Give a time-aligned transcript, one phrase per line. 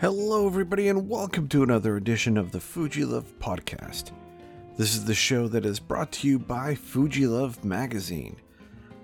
[0.00, 4.12] Hello, everybody, and welcome to another edition of the Fuji Love Podcast.
[4.78, 8.36] This is the show that is brought to you by Fuji Love Magazine.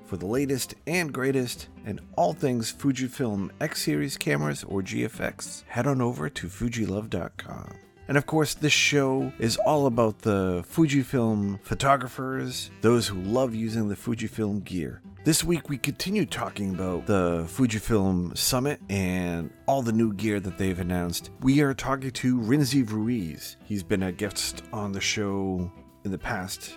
[0.06, 5.86] For the latest and greatest and all things Fujifilm X Series cameras or GFX, head
[5.86, 7.74] on over to Fujilove.com.
[8.08, 13.88] And of course, this show is all about the Fujifilm photographers, those who love using
[13.88, 15.02] the Fujifilm gear.
[15.24, 20.56] This week, we continue talking about the Fujifilm Summit and all the new gear that
[20.56, 21.30] they've announced.
[21.40, 23.56] We are talking to Rinzi Ruiz.
[23.64, 25.68] He's been a guest on the show
[26.04, 26.76] in the past,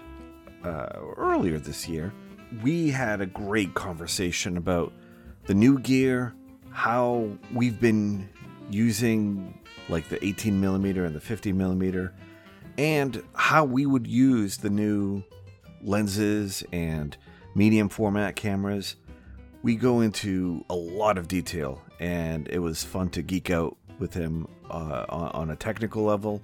[0.63, 2.11] uh, earlier this year.
[2.63, 4.93] We had a great conversation about
[5.45, 6.33] the new gear,
[6.71, 8.27] how we've been
[8.71, 9.58] using
[9.89, 12.13] like the 18 millimeter and the 50 millimeter,
[12.77, 15.23] and how we would use the new
[15.81, 17.17] lenses and
[17.55, 18.95] medium format cameras.
[19.61, 24.13] We go into a lot of detail, and it was fun to geek out with
[24.13, 26.41] him uh, on, a technical level,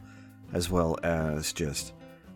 [0.52, 1.94] as well as just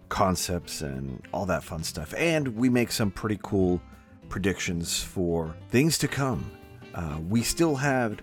[0.07, 2.13] concepts and all that fun stuff.
[2.17, 3.81] And we make some pretty cool
[4.29, 6.49] predictions for things to come.
[6.95, 8.19] Uh, we still have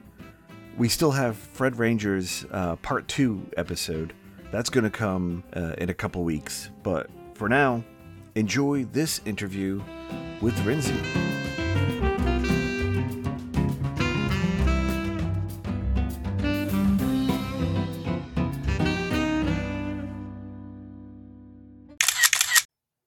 [0.76, 4.12] we still have Fred Ranger's uh, part two episode.
[4.52, 6.70] That's going to come uh, in a couple weeks.
[6.82, 7.82] But for now,
[8.34, 9.82] enjoy this interview
[10.40, 10.94] with Rinzi.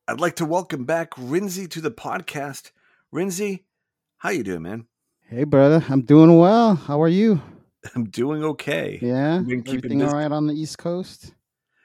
[0.08, 2.72] I'd like to welcome back Rinzi to the podcast.
[3.14, 3.64] Rinzi,
[4.18, 4.88] how you doing, man?
[5.28, 5.86] Hey, brother.
[5.88, 6.74] I'm doing well.
[6.74, 7.40] How are you?
[7.96, 9.00] I'm doing okay.
[9.02, 9.40] Yeah.
[9.40, 11.34] Been keeping all right on the East Coast?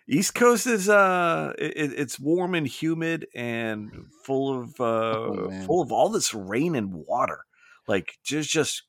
[0.09, 3.91] East Coast is uh, it, it's warm and humid and
[4.25, 7.41] full of uh, Oh, full of all this rain and water,
[7.89, 8.83] like just just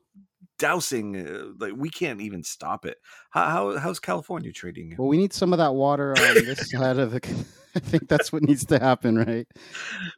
[0.58, 1.16] dousing.
[1.16, 2.98] Uh, like we can't even stop it.
[3.30, 4.96] How, how how's California treating you?
[5.00, 7.22] Well, we need some of that water on this side of the.
[7.76, 9.48] I think that's what needs to happen, right?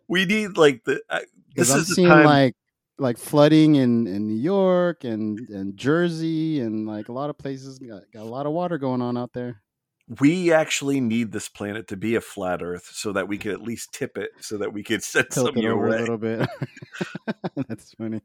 [0.07, 1.01] We need like the
[1.50, 2.25] Because this I'm is the seeing time.
[2.25, 2.56] like
[3.00, 7.80] like flooding in in New York and and Jersey and like a lot of places
[7.80, 9.62] got, got a lot of water going on out there.
[10.19, 13.62] we actually need this planet to be a flat Earth so that we could at
[13.62, 15.97] least tip it, so that we could send Tilt some it your way.
[15.97, 16.47] a little bit.
[17.68, 18.22] that's funny.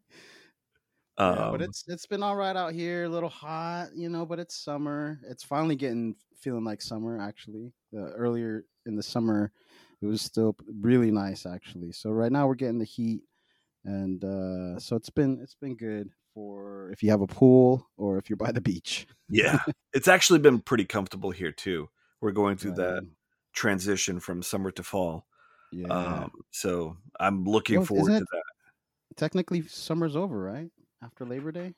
[1.19, 3.05] Um, yeah, but it's it's been all right out here.
[3.05, 5.21] A little hot, you know, but it's summer.
[5.29, 7.21] It's finally getting feeling like summer.
[7.21, 9.53] Actually, uh, earlier in the summer,
[10.01, 11.45] it was still really nice.
[11.47, 13.23] Actually, so right now we're getting the heat,
[13.85, 18.19] and uh, so it's been it's been good for if you have a pool or
[18.19, 19.07] if you're by the beach.
[19.29, 19.61] yeah,
[19.93, 21.89] it's actually been pretty comfortable here too.
[22.21, 23.11] We're going through that Um,
[23.53, 25.27] transition from summer to fall.
[25.73, 25.89] yeah.
[25.89, 28.43] Um, so I'm looking Well, forward to that.
[29.17, 30.71] Technically, summer's over, right?
[31.03, 31.75] After Labor Day.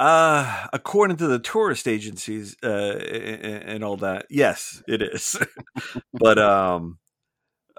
[0.00, 5.36] Uh, according to the tourist agencies uh, and, and all that, yes, it is.
[6.12, 6.98] but um,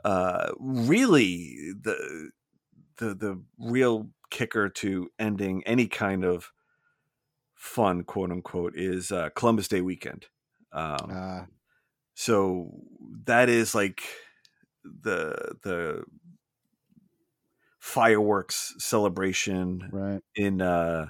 [0.06, 2.32] uh, really, the
[2.98, 6.52] the the real kicker to ending any kind of
[7.56, 10.28] fun, quote unquote, is uh, Columbus Day weekend.
[10.72, 11.46] Um, Uh,
[12.16, 12.72] so
[13.26, 14.04] that is like
[14.84, 16.06] the the
[17.80, 20.22] fireworks celebration right.
[20.36, 21.10] in uh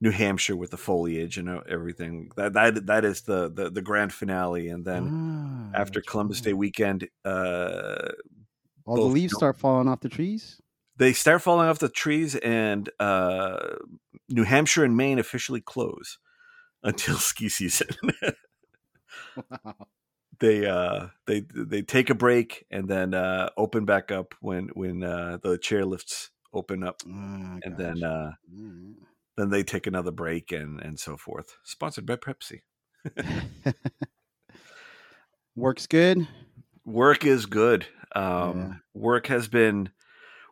[0.00, 2.30] New Hampshire with the foliage and uh, everything.
[2.36, 6.54] That that that is the the, the grand finale and then Ah, after Columbus Day
[6.54, 8.12] weekend uh
[8.86, 10.60] all the leaves start falling off the trees.
[10.96, 13.76] They start falling off the trees and uh
[14.28, 16.18] New Hampshire and Maine officially close
[16.82, 17.88] until ski season.
[19.36, 19.88] Wow.
[20.40, 25.02] they uh they they take a break and then uh open back up when when
[25.02, 28.96] uh the chairlifts open up Ah, and then uh Alright.
[29.36, 32.62] then they take another break and and so forth sponsored by pepsi
[35.56, 36.26] Works good.
[36.84, 38.74] work is good um Yeah.
[38.94, 39.90] work has been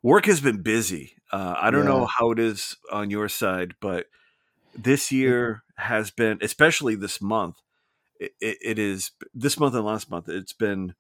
[0.03, 4.07] work has been busy uh i don't know how it is on your side but
[4.75, 7.57] this year has been especially this month
[8.21, 10.95] it, it, it is this month and last month it's been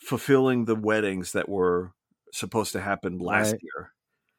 [0.00, 1.92] fulfilling the weddings that were
[2.32, 3.62] supposed to happen last Right.
[3.62, 3.92] year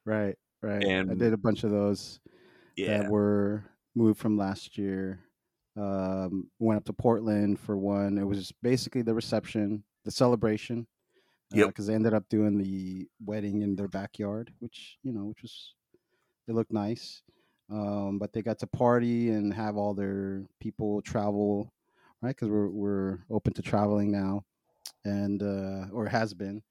[0.05, 0.89] Right, right.
[0.89, 2.19] And I did a bunch of those
[2.75, 3.65] yeah that were
[3.95, 5.21] moved from last year.
[5.77, 8.17] Um, went up to Portland for one.
[8.17, 10.87] It was basically the reception, the celebration.
[11.53, 11.67] Yep.
[11.67, 15.73] Because they ended up doing the wedding in their backyard, which you know, which was
[16.47, 17.21] it looked nice.
[17.71, 21.71] Um, but they got to party and have all their people travel,
[22.21, 22.35] right?
[22.35, 24.43] Because we're we're open to traveling now,
[25.05, 26.61] and uh, or has been.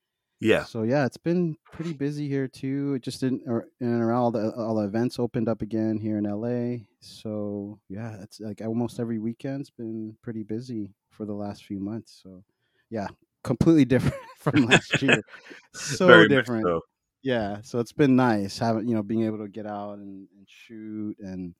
[0.43, 0.64] Yeah.
[0.64, 2.94] So yeah, it's been pretty busy here too.
[2.94, 5.99] It just in, or, in and around all the all the events opened up again
[5.99, 6.85] here in LA.
[6.99, 12.19] So yeah, it's like almost every weekend's been pretty busy for the last few months.
[12.23, 12.43] So
[12.90, 13.06] yeah,
[13.44, 15.22] completely different from last year.
[15.74, 16.64] So Very different.
[16.64, 16.80] so.
[17.22, 17.60] Yeah.
[17.62, 21.16] So it's been nice having you know being able to get out and, and shoot
[21.20, 21.54] and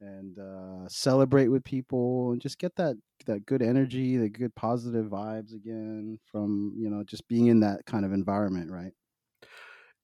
[0.00, 2.96] and uh, celebrate with people and just get that
[3.26, 7.86] that good energy, the good positive vibes again from you know just being in that
[7.86, 8.92] kind of environment, right?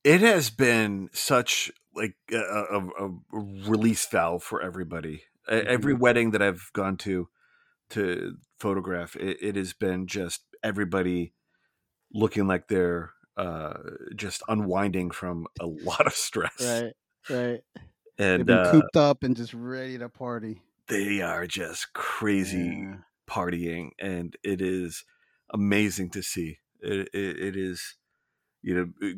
[0.04, 5.24] It has been such like a, a, a release valve for everybody.
[5.50, 7.28] E- Every wedding that I've gone to
[7.90, 11.34] to photograph, it, it has been just everybody
[12.12, 13.75] looking like they're uh,
[14.16, 16.94] just unwinding from a lot of stress, Right,
[17.28, 17.60] right.
[18.37, 20.62] They've and been uh, cooped up and just ready to party.
[20.88, 22.96] they are just crazy Yeah,
[23.28, 25.05] partying, and it is
[25.50, 26.58] amazing to see.
[26.81, 27.96] It, it, it is,
[28.62, 29.12] you know, uh,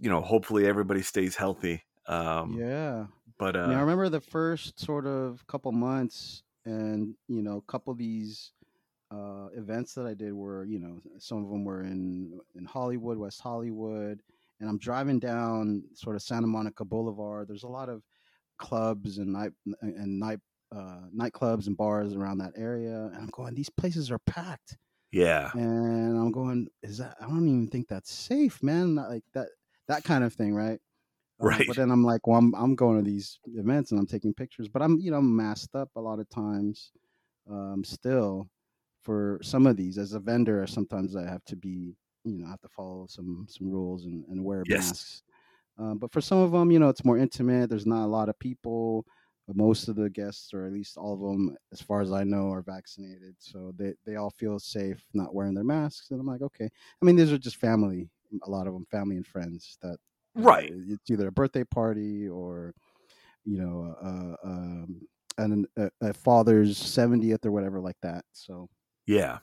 [0.00, 0.20] you know.
[0.22, 1.84] Hopefully, everybody stays healthy.
[2.06, 3.06] Um, yeah.
[3.38, 7.58] but I mean, I uh, remember the first sort of couple months, and you know,
[7.58, 8.52] a couple of these
[9.10, 13.18] uh, events that I did were, you know, some of them were in in Hollywood,
[13.18, 14.22] West Hollywood,
[14.60, 17.48] and I'm driving down sort of Santa Monica Boulevard.
[17.48, 18.04] There's a lot of
[18.58, 19.52] clubs and night
[19.82, 20.40] and night
[20.72, 24.78] uh, nightclubs and bars around that area, and I'm going, these places are packed,
[25.12, 27.16] yeah, and I'm going, is that?
[27.20, 28.94] I don't even think that's safe, man.
[28.94, 29.48] Not Like that
[29.88, 30.80] that kind of thing, right?
[31.40, 34.06] Um, right, but then I'm like, well, I'm I'm going to these events and I'm
[34.06, 36.92] taking pictures, but I'm you know masked up a lot of times,
[37.50, 38.50] um, still
[39.02, 40.66] for some of these as a vendor.
[40.66, 44.24] Sometimes I have to be you know I have to follow some some rules and,
[44.28, 45.22] and wear yes, masks.
[45.78, 47.70] Um, but for some of them, you know, it's more intimate.
[47.70, 49.06] There's not a lot of people.
[49.46, 52.24] but Most of the guests, or at least all of them, as far as I
[52.24, 56.10] know, are vaccinated, so they they all feel safe not wearing their masks.
[56.10, 56.66] And I'm like, okay.
[56.66, 58.10] I mean, these are just family.
[58.44, 59.98] A lot of them, family and friends that
[60.38, 62.74] uh, right, it's either a birthday party or
[63.44, 65.00] you know uh, um,
[65.38, 68.68] an, a, a father's 70th or whatever like that so
[69.10, 69.38] yeah.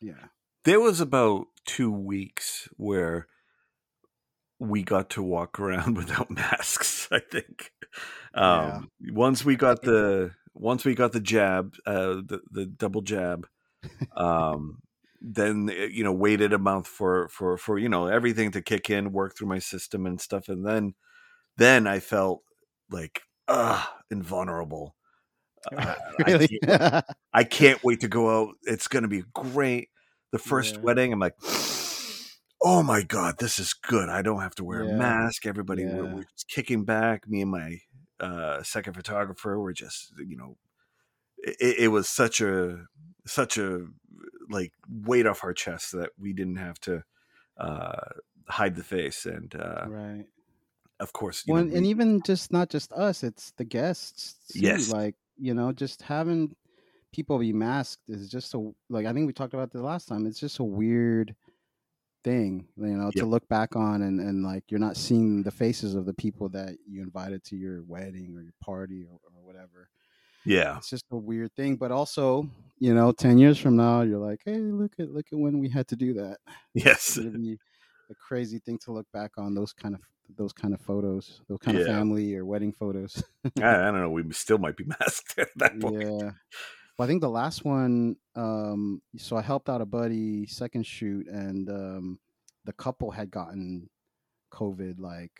[0.00, 0.28] yeah
[0.64, 3.26] There was about two weeks where
[4.58, 7.08] we got to walk around without masks.
[7.12, 7.72] I think.
[8.34, 13.02] yeah Um, once we got the once we got the jab, uh, the the double
[13.02, 13.46] jab,
[14.16, 14.82] um,
[15.20, 18.90] then uh, you know waited a month for for for you know everything to kick
[18.90, 20.94] in, work through my system and stuff, and then
[21.56, 22.42] then I felt
[22.90, 24.94] like ah invulnerable.
[25.76, 27.04] I, I can't wait.
[27.32, 28.54] I can't wait to go out.
[28.62, 29.88] It's going to be great.
[30.32, 31.34] The first yeah wedding, I'm like,
[32.62, 34.08] oh my god, this is good.
[34.08, 35.46] I don't have to wear a mask.
[35.46, 37.28] Everybody, we're, we're just kicking back.
[37.28, 37.78] Me and my
[38.20, 40.56] uh, second photographer were just, you know,
[41.38, 42.84] it, it was such a
[43.26, 43.86] such a
[44.50, 47.02] like weight off our chest that we didn't have to
[47.58, 48.00] uh,
[48.48, 49.26] hide the face.
[49.26, 50.26] And uh, right
[51.00, 53.64] of course, you well know, and, and we even just not just us it's the
[53.64, 56.54] guests too yes, like you know just having
[57.12, 60.26] people be masked is just so like i think we talked about this last time
[60.26, 61.34] it's just a weird
[62.22, 65.94] thing you know to look back on and, and like you're not seeing the faces
[65.94, 69.88] of the people that you invited to your wedding or your party or, or whatever.
[70.44, 72.48] Yeah, it's just a weird thing but also
[72.78, 75.68] you know 10 years from now you're like hey look at look at when we
[75.68, 76.38] had to do that.
[76.74, 77.58] Yes, it'll be
[78.10, 80.00] a crazy thing to look back on those kind of
[80.36, 84.10] those kind of photos those kind of family or wedding photos I, I don't know.
[84.10, 86.02] We still might be masked at that point.
[86.02, 86.30] yeah
[86.98, 91.26] well i think the last one um so i helped out a buddy second shoot
[91.28, 92.18] and um
[92.64, 93.88] the couple had gotten
[94.52, 95.32] covid like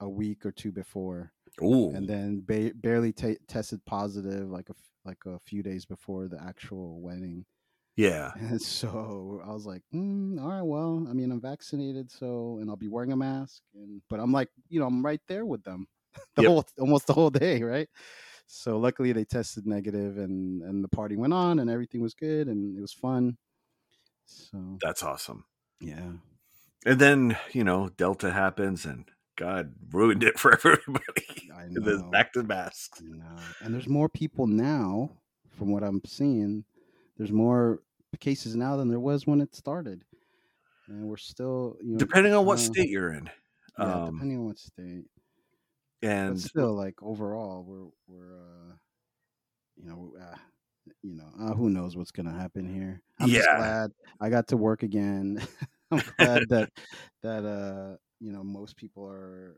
[0.00, 1.30] a week or two before
[1.62, 5.84] Ooh, and then ba- barely ta tested positive like a f- like a few days
[5.86, 7.44] before the actual wedding
[7.96, 12.58] yeah, and so i was like mm, all right well i mean i'm vaccinated so
[12.60, 15.46] and i'll be wearing a mask and but i'm like you know i'm right there
[15.46, 15.86] with them
[16.36, 17.88] the yep, whole almost the whole day right?
[18.46, 22.48] So luckily they tested negative and and the party went on and everything was good
[22.48, 23.36] and it was fun.
[24.26, 25.44] So that's awesome.
[25.80, 26.12] yeah.
[26.86, 31.50] And then, you know, Delta happens and God ruined it for everybody.
[31.56, 32.10] i know.
[32.10, 33.02] back to masks.
[33.02, 33.36] i know.
[33.60, 35.10] And there's more people now
[35.58, 36.64] from what i'm seeing
[37.16, 37.82] there's more
[38.20, 40.04] cases now than there was when it started.
[40.88, 43.30] And we're still you know Depending on what state you're in.
[43.76, 45.04] yeah Um depending on what state.
[46.26, 48.74] But and still like overall we're we're uh
[49.76, 50.36] you know uh,
[51.02, 53.02] you know uh, who knows what's gonna happen here.
[53.20, 55.40] I'm just glad i got to work again.
[55.90, 56.70] I'm glad that
[57.22, 59.56] that uh you know most people are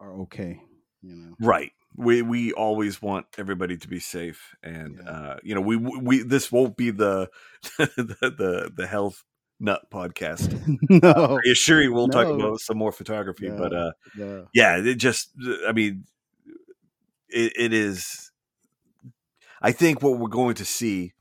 [0.00, 0.60] are okay
[1.02, 1.36] you know?
[1.40, 1.72] Right.
[1.96, 6.22] We we always want everybody to be safe and yeah uh you know, we we
[6.22, 7.28] this won't be the
[7.78, 9.24] the the, the health
[9.62, 10.50] nut podcast.
[11.02, 13.56] no, I assure you, we'll talk about some more photography, Yeah.
[13.56, 14.48] but uh, no.
[14.52, 15.30] yeah, it just,
[15.66, 16.04] I mean,
[17.28, 18.32] it, it is.
[19.62, 21.12] I think what we're going to see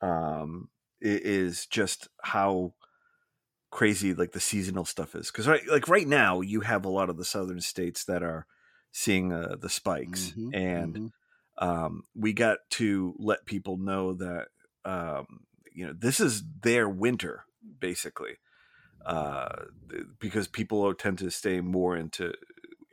[0.00, 0.68] um,
[1.00, 2.74] is just how
[3.70, 7.10] crazy like the seasonal stuff is because right, like right now you have a lot
[7.10, 8.46] of the southern states that are
[8.94, 11.12] seeing uh, the spikes Mhm, and mhm.
[11.58, 14.48] um, we got to let people know that
[14.84, 17.46] um, you know this is their winter
[17.80, 18.38] basically
[19.06, 19.66] uh,
[20.18, 22.34] because people tend to stay more into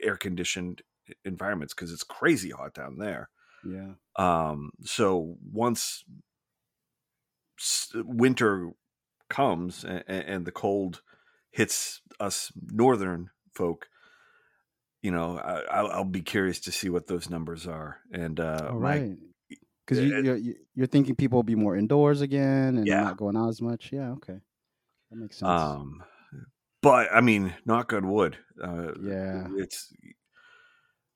[0.01, 0.81] air conditioned
[1.25, 3.29] environments because it's crazy hot down there
[3.63, 6.03] yeah, um, so once
[7.59, 8.71] s- winter
[9.29, 11.03] comes and, and the cold
[11.51, 13.89] hits us northern folk,
[15.01, 17.97] you know, I, I'll, I'll be curious to see what those numbers are.
[18.13, 19.15] And uh, all right.
[19.85, 23.03] Because you, you're you- you're thinking people will be more indoors again and Yeah.
[23.03, 23.91] not going out as much.
[23.91, 24.39] Yeah, okay,
[25.09, 25.49] that makes sense.
[25.49, 26.03] um,
[26.81, 28.37] but I mean, knock on wood.
[28.63, 29.47] Uh, Yeah.
[29.57, 29.91] it's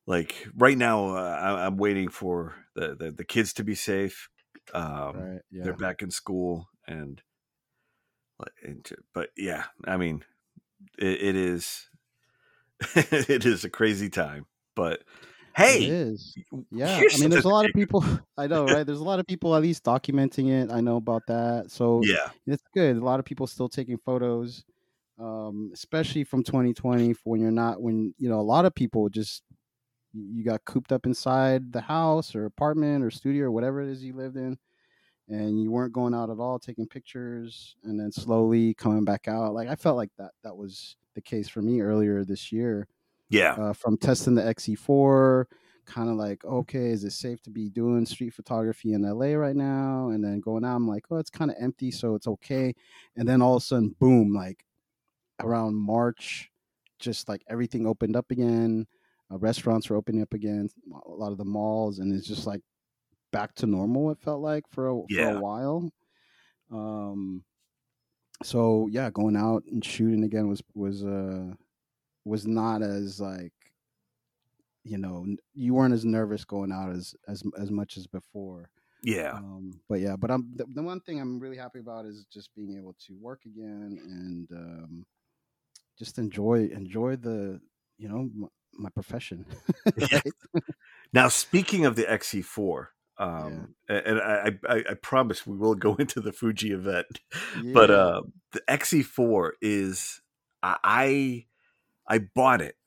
[0.08, 1.16] like right now.
[1.16, 4.30] Uh, I, I'm waiting for the, the the kids to be safe.
[4.74, 5.42] Um, right.
[5.52, 5.64] Yeah.
[5.64, 7.22] they're back in school and,
[8.64, 10.24] and but yeah i mean
[10.98, 11.88] it, it is
[12.96, 15.04] it is a crazy time but
[15.56, 16.36] hey is.
[16.72, 17.02] Yeah.
[17.02, 18.04] I mean, there's a lot of people.
[18.38, 18.86] I know, right?
[18.86, 20.70] There's a lot of people at least documenting it.
[20.72, 21.72] I know about that.
[21.72, 22.98] So yeah it's good.
[22.98, 24.64] A lot of people still taking photos,
[25.20, 29.10] um, especially from 2020 for when you're not when you know a lot of people
[29.10, 29.44] just
[30.14, 34.04] you got cooped up inside the house or apartment or studio or whatever it is
[34.04, 34.58] you lived in,
[35.28, 39.54] and you weren't going out at all, taking pictures, and then slowly coming back out.
[39.54, 42.88] Like I felt like that that was the case for me earlier this year
[43.30, 45.46] yeah uh, from testing the XE4,
[45.86, 49.56] kind of like, okay, is it safe to be doing street photography in LA right
[49.56, 50.10] now?
[50.10, 52.74] And then going out, I'm like, oh, it's kind of empty, so it's okay.
[53.16, 54.66] And then all of a sudden, boom, like
[55.42, 56.52] around March,
[57.00, 58.88] just like everything opened up again.
[59.32, 60.70] Uh, restaurants were opening up again,
[61.06, 62.62] a lot of the malls, and it's just like
[63.36, 64.12] back to normal.
[64.12, 65.92] It felt like for a, for a while.
[66.72, 67.44] Um,
[68.44, 71.54] so yeah, going out and shooting again was was uh
[72.24, 73.54] was not as like
[74.86, 78.70] you know you weren't as nervous going out as as as much as before
[79.04, 82.26] yeah um but yeah but i'm the, the one thing i'm really happy about is
[82.32, 85.06] just being able to work again and um
[85.98, 87.60] just enjoy enjoy the
[87.98, 89.46] you know my, my profession
[90.12, 90.34] right?
[91.14, 95.96] now speaking of the xe4 um a- and I, I i promise we will go
[96.00, 97.22] into the fuji event
[97.74, 100.22] but uh the xe4 is
[100.64, 101.46] i i,
[102.08, 102.78] I bought it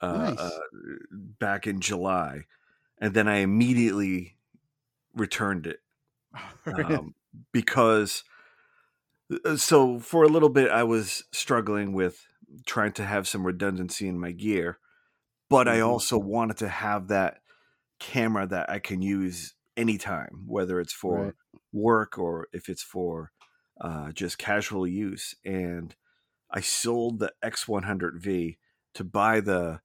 [0.00, 0.36] uh, Nice.
[0.36, 0.60] uh
[1.12, 2.46] back in july
[2.98, 4.38] and then i immediately
[5.14, 5.80] returned it
[6.72, 7.14] um,
[7.52, 8.24] because
[9.44, 12.26] uh, so for a little bit I was struggling with
[12.66, 14.78] trying to have some redundancy in my gear,
[15.50, 15.80] but I Mhm.
[15.80, 17.40] also wanted to have that
[18.04, 21.34] camera that I can use anytime, whether it's for Right.
[21.72, 23.32] work or if it's for
[23.80, 25.34] uh, just casual use.
[25.44, 25.94] And
[26.50, 28.58] I sold the X100V
[28.94, 29.82] to buy the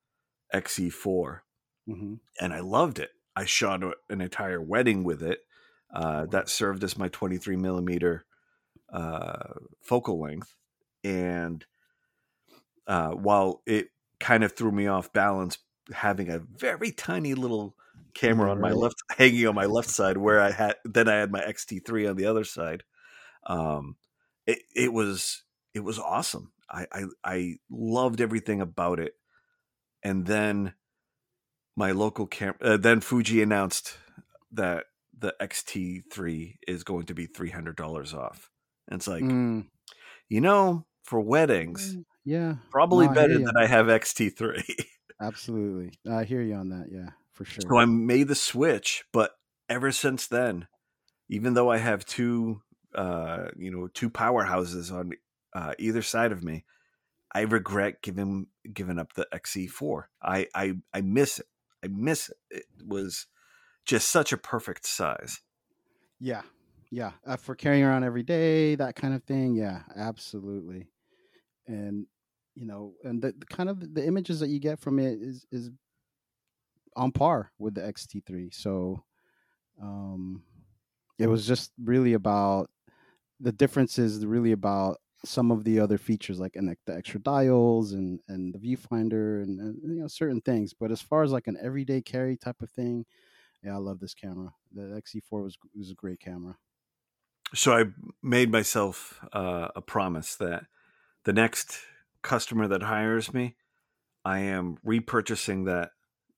[0.53, 1.43] XE4
[1.88, 3.11] hmm and I loved it.
[3.35, 5.41] I shot an entire wedding with it.
[5.93, 8.25] Uh, that served as my 23 millimeter
[8.93, 10.55] uh, focal length,
[11.03, 11.65] and
[12.88, 15.57] uh, while it kind of threw me off balance,
[15.93, 17.75] having a very tiny little
[18.13, 21.32] camera on my left, hanging on my left side, where I had then I had
[21.32, 22.84] my XT3 on the other side.
[23.48, 23.98] Um,
[24.48, 26.51] it it was it was awesome.
[26.70, 29.13] I I, I loved everything about it,
[30.04, 30.74] and then
[31.75, 32.58] my local camera.
[32.62, 33.98] Uh, then Fuji announced
[34.51, 34.86] that
[35.18, 38.50] the XT3 is going to be three hundred dollars off.
[38.88, 39.68] And it's like, Mm,
[40.30, 43.46] you know, for weddings, mm, yeah probably No, I better ya.
[43.46, 44.63] that I have XT3.
[45.22, 49.31] absolutely i hear you on that yeah for sure so I made the switch, but
[49.69, 50.67] ever since then,
[51.29, 52.62] even though I have two,
[52.93, 55.12] uh, you know, two powerhouses on
[55.53, 56.65] uh, either side of me,
[57.34, 60.03] I regret giving giving up the XE4.
[60.22, 61.46] I I I miss it.
[61.81, 62.38] I miss it.
[62.50, 63.27] It was
[63.86, 65.39] just such a perfect size.
[66.19, 66.41] Yeah,
[66.91, 67.12] yeah.
[67.25, 69.55] Uh, for carrying around every day, that kind of thing.
[69.55, 70.88] Yeah, absolutely.
[71.67, 72.05] And
[72.55, 75.46] you know, and the, the kind of the images that you get from it is
[75.53, 75.69] is
[77.00, 78.51] on par with the XT3.
[78.51, 79.06] So,
[79.82, 80.44] um,
[81.20, 82.70] it was just really about
[83.39, 87.91] the difference is really about some of the other features like and the extra dials
[87.94, 90.74] and and the viewfinder and, and you know certain things.
[90.74, 93.06] But as far as like an everyday carry type of thing
[93.63, 94.53] yeah i love this camera.
[94.74, 96.58] The xe4 was was a great camera.
[97.53, 97.86] So I
[98.22, 100.65] made myself uh, a promise that
[101.25, 101.82] the next
[102.22, 103.56] customer that hires me,
[104.25, 105.91] I am repurchasing that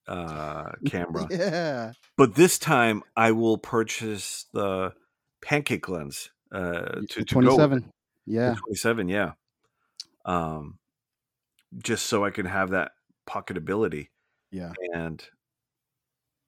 [0.08, 1.28] uh, camera.
[1.30, 1.92] yeah.
[2.18, 4.94] But this time, I will purchase the
[5.42, 7.92] pancake lens uh, to, to go with 27.
[8.26, 8.56] The Yeah.
[8.56, 9.32] 27, yeah.
[10.26, 10.78] Um,
[11.78, 12.92] just so I can have that
[13.28, 14.08] pocketability.
[14.52, 14.74] Yeah.
[14.94, 15.24] And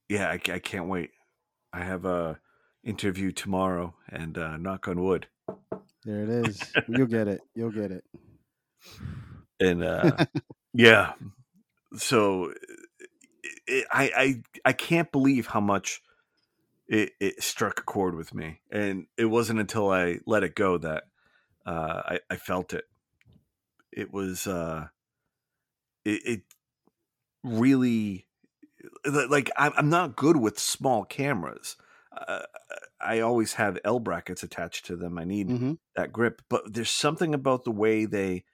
[0.10, 1.12] yeah, I, I can't wait.
[1.72, 2.40] I have a
[2.84, 5.28] interview tomorrow, and uh, knock on wood.
[6.04, 6.62] There it is.
[6.88, 7.42] You'll get it.
[7.56, 8.04] You'll get it.
[9.60, 10.26] And uh,
[10.74, 11.14] yeah,
[11.96, 12.54] so
[13.68, 16.02] it, I I I can't believe how much
[16.88, 20.78] it, it struck a chord with me, and it wasn't until I let it go
[20.78, 21.04] that
[21.66, 22.86] uh, I, I felt it.
[23.92, 24.88] It was uh,
[26.04, 26.42] it, it
[27.44, 28.28] really
[29.06, 31.78] like I'm I'm not good with small cameras.
[32.16, 32.44] Uh,
[33.02, 35.18] I always have L brackets attached to them.
[35.18, 38.46] I need hmm that grip, but there's something about the way they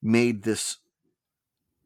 [0.00, 0.78] made this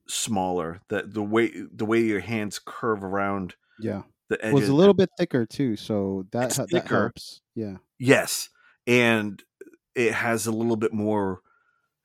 [0.09, 4.03] smaller that the way the way your hands curve around Yeah.
[4.29, 7.41] the edges a little bit thicker too, so that It's that helps.
[7.55, 7.77] Yeah.
[7.99, 8.51] yes
[8.87, 9.43] and
[9.95, 11.41] it has a little bit more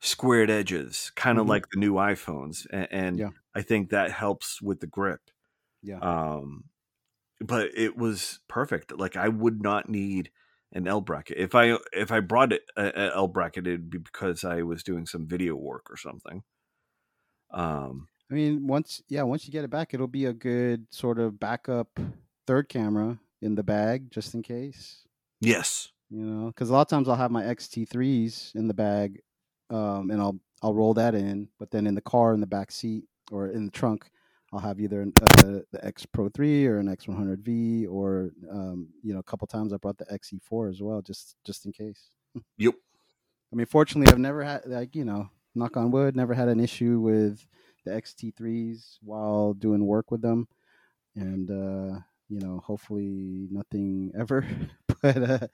[0.00, 1.50] squared edges kind of Mhm.
[1.50, 3.30] like the new iphones and, and Yeah.
[3.54, 5.20] i think that helps with the grip
[5.82, 5.98] Yeah.
[5.98, 6.64] um
[7.40, 10.30] but it was perfect like i would not need
[10.72, 13.98] an l bracket if i if i brought it a, a l bracket it'd be
[13.98, 16.42] because i was doing some video work or something
[17.52, 21.18] um I mean, once yeah, once you get it back, it'll be a good sort
[21.18, 21.98] of backup
[22.46, 25.06] third camera in the bag just in case.
[25.40, 29.20] yes You know, because a lot of times I'll have my XT3s in the bag,
[29.70, 32.70] um, and I'll I'll roll that in, but then in the car in the back
[32.72, 34.10] seat or in the trunk,
[34.52, 39.12] I'll have either an- uh, the X Pro 3 or an X100V, or um, you
[39.14, 42.10] know, a couple times I brought the XE4 as well, just just in case.
[42.58, 42.74] yep
[43.52, 46.60] I mean, fortunately, I've never had like you know, knock on wood, never had an
[46.60, 47.46] issue with
[47.84, 50.48] the XT3s while doing work with them,
[51.14, 51.98] and uh,
[52.28, 54.46] you know, hopefully nothing ever.
[55.02, 55.46] but uh,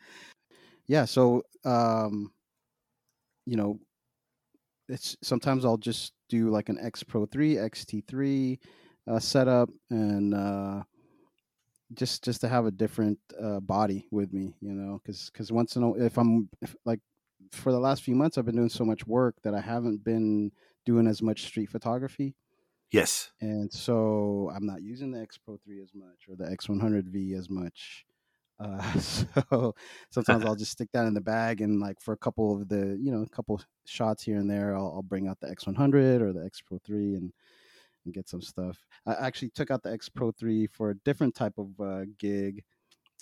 [0.87, 2.33] yeah, so um,
[3.47, 3.79] you know,
[4.88, 8.59] it's sometimes I'll just do like an X Pro 3, XT3
[9.09, 10.83] uh, setup, and uh,
[11.94, 15.77] just just to have a different uh, body with me, you know, because because once
[15.77, 17.01] in a if I'm if, like
[17.52, 20.52] for the last few months I've been doing so much work that I haven't been
[20.85, 22.35] doing as much street photography,
[22.90, 27.38] yes and so I'm not using the X Pro 3 as much or the X100V
[27.38, 28.04] as much.
[28.59, 29.74] Uh, so
[30.11, 32.98] sometimes I'll just stick that in the bag and like for a couple of the
[33.00, 36.32] you know a couple shots here and there I'll, I'll bring out the X100 or
[36.32, 37.32] the X Pro 3 and
[38.06, 38.78] and get some stuff.
[39.06, 42.64] I actually took out the X Pro 3 for a different type of uh, gig.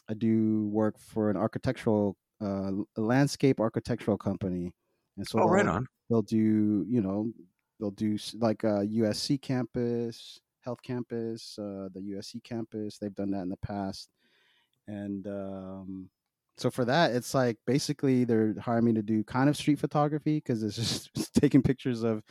[0.09, 4.73] I do work for an architectural uh, a landscape architectural company,
[5.17, 7.33] and so oh right they'll- on they'll do you know
[7.81, 12.99] they'll do like uh, USC campus, health campus, uh, the USC campus.
[12.99, 14.11] They've done that in the past,
[14.87, 16.11] and um,
[16.57, 20.37] so for that, it's like basically they're hiring me to do kind of street photography
[20.39, 22.23] because it's just it's taking pictures of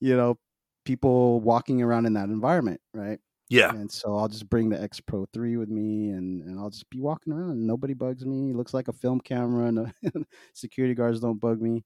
[0.00, 0.38] you know
[0.84, 3.20] people walking around in that environment, right?
[3.52, 6.70] Yeah And so I'll just bring the X Pro 3 with me and, and I'll
[6.70, 8.50] just be walking around and nobody bugs me.
[8.50, 11.84] It looks like a film camera and the security guards don't bug me.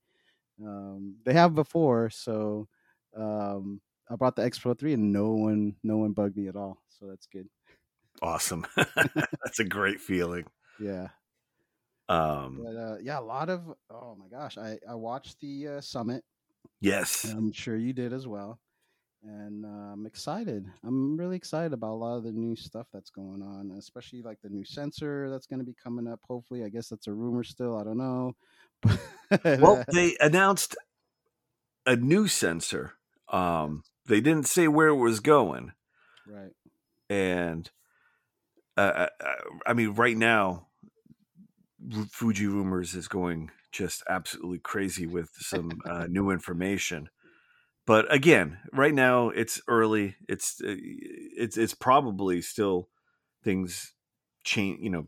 [0.65, 2.67] Um, they have before, so
[3.15, 6.55] um, I brought the X Pro 3 and no one no one bugged me at
[6.57, 6.83] all.
[6.89, 7.49] So that's good.
[8.21, 8.65] awesome
[9.43, 10.45] that's a great feeling
[10.77, 11.09] Yeah.
[12.09, 15.81] um But uh, yeah, a lot of oh my gosh, I, I watched the uh,
[15.81, 16.23] summit.
[16.79, 18.59] yes I'm sure you did as well.
[19.23, 20.65] And uh, I'm excited.
[20.85, 24.39] I'm really excited about a lot of the new stuff that's going on, especially like
[24.41, 26.19] the new sensor that's going to be coming up.
[26.27, 27.77] Hopefully, I guess that's a rumor still.
[27.77, 28.35] I don't know.
[29.29, 30.77] But, well uh, they announced
[31.85, 32.93] a new sensor
[33.27, 35.73] um they didn't say where it was going
[36.25, 36.53] right.
[37.09, 37.69] and
[38.77, 39.33] uh, uh,
[39.65, 40.67] I mean, right now,
[42.11, 47.09] Fuji Rumors is going just absolutely crazy with some uh, new information.
[47.87, 50.17] But again, right now it's early.
[50.29, 52.89] It's uh, it's it's probably still
[53.43, 53.93] things
[54.43, 54.81] change.
[54.83, 55.07] You know,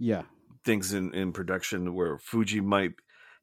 [0.00, 0.22] Yeah.
[0.64, 2.94] things in in production where Fuji might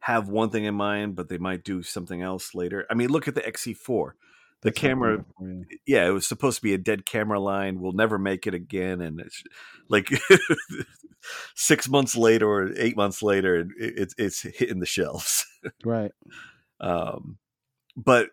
[0.02, 2.86] have one thing in mind, but they might do something else later.
[2.90, 4.14] I mean, look at the XE4.
[4.62, 5.66] The That's camera you.
[5.86, 7.80] yeah, it was supposed to be a dead camera line.
[7.80, 9.44] We'll never make it again, and it's
[9.90, 10.10] like
[11.56, 15.46] six months later or eight months later, it, it's it's hitting the shelves.
[15.84, 16.12] Right.
[16.82, 17.38] Um,
[17.96, 18.32] but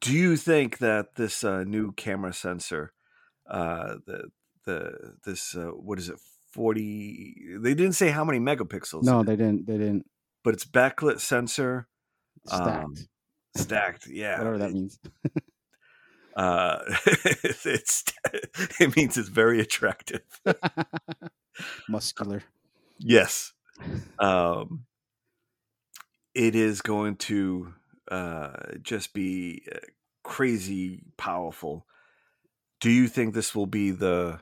[0.00, 2.92] do you think that this uh, new camera sensor,
[3.48, 4.30] uh, the
[4.64, 6.18] the this uh, what is it,
[6.52, 9.66] 40 they didn't say how many megapixels No, they didn't.
[9.66, 10.06] They didn't
[10.44, 11.88] but it's backlit sensor
[12.46, 12.84] stacked.
[12.84, 12.94] um,
[13.56, 14.98] stacked yeah whatever that means.
[16.36, 16.78] uh
[17.64, 18.04] it's
[18.80, 20.22] it means it's very attractive
[21.88, 22.42] Muscular.
[22.98, 23.52] yes
[24.18, 24.84] um
[26.34, 27.72] it is going to
[28.12, 29.78] uh just be uh,
[30.22, 31.86] crazy powerful
[32.80, 34.38] do you think this will be the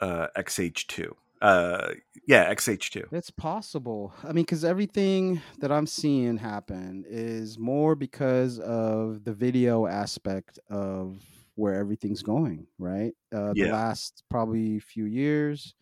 [0.00, 1.92] uh xh2 uh
[2.26, 4.12] yeah xh2 It's possible.
[4.24, 10.58] I mean, because everything that I'm seeing happen is more because of the video aspect
[10.70, 11.22] of
[11.54, 13.12] where everything's going, right?
[13.34, 15.74] Uh, the last probably few years,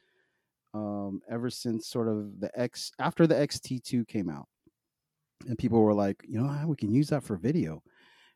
[0.74, 4.48] um, ever since sort of the X after the XT2 came out,
[5.46, 7.82] and people were like, you know, "Ah, we can use that for video.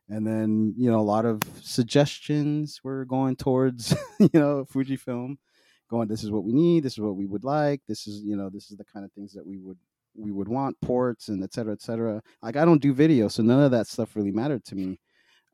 [0.09, 5.37] And then, you know, a lot of suggestions were going towards, you know, Fujifilm
[5.89, 8.37] going this is what we need this is what we would like this is you
[8.37, 9.79] know this is the kind of things that we would
[10.15, 12.21] we would want ports and et cetera et cetera.
[12.43, 14.99] Like i don't do video so none of that stuff really mattered to me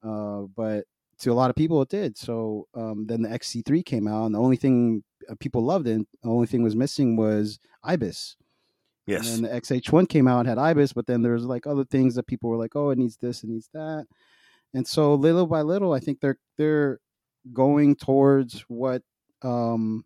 [0.03, 0.85] uh, but
[1.19, 2.19] to a lot of people it did.
[2.19, 6.01] So um, then the xc3 came out and the only thing uh, people loved it
[6.23, 8.37] the only thing was missing was ibis
[9.07, 9.35] yes.
[9.35, 12.27] and the xh1 came out and had ibis but then there's like other things that
[12.27, 14.07] people were like oh it needs this it needs that.
[14.73, 16.99] And so little by little i think they're they're
[17.53, 19.03] going towards what
[19.43, 20.05] um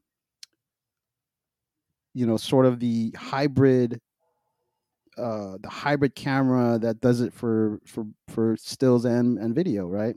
[2.15, 4.01] you know sort of the hybrid
[5.17, 10.17] uh the hybrid camera that does it for for for stills and and video right?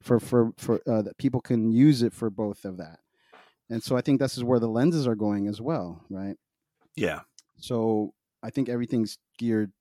[0.00, 2.98] For for for uh, that people can use it for both of that.
[3.70, 6.36] And so i think this is where the lenses are going as well right?
[6.96, 7.20] Yeah
[7.56, 8.12] so
[8.42, 9.72] i think everything's geared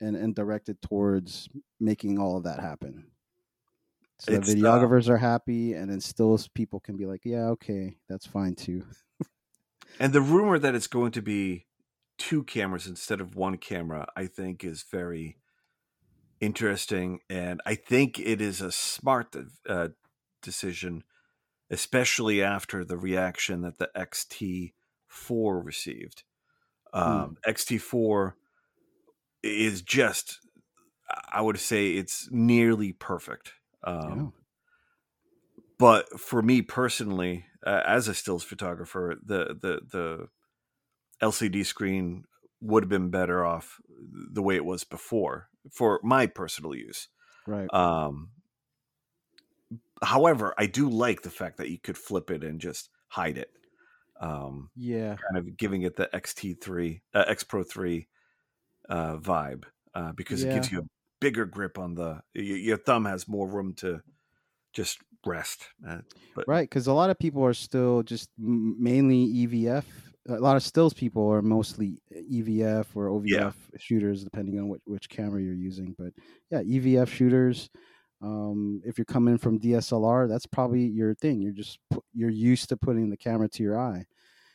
[0.00, 1.48] and and directed towards
[1.80, 3.06] making all of that happen
[4.18, 7.46] so the It's, uh, videographers are happy and then stills people can be like yeah
[7.48, 8.82] okay that's fine too
[9.98, 11.66] And the rumor that it's going to be
[12.18, 15.38] two cameras instead of one camera, I think, is very
[16.40, 17.20] interesting.
[17.30, 19.34] And I think it is a smart
[19.68, 19.88] uh,
[20.42, 21.04] decision,
[21.70, 26.24] especially after the reaction that the XT4 received.
[26.92, 28.32] Um, XT4
[29.42, 30.40] is just,
[31.30, 33.52] I would say, it's nearly perfect.
[33.84, 34.34] Um,
[35.56, 35.62] yeah.
[35.78, 40.28] but for me personally, uh, as a stills photographer, the the the
[41.22, 42.24] LCD screen
[42.60, 43.80] would have been better off
[44.32, 47.08] the way it was before for my personal use.
[47.46, 48.30] right Um,
[50.02, 53.50] however, I do like the fact that you could flip it and just hide it,
[54.20, 58.06] um, yeah kind of giving it the XT3, uh, X Pro 3
[58.88, 60.86] uh, vibe uh, because it gives you a
[61.20, 62.20] bigger grip on the.
[62.34, 64.00] y- Your thumb has more room to
[64.72, 65.68] just rest.
[65.86, 65.98] Uh,
[66.34, 69.84] but Right, because a lot of people are still just m- mainly EVF.
[70.28, 73.52] A lot of stills people are mostly EVF or OVF Yeah.
[73.78, 75.94] shooters, depending on what, which camera you're using.
[75.98, 76.12] But
[76.50, 77.70] yeah, EVF shooters.
[78.22, 81.40] Um, if you're coming from DSLR, that's probably your thing.
[81.40, 81.78] You're just
[82.14, 84.04] you're used to putting the camera to your eye.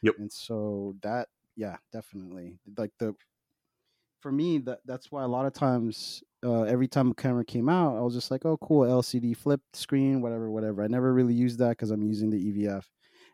[0.02, 0.16] Yep.
[0.18, 2.60] And so that, yeah, definitely.
[2.78, 3.14] Like the,
[4.20, 7.70] for me, that that's why a lot of times, uh, every time a camera came
[7.70, 10.84] out, I was just like, oh, cool, LCD flip screen, whatever, whatever.
[10.84, 12.84] I never really used that because I'm using the EVF.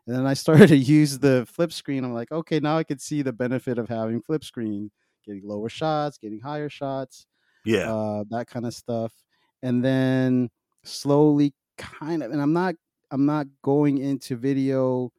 [0.06, 2.04] And then I started to use the flip screen.
[2.04, 4.90] I'm like, okay, now I can see the benefit of having flip screen,
[5.24, 7.26] getting lower shots, getting higher shots,
[7.64, 9.12] yeah, uh, that kind of stuff.
[9.62, 10.50] And then
[10.84, 12.74] slowly, kind of, and I'm not,
[13.10, 15.12] I'm not going into video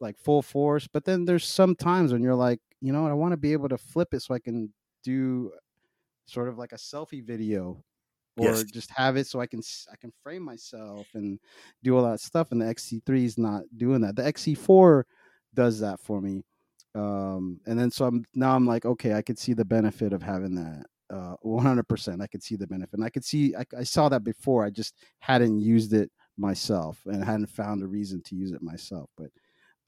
[0.00, 3.14] like full force, but then there's some times when you're like, you know what, I
[3.14, 4.74] want to be able to flip it so I can
[5.04, 5.52] do
[6.26, 7.84] sort of like a selfie video
[8.36, 8.64] or Yes.
[8.64, 9.60] just have it so I can
[9.92, 11.38] i can frame myself and
[11.82, 12.52] do all that stuff.
[12.52, 14.16] And the XC3 is not doing that.
[14.16, 15.06] The XC4
[15.54, 16.44] does that for me.
[16.94, 20.22] Um, and then so I'm now I'm like, okay, I could see the benefit of
[20.22, 20.86] having that.
[21.12, 22.22] Uh, 100%.
[22.22, 22.94] I could see the benefit.
[22.94, 24.64] And I could see I, I saw that before.
[24.64, 29.10] I just hadn't used it myself and hadn't found a reason to use it myself.
[29.16, 29.30] But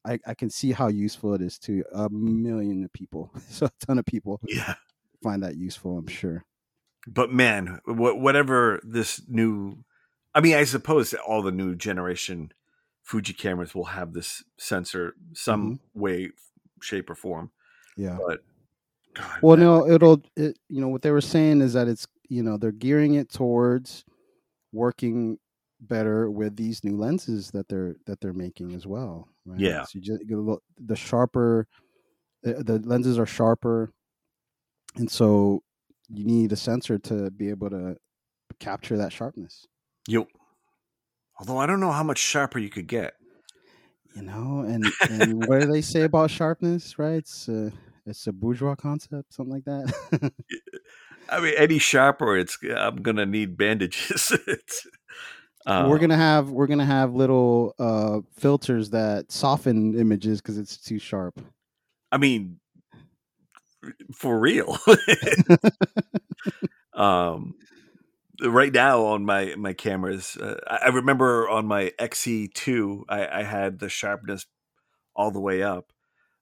[0.05, 3.31] I, I can see how useful it is to a million people.
[3.49, 4.75] So a ton of people yeah.
[5.23, 5.99] find that useful.
[5.99, 6.45] I'm sure.
[7.07, 9.85] But man, wh- whatever this new,
[10.35, 12.53] I mean, I suppose all the new generation
[13.03, 16.31] Fuji cameras will have this sensor some way,
[16.81, 17.51] shape, or form.
[17.97, 18.17] Yeah.
[18.27, 18.41] But
[19.15, 22.07] God, Well, man, no, it'll, it, you know, what they were saying is that it's,
[22.29, 24.05] you know, they're gearing it towards
[24.73, 25.39] working
[25.81, 29.29] better with these new lenses that they're that they're making as well.
[29.45, 29.61] Right?
[29.61, 29.85] Yeah.
[29.85, 31.67] So you just a the sharper,
[32.43, 33.93] the, the lenses are sharper,
[34.97, 35.63] and so
[36.09, 37.97] you need a sensor to be able to
[38.59, 39.67] capture that sharpness.
[40.09, 40.27] you.
[41.39, 43.15] Although I don't know how much sharper you could get.
[44.15, 46.99] you know, and and what do they say about sharpness?
[46.99, 47.17] Right?
[47.17, 47.73] It's a
[48.07, 50.33] it's a bourgeois concept, something like that.
[51.29, 54.33] I mean, any sharper, it's I'm gonna need bandages.
[55.67, 60.77] uh, we're gonna have we're gonna have little uh, filters that soften images because it's
[60.77, 61.41] too sharp.
[62.13, 62.61] I mean,
[64.15, 64.77] for real.
[66.95, 67.55] um,
[68.43, 73.79] right now on my my cameras, uh, I remember on my XE2, I, I had
[73.79, 74.47] the sharpness
[75.17, 75.94] all the way up.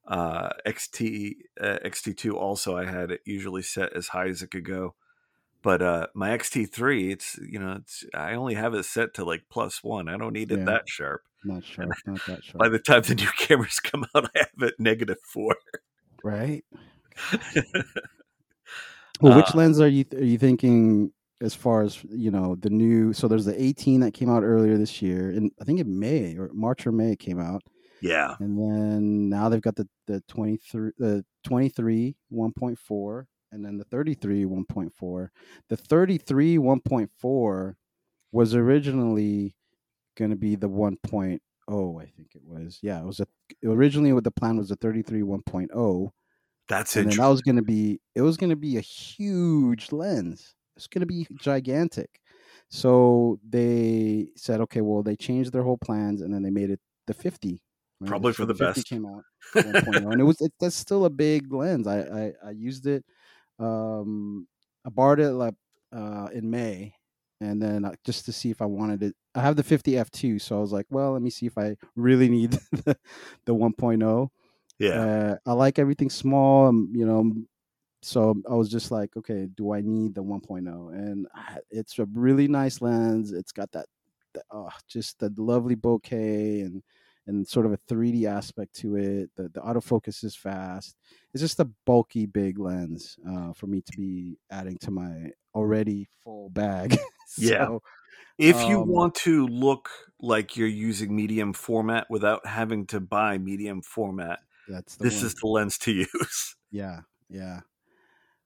[0.07, 4.65] Uh, XT uh, XT2 also I had it usually set as high as it could
[4.65, 4.95] go,
[5.63, 9.45] but uh, my XT3, it's you know, it's I only have it set to like
[9.51, 10.09] plus one.
[10.09, 10.65] I don't need it Yeah.
[10.65, 11.23] that sharp.
[11.45, 12.59] Not sharp, not that sharp.
[12.59, 15.57] By the time the new cameras come out, I have it negative four.
[16.25, 16.65] right?
[19.21, 22.71] Well, which Uh, lens are you are you thinking as far as you know the
[22.71, 23.13] new?
[23.13, 26.37] So there's the 18 that came out earlier this year, and I think in May
[26.37, 27.63] or March or May came out,
[28.03, 33.85] yeah, and then now they've got the the 23 the 23 1.4, and then the
[33.85, 35.29] 33 1.4.
[35.69, 37.75] The 33 1.4
[38.33, 39.55] was originally
[40.17, 41.41] going to be the 1.0,
[42.03, 42.79] I think it was.
[42.83, 43.27] Yeah, it was a
[43.65, 46.11] originally what the plan was the 33 1.0
[46.69, 47.01] that's it.
[47.01, 47.23] and interesting.
[47.25, 51.01] that was going to be it was going to be a huge lens it's going
[51.01, 52.21] to be gigantic
[52.71, 56.81] so they said okay well they changed their whole plans and then they made it
[57.07, 57.61] the 50
[58.03, 58.19] right?
[58.19, 58.87] Probably for the best.
[58.87, 59.25] came out
[59.65, 63.05] and it was it, that's still a big lens i i, I used it
[63.59, 64.47] um
[64.85, 65.55] i borrowed it like
[65.93, 66.95] uh in may
[67.41, 70.39] and then uh, just to see if i wanted it i have the 50 f2
[70.39, 72.97] so i was like well let me see if i really need the,
[73.47, 74.31] the 1.0
[74.79, 77.33] yeah, uh, I like everything small, um, you know.
[78.03, 80.89] So I was just like, okay, do I need the 1.0?
[80.93, 83.33] And I- it's a really nice lens.
[83.33, 83.87] It's got that,
[84.35, 86.83] that oh, just the lovely bokeh and
[87.27, 89.31] and sort of a 3D aspect to it.
[89.37, 90.97] The the autofocus is fast.
[91.33, 96.09] It's just a bulky big lens uh, for me to be adding to my already
[96.23, 96.97] full bag.
[97.39, 97.65] Yeah.
[97.65, 97.83] so,
[98.37, 99.89] if you um, want to look
[100.21, 105.27] like you're using medium format without having to buy medium format, that's the this one.
[105.27, 106.57] is the lens to use.
[106.71, 107.61] Yeah, yeah.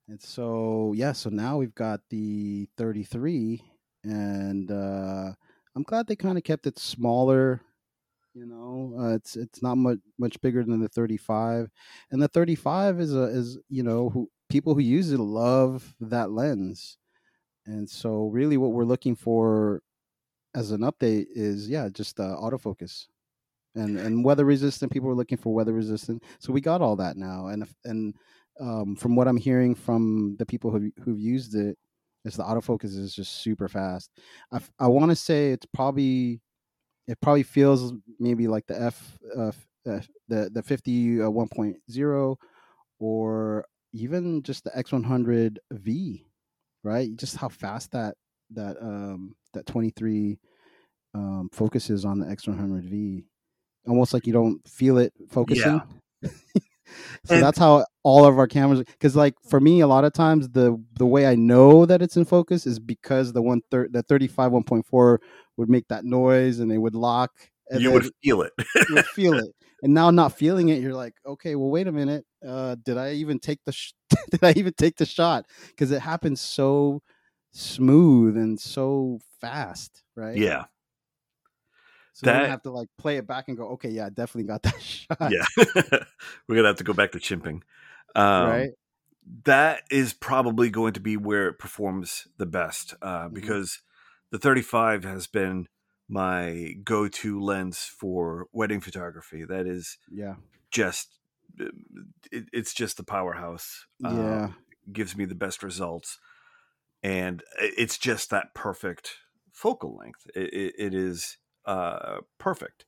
[0.08, 3.60] And so yeah, so now we've got the 33
[4.04, 5.32] and uh
[5.74, 7.60] I'm glad they kind of kept it smaller,
[8.36, 8.94] you know.
[8.98, 11.70] Uh, it's it's not much much bigger than the 35.
[12.10, 16.30] And the 35 is a is, you know, who people who use it love that
[16.30, 16.98] lens.
[17.66, 19.82] And so really what we're looking for
[20.54, 23.06] as an update is yeah, just uh, autofocus
[23.74, 24.92] and and weather resistant.
[24.92, 27.48] People were looking for weather resistant, so we got all that now.
[27.48, 28.14] And and
[28.60, 31.78] um, from what I'm hearing from the people who who've used it,
[32.24, 34.10] is the autofocus is just super fast.
[34.52, 36.40] i, I want to say it's probably
[37.06, 42.36] it probably feels maybe like the F uh, f- uh, the the 50 uh, 1.0
[42.98, 46.26] or even just the X100 V,
[46.82, 47.14] right?
[47.16, 48.16] Just how fast that
[48.50, 50.38] that um that 23
[51.14, 53.24] um focuses on the X100 V
[53.88, 55.80] almost like you don't feel it focusing.
[57.24, 58.80] so And- that's how all of our cameras.
[58.84, 62.16] Because like for me, a lot of times the the way I know that it's
[62.16, 65.20] in focus is because the one thir- the thirty five one point four
[65.56, 67.30] would make that noise and they would lock.
[67.70, 68.52] And you would feel it.
[68.88, 69.52] you would feel it.
[69.82, 72.24] And now not feeling it, you're like, okay, well, wait a minute.
[72.46, 73.92] Uh, did I even take the sh-
[74.30, 75.44] did I even take the shot?
[75.68, 77.02] Because it happens so
[77.52, 80.36] smooth and so fast, right?
[80.36, 80.64] yeah,
[82.16, 84.48] So That- you have to like play it back and go, okay, yeah, I definitely
[84.48, 85.30] got that shot.
[85.30, 85.44] yeah.
[86.48, 87.60] We're gonna have to go back to chimping.
[88.14, 88.70] Um, right.
[89.44, 93.34] that is probably going to be where it performs the best uh, Mhm.
[93.34, 93.80] because
[94.30, 95.68] the 35 has been
[96.08, 100.36] my go-to lens for wedding photography that is Yeah.
[100.70, 101.18] just
[101.58, 104.52] it, it's just the powerhouse Uh, Yeah.
[104.90, 106.18] gives me the best results
[107.02, 109.16] and it's just that perfect
[109.52, 112.84] focal length it, it, it is uh, perfect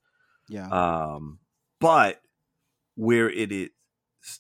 [0.49, 0.69] Yeah.
[0.71, 1.41] um,
[1.81, 2.21] but
[2.97, 3.71] where it is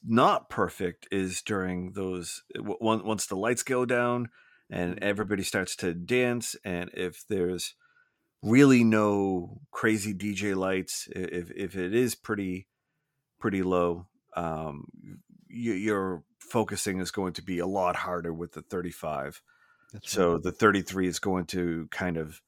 [0.05, 4.29] not perfect is during those w- once the lights go down
[4.71, 7.75] and everybody starts to dance, and if there's
[8.43, 12.69] really no crazy DJ lights, if if it is pretty
[13.39, 14.87] pretty low, um,
[15.49, 19.43] you, your focusing is going to be a lot harder with the 35.
[19.93, 20.39] That's So right.
[20.39, 22.41] the 33 is going to kind of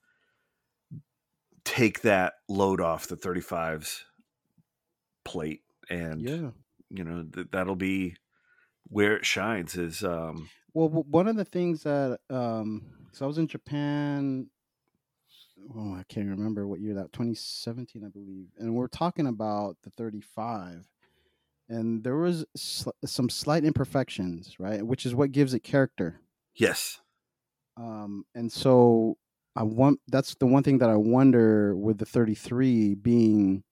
[1.71, 4.05] take that load off the 35's
[5.25, 6.51] plate and yeah.
[6.89, 8.17] you know th- that'll be
[8.89, 13.39] where it shines is um Well, one of the things that um, so I was
[13.39, 14.49] in Japan
[15.77, 18.49] oh, I can't remember what year that 2017, I believe.
[18.59, 20.89] And we're talking about the 35.
[21.69, 24.85] And there was sl- some slight imperfections, right?
[24.85, 26.21] Which is what gives it character.
[26.55, 27.01] Yes.
[27.77, 29.19] Um, and so
[29.57, 33.65] I want that's the one thing that I wonder with the 33 being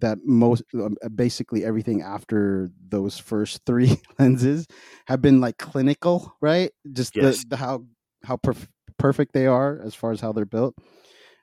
[0.00, 4.66] that most um, uh, basically everything after those first three lenses
[5.06, 6.70] have been like clinical, right?
[6.92, 7.20] Just Yes.
[7.20, 7.86] the, the how
[8.24, 10.76] how perf- perfect they are as far as how they're built.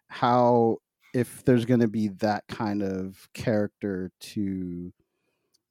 [0.09, 0.77] How
[1.13, 4.93] if there's going to be that kind of character to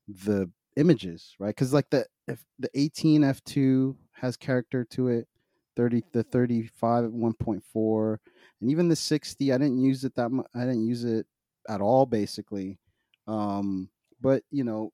[0.08, 1.50] the images, right?
[1.50, 5.28] Because like the if the 18 f2 has character to it,
[5.76, 8.18] 30 the 35 at 1.4,
[8.60, 9.52] and even the 60.
[9.52, 10.46] I didn't use it that much.
[10.54, 11.26] I didn't use it
[11.68, 12.78] at all, basically.
[13.26, 14.92] Um, but you know,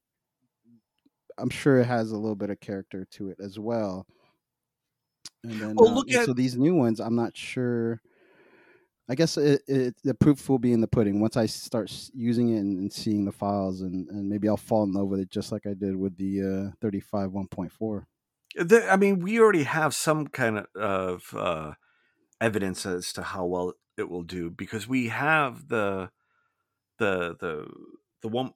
[1.38, 4.06] I'm sure it has a little bit of character to it as well.
[5.44, 7.00] And then, Well, uh, and at- so these new ones.
[7.00, 8.00] I'm not sure.
[9.08, 12.48] I guess it, it, the proof will be in the pudding once I start using
[12.48, 15.30] it and, and seeing the files, and, and maybe I'll fall in love with it
[15.30, 18.04] just like I did with the uh, 35 1.4.
[18.56, 21.72] The, I mean, we already have some kind of, uh,
[22.40, 26.10] evidence as to how well it will do because we have the
[26.98, 27.66] the the
[28.22, 28.52] the one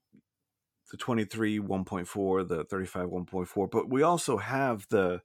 [0.90, 5.20] the 23 1.4 the 35 1.4 but we also have the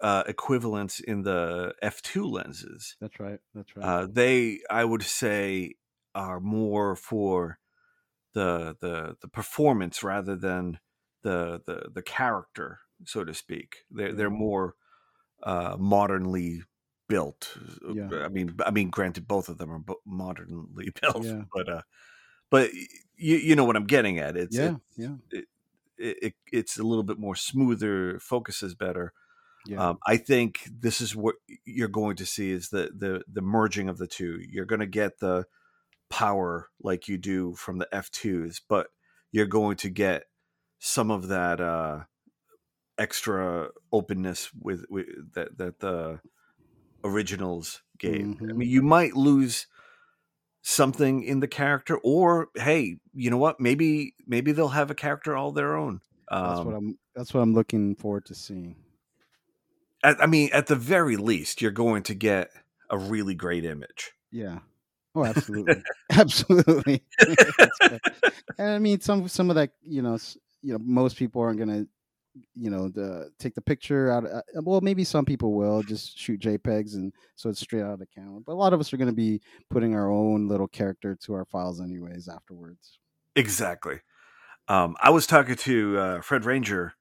[0.00, 3.38] uh, equivalents in the f2 lenses That's right.
[3.54, 3.84] That's right.
[3.84, 5.74] uh, they i would say
[6.14, 7.58] are more for
[8.32, 10.78] the the the performance rather than
[11.22, 14.74] the the the character so to speak they're they're more
[15.42, 16.62] uh modernly
[17.08, 17.56] built
[17.92, 18.08] Yeah.
[18.24, 21.42] i mean i mean granted both of them are modernly built Yeah.
[21.54, 21.82] but uh
[22.50, 22.72] but
[23.16, 24.76] you you know what i'm getting at it's yeah.
[24.76, 25.14] it, yeah.
[25.30, 29.12] it, it, it's a little bit more smoother focuses better
[29.66, 29.90] Yeah.
[29.90, 31.34] um, I think this is what
[31.66, 34.40] you're going to see is the the the merging of the two.
[34.48, 35.44] You're going to get the
[36.08, 38.88] power like you do from the F2s, but
[39.32, 40.24] you're going to get
[40.78, 42.04] some of that uh,
[43.00, 46.20] extra openness with, with that that the
[47.04, 48.28] originals gave.
[48.50, 48.56] I Mhm.
[48.58, 49.66] mean, you might lose
[50.62, 53.60] something in the character, or hey, you know what?
[53.60, 56.00] Maybe maybe they'll have a character all their own.
[56.28, 56.98] that's what Um, I'm.
[57.14, 58.76] That's what I'm looking forward to seeing.
[60.02, 62.50] at, I mean, at the very least, you're going to get
[62.90, 64.12] a really great image.
[64.30, 64.60] Yeah.
[65.14, 65.82] Oh, absolutely,
[66.12, 67.04] absolutely.
[68.58, 70.18] And I mean, some some of that, you know,
[70.62, 71.86] you know, most people aren't gonna,
[72.54, 74.24] you know, the, take the picture out.
[74.24, 77.98] Uh, well, maybe some people will just shoot JPEGs and so it's straight out of
[77.98, 78.40] the camera.
[78.44, 79.40] But a lot of us are gonna be
[79.70, 82.98] putting our own little character to our files anyways afterwards.
[83.36, 84.00] Exactly.
[84.68, 86.94] Um, I was talking to uh, Fred Ranger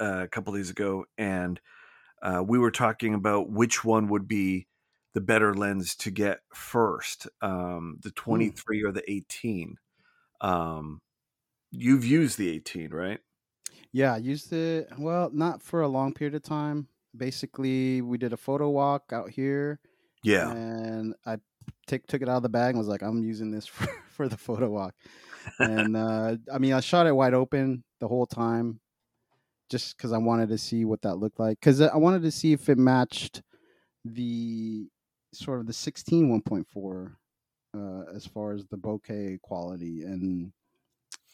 [0.00, 1.60] uh, a couple days ago, and
[2.22, 4.66] uh, we were talking about which one would be
[5.14, 9.76] the better lens to get first, um, the 23 or the 18.
[10.40, 11.00] Um,
[11.70, 13.20] you've used the 18, right?
[13.94, 14.88] Yeah, I used it.
[14.98, 16.88] Well, not for a long period of time.
[17.16, 19.78] Basically, we did a photo walk out here.
[20.24, 20.50] Yeah.
[20.50, 21.36] and I
[21.86, 24.28] took took it out of the bag and was like, I'm using this for, for
[24.28, 24.96] the photo walk.
[25.60, 28.80] And uh, I mean, I shot it wide open the whole time,
[29.70, 31.60] just because I wanted to see what that looked like.
[31.60, 33.42] Because I wanted to see if it matched
[34.04, 34.88] the
[35.32, 37.12] sort of the 16 1.4
[37.76, 40.02] uh, as far as the bokeh quality.
[40.02, 40.50] And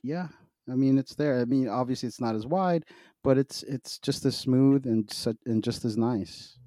[0.03, 0.29] yeah,
[0.69, 1.41] I mean, it's there.
[1.41, 2.85] I mean, obviously, it's not as wide,
[3.23, 5.11] but it's it's just as smooth and
[5.47, 6.59] and just as nice.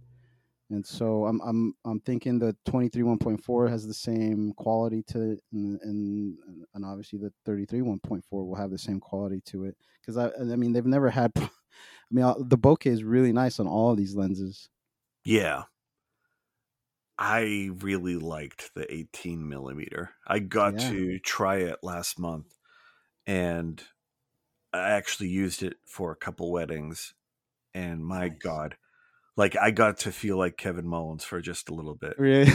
[0.69, 5.41] And so I'm I'm I'm thinking the 23 1.4 has the same quality to it,
[5.53, 6.38] and and,
[6.73, 10.56] and obviously the 33 1.4 will have the same quality to it because I I
[10.56, 11.32] mean they've never had.
[11.38, 11.49] I
[12.12, 14.69] mean the bokeh is really nice on all of these lenses.
[15.25, 15.65] Yeah.
[17.17, 20.15] I really liked the 18 millimeter.
[20.27, 20.89] I got Yeah.
[20.89, 22.56] to try it last month
[23.28, 23.82] and
[24.72, 27.14] I actually used it for a couple weddings.
[27.74, 28.38] And my Nice.
[28.40, 28.76] God,
[29.36, 32.14] like I got to feel like Kevin Mullins for just a little bit.
[32.20, 32.52] Really,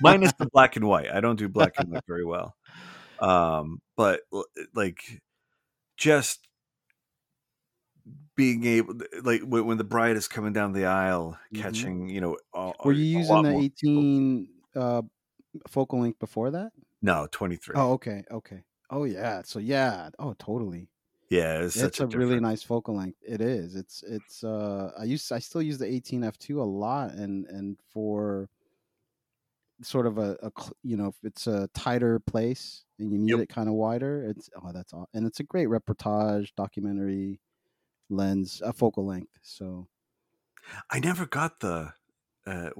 [0.00, 1.10] Minus the black and white.
[1.12, 2.56] I don't do black and white very well.
[3.20, 4.20] Um, but
[4.74, 5.20] like
[5.96, 6.40] just
[8.36, 11.62] being able like when, the bride is coming down the aisle Mhm.
[11.62, 15.02] catching you know a, Were you using the more- 18 uh,
[15.68, 16.72] focal length before that?
[17.00, 18.64] no 23 Oh, okay, okay.
[18.94, 20.88] Oh yeah, so yeah, oh totally.
[21.28, 23.18] yeah it's, It's such a really nice focal length.
[23.26, 23.74] It is.
[23.74, 24.44] It's it's.
[24.44, 28.48] Uh, I use I still use the 18 f two a lot, and and for
[29.82, 33.40] sort of a, a you know if it's a tighter place and you need Yep.
[33.40, 34.24] it kind of wider.
[34.24, 37.40] It's oh that's all, and it's a great reportage documentary
[38.10, 39.32] lens, a focal length.
[39.42, 39.88] So
[40.90, 41.92] i never got the
[42.46, 42.70] uh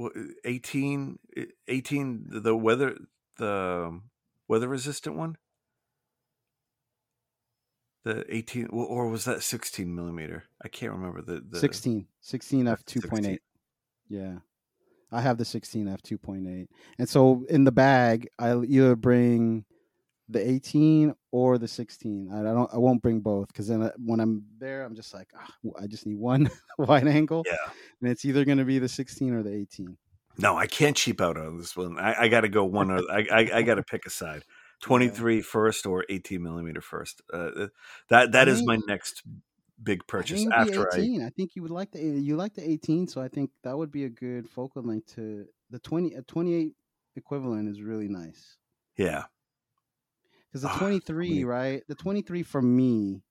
[0.44, 1.18] 18
[1.68, 2.96] 18 the weather
[3.36, 4.00] the
[4.48, 5.36] weather resistant one?
[8.04, 10.44] The 18 or was that 16 millimeter?
[10.62, 13.38] I can't remember the, the 16 16 f 2.8 16.
[14.08, 14.34] yeah
[15.10, 16.66] i have the 16 f 2.8
[16.98, 19.64] and so in the bag i'll either bring
[20.28, 24.20] the 18 or the 16 i, I don't i won't bring both because then when
[24.20, 25.46] i'm there i'm just like ah,
[25.80, 27.56] i just need one wide angle Yeah.
[28.02, 29.96] and it's either going to be the 16 or the 18
[30.36, 31.96] No, I can't cheap out on this one.
[31.98, 34.42] I, I got to go one or I, I, I got to pick a side.
[34.82, 37.22] 23 first or 18 millimeter first.
[37.32, 37.68] Uh,
[38.08, 39.22] that that is think- my next
[39.82, 41.22] big purchase think after I 18.
[41.22, 43.90] I, think you would like the you like the 18, so I think that would
[43.90, 46.72] be a good focal length to the 20 a 28
[47.16, 48.56] equivalent is really nice.
[48.96, 49.24] yeah
[50.50, 51.44] Because the Ah, 23, 20.
[51.44, 51.82] right?
[51.88, 53.22] The 23 for me,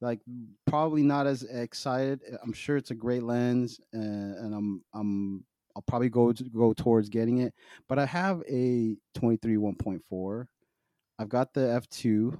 [0.00, 0.20] like
[0.66, 2.20] probably not as excited.
[2.42, 5.44] I'm sure it's a great lens, and, and I'm I'm
[5.76, 7.54] I'll probably go to, go towards getting it.
[7.88, 10.46] But I have a 23 1.4.
[11.20, 12.38] I've got the f2,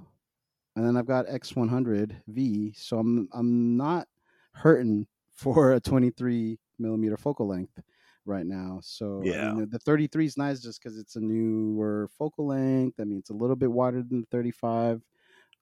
[0.75, 2.73] and then I've got X100 V.
[2.73, 4.07] So I'm I'm not
[4.53, 7.79] hurting for a 23 millimeter focal length
[8.25, 8.79] right now.
[8.83, 9.51] So I Yeah.
[9.51, 12.99] mean, the 33 is nice just because it's a newer focal length.
[12.99, 15.03] I mean, it's a little bit wider than the 35.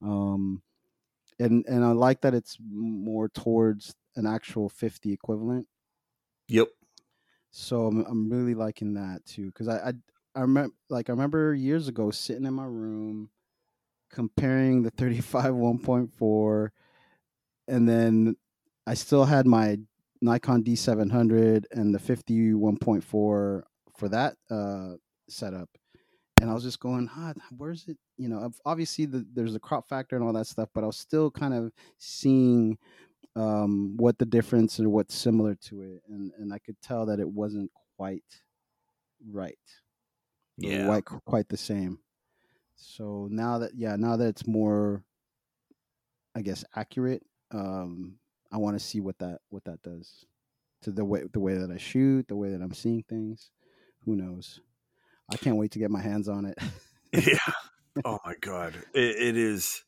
[0.02, 0.64] Um,
[1.40, 5.68] and and I like that it's more towards an actual 50 equivalent.
[6.48, 6.70] yep
[7.52, 9.94] So I'm I'm really liking that too because I, I
[10.40, 13.30] I remember like I remember years ago sitting in my room
[14.10, 16.70] comparing the 35 1.4
[17.68, 18.38] and then
[18.88, 19.80] I still had my
[20.22, 23.64] Nikon D700 and the 50 1.4 for
[24.04, 24.94] that uh,
[25.28, 25.70] setup
[26.40, 27.98] and I was just going, ah, where's it?
[28.18, 30.98] You know, obviously the, there's the crop factor and all that stuff, but I was
[30.98, 32.78] still kind of seeing
[33.36, 37.20] um, what the difference and what's similar to it, and and I could tell that
[37.20, 38.24] it wasn't quite
[39.30, 39.58] right,
[40.60, 40.86] Yeah.
[40.86, 42.00] quite quite the same.
[42.76, 45.04] So now that yeah, now that it's more,
[46.36, 48.16] I guess accurate, um,
[48.52, 50.26] I want to see what that what that does
[50.84, 53.52] to the way the way that I shoot, the way that I'm seeing things.
[54.06, 54.62] Who knows?
[55.32, 56.58] I can't wait to get my hands on it.
[57.14, 57.54] yeah
[58.06, 59.84] oh my god it, it is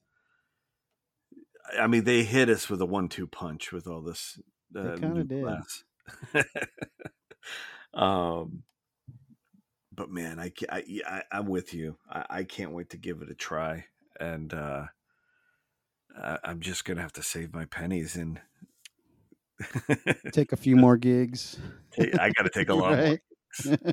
[1.80, 4.39] i mean they hit us with a one-two punch with all this
[4.76, 5.45] uh, kinda did.
[7.93, 8.63] um
[10.01, 13.29] but man I, I, I i'm with you I, I can't wait to give it
[13.29, 13.85] a try
[14.19, 14.85] and uh
[16.17, 18.41] I, i'm just gonna have to save my pennies and
[20.31, 21.59] Take a few more gigs.
[21.99, 23.19] i gotta take a lot right?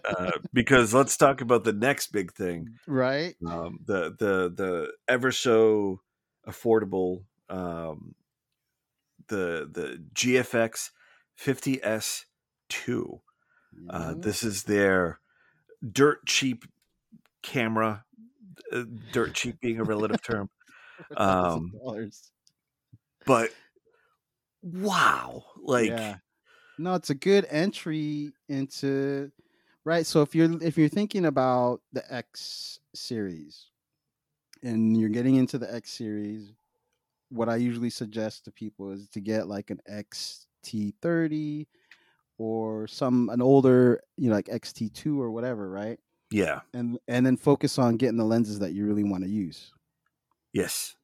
[0.09, 3.34] uh, because let's talk about the next big thing right?
[3.46, 6.00] um, the the the ever so
[6.48, 8.14] affordable um,
[9.28, 10.88] the the GFX
[11.38, 12.24] 50s
[12.70, 13.20] two.
[13.90, 15.20] Uh, this is their
[15.93, 16.64] dirt cheap
[17.43, 18.05] camera.
[18.72, 20.51] Uh, dirt cheap being a relative term,
[21.09, 22.11] For thousands of um,
[23.24, 23.51] but
[24.62, 26.16] wow, like yeah.
[26.79, 29.31] No, it's a good entry into
[29.85, 30.07] right.
[30.07, 33.66] So if you're if you're thinking about the X series
[34.62, 36.53] and you're getting into the X series,
[37.31, 41.66] what I usually suggest to people is to get like an XT30
[42.39, 45.99] or some an older, you know, like XT2 or whatever, right?
[46.30, 49.72] yeah, And and then focus on getting the lenses that you really want to use.
[50.53, 50.97] yes,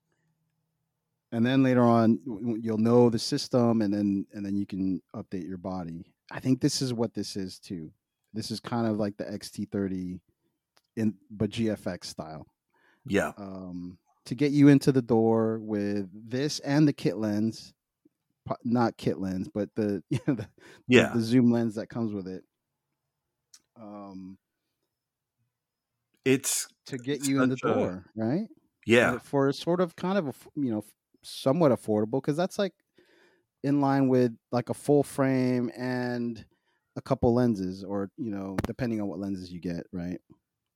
[1.33, 2.19] and then later on
[2.61, 6.05] you'll know the system and then and then you can update your body.
[6.31, 7.93] I think this is what this is too.
[8.33, 10.21] This is kind of like the xt30
[10.97, 12.47] in but gfx style.
[13.07, 17.75] Yeah, um to get you into the door with this and the kit lens
[18.65, 20.49] not kit lens but the you know, the, the-
[20.89, 22.43] yeah, the zoom lens that comes with it.
[23.81, 24.39] Um
[26.25, 28.49] it's to get you in the Such a- door right?
[28.87, 30.85] Yeah, for sort of kind of a you know
[31.23, 32.73] somewhat affordable because that's like
[33.63, 36.45] in line with like a full frame and
[36.97, 40.21] a couple lenses or you know depending on what lenses you get right?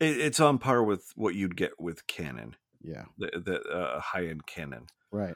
[0.01, 3.05] It, it's on par with what you'd get with Canon, yeah.
[3.19, 5.35] The the uh, high end Canon, right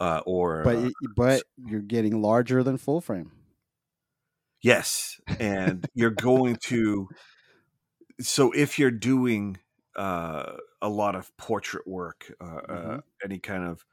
[0.00, 3.32] uh, or but uh, but you're getting larger than full frame
[4.62, 7.08] Yes, and you're going to.
[8.20, 9.58] So if you're doing
[9.96, 13.02] uh, a lot of portrait work, uh, uh, Mhm.
[13.24, 13.84] any kind of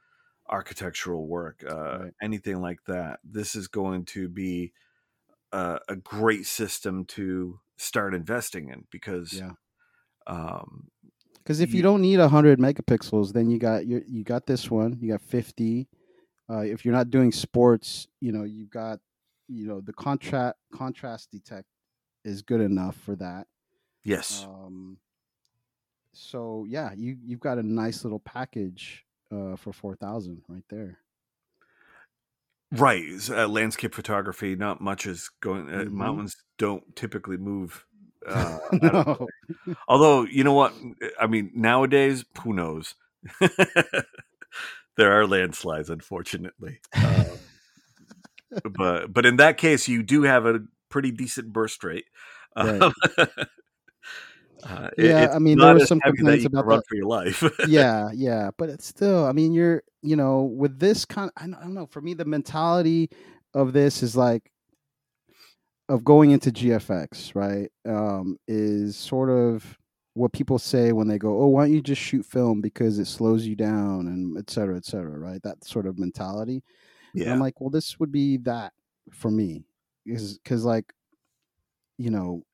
[0.48, 2.14] architectural work, uh, Right.
[2.22, 4.72] anything like that, this is going to be
[5.52, 9.52] a, a great system to start investing in because, yeah
[10.26, 10.90] um,
[11.50, 14.70] because if you You- don't need 100 megapixels then you got your you got this
[14.70, 15.88] one you got 50
[16.48, 19.00] uh, if you're not doing sports you know you've got
[19.48, 21.66] you know the contrast contrast detect
[22.24, 23.48] is good enough for that
[24.04, 24.46] Yes.
[24.48, 24.96] Um,
[26.14, 30.98] so yeah, you you've got a nice little package uh, for four thousand right there.
[32.72, 33.04] Right.
[33.28, 35.68] Uh, landscape photography, not much is going.
[35.68, 35.90] Uh, Mhm.
[35.92, 37.84] Mountains don't typically move.
[38.26, 39.28] Uh, of no.
[39.88, 40.74] Although, you know what?
[41.20, 42.94] I mean, nowadays, who knows?
[44.96, 46.80] there are landslides, unfortunately.
[46.94, 47.24] Uh,
[48.78, 52.06] but but in that case, you do have a pretty decent burst rate.
[52.56, 52.82] Right.
[52.82, 52.94] Um,
[54.64, 56.86] uh, Yeah, I mean, there were some complaints about run that.
[56.88, 57.42] for your life.
[57.66, 59.24] yeah, yeah, but it's still.
[59.24, 61.30] I mean, you're you know with this kind.
[61.38, 61.86] Don't I don't know.
[61.86, 63.10] For me, the mentality
[63.54, 64.49] of this is like
[65.90, 67.68] of going into GFX, right?
[67.84, 69.76] Um, is sort of
[70.14, 73.06] what people say when they go, "Oh, why don't you just shoot film because it
[73.06, 75.42] slows you down and et cetera, et cetera," right?
[75.42, 76.62] That sort of mentality.
[77.18, 78.72] And yeah, I'm like, well, this would be that
[79.10, 79.64] for me,
[80.06, 80.92] is because like,
[81.98, 82.44] you know,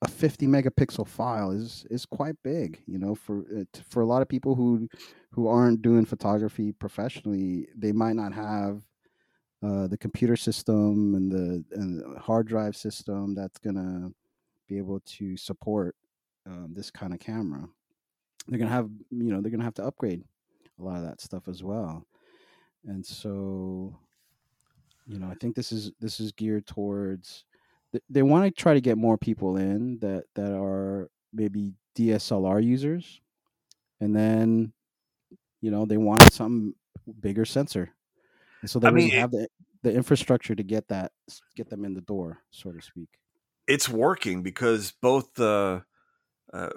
[0.00, 2.82] a 50 megapixel file is is quite big.
[2.86, 3.44] You know, for
[3.90, 4.88] for a lot of people who
[5.32, 8.82] who aren't doing photography professionally, they might not have
[9.62, 14.10] uh, the computer system and the and hard drive system that's gonna
[14.68, 15.94] be able to support
[16.46, 17.68] um, this kind of camera.
[18.48, 20.24] They're gonna have, you know, they're gonna have to upgrade
[20.78, 22.04] a lot of that stuff as well.
[22.84, 23.96] And so,
[25.06, 27.44] you know, I think this is this is geared towards.
[27.92, 32.60] th- They want to try to get more people in that that are maybe DSLR
[32.64, 33.20] users,
[34.00, 34.72] and then,
[35.60, 36.74] you know, they want some
[37.20, 37.90] bigger sensor,
[38.62, 39.48] and so they I really mean, it- have the
[39.82, 41.12] the infrastructure to get that
[41.56, 43.08] get them in the door, so to speak.
[43.66, 45.84] it's working because both the
[46.52, 46.68] uh,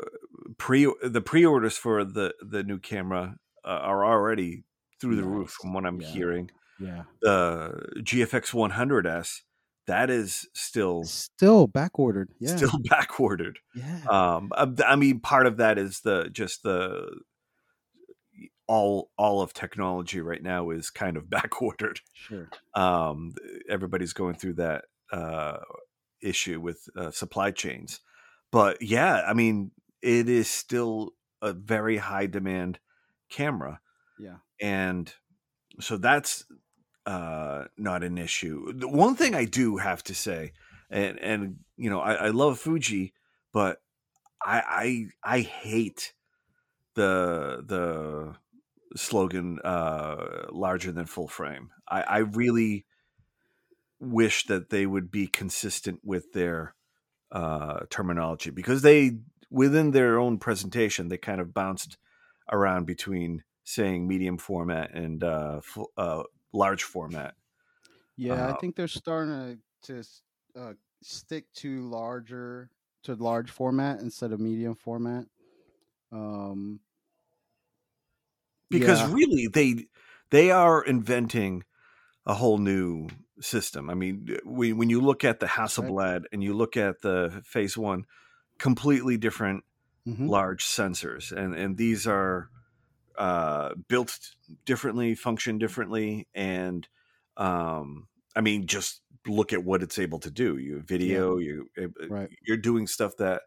[0.58, 4.64] pre the pre-orders for the the new camera uh, are already
[5.00, 6.08] through the roof, from what I'm Yeah.
[6.08, 6.52] hearing.
[6.80, 9.42] Yeah, The GFX 100s
[9.88, 12.30] that is still still back ordered.
[12.40, 13.60] Yeah, still back ordered.
[13.76, 17.20] yeah, Um, I I mean, part of that is the just the
[18.68, 22.00] all all of technology right now is kind of backordered.
[22.14, 22.50] sure.
[22.74, 23.34] Um,
[23.70, 25.58] everybody's going through that uh,
[26.22, 28.00] issue with uh, supply chains,
[28.52, 31.12] but yeah, I mean, it is still
[31.42, 32.80] a very high demand
[33.30, 33.80] camera,
[34.20, 35.14] Yeah, and
[35.80, 36.46] so that's
[37.06, 38.74] uh, not an issue.
[38.74, 40.54] The one thing I do have to say,
[40.90, 43.14] and and you know, I, I love Fuji,
[43.54, 43.80] but
[44.44, 46.14] I I I hate
[46.96, 48.36] the the
[48.96, 51.70] slogan uh larger than full frame.
[51.88, 52.86] I, I really
[54.00, 56.76] wish that they would be consistent with their
[57.32, 59.18] uh terminology because they
[59.50, 61.98] within their own presentation they kind of bounced
[62.52, 65.60] around between saying medium format and uh,
[65.98, 66.24] uh
[66.54, 67.34] large format.
[68.16, 68.48] yeah.
[68.48, 70.04] Uh, I think they're starting to to
[70.60, 70.74] uh,
[71.04, 72.70] stick to larger
[73.04, 75.26] to large format instead of medium format.
[76.12, 76.80] Um,
[78.72, 79.88] because yeah, really they
[80.32, 81.64] they are inventing
[82.26, 83.10] a whole new
[83.42, 83.90] system.
[83.90, 85.96] I mean, when when you look at the that's right.
[86.04, 88.06] Hasselblad and you look at the Phase One,
[88.60, 89.64] completely different
[90.06, 92.50] hmm large sensors, and and these are
[93.18, 94.20] uh, built
[94.66, 96.88] differently, function differently, and
[97.38, 100.58] um, I mean, just look at what it's able to do.
[100.58, 102.32] You have Yeah, video, you uh, right.
[102.46, 103.44] you're doing stuff that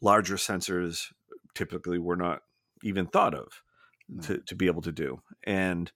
[0.00, 1.12] larger sensors
[1.54, 2.42] typically were not
[2.82, 3.62] even thought of
[4.14, 5.22] No, to, to be able to do.
[5.44, 5.90] And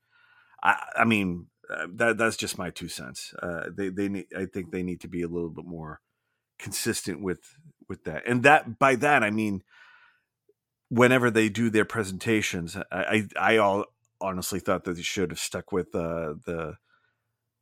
[0.62, 3.35] I, I mean, uh, that that's just my two cents.
[3.43, 6.01] Uh, they they need, I think they need to be a little bit more
[6.59, 7.41] consistent with
[7.89, 8.23] with that.
[8.27, 9.62] And that by that I mean,
[10.89, 13.87] whenever they do their presentations, I I, I all
[14.21, 16.77] honestly thought that they should have stuck with uh, the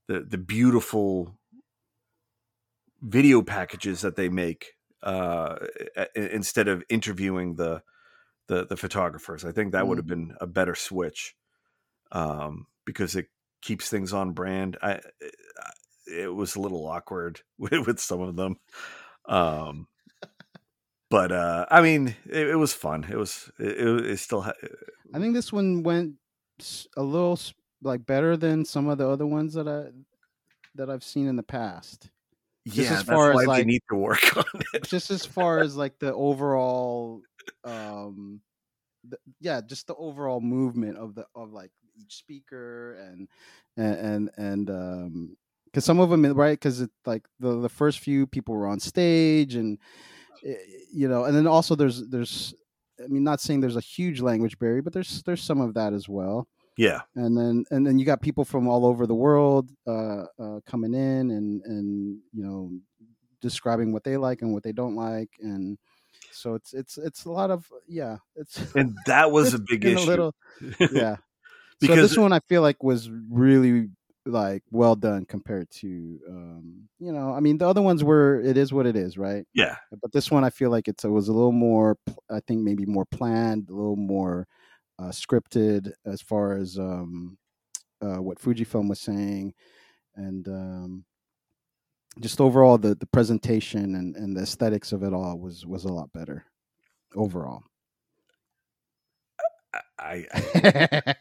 [0.06, 1.38] the the beautiful
[3.02, 5.56] video packages that they make uh,
[6.14, 7.82] instead of interviewing the
[8.48, 9.44] the the photographers.
[9.44, 10.00] I think that would Mm.
[10.00, 11.34] have been a better switch
[12.12, 13.26] um, because it
[13.62, 14.76] keeps things on brand.
[14.82, 15.00] I
[16.06, 18.56] it was a little awkward with, with some of them,
[19.26, 19.88] um,
[21.10, 23.04] but uh, I mean, it, it was fun.
[23.04, 24.52] It was it, it, it still ha-
[25.14, 26.14] I think this one went
[26.96, 27.38] a little
[27.82, 29.90] like better than some of the other ones that I
[30.74, 32.10] that I've seen in the past.
[32.66, 32.98] Just yeah.
[32.98, 34.84] as far as like need to work on it.
[34.84, 37.20] just as far as like the overall
[37.64, 38.40] um
[39.06, 43.28] the, yeah just the overall movement of the of like each speaker and
[43.76, 45.36] and and, and um
[45.66, 48.80] because some of them right because it's like the the first few people were on
[48.80, 49.78] stage and
[50.46, 50.54] eh,
[50.92, 52.54] you know and then also there's there's
[53.02, 55.92] i mean not saying there's a huge language barrier but there's there's some of that
[55.92, 59.70] as well Yeah, and then and then you got people from all over the world
[59.86, 62.70] uh, uh coming in and and you know
[63.40, 65.78] describing what they like and what they don't like, and
[66.32, 68.18] so it's it's it's a lot of yeah.
[68.36, 69.98] It's and that was a big issue.
[69.98, 70.34] a little
[70.80, 71.16] yeah.
[71.16, 71.18] so
[71.80, 73.88] because this one I feel like was really
[74.26, 78.56] like well done compared to um you know I mean the other ones were it
[78.56, 81.28] is what it is right yeah, but this one I feel like it's it was
[81.28, 81.98] a little more
[82.30, 84.46] I think maybe more planned a little more
[84.98, 87.36] uh, scripted as far as um
[88.02, 89.54] uh, what Fujifilm was saying
[90.16, 91.04] and um
[92.20, 95.92] just overall the the presentation and and the aesthetics of it all was was a
[95.92, 96.44] lot better
[97.16, 97.62] overall
[99.98, 101.14] I, I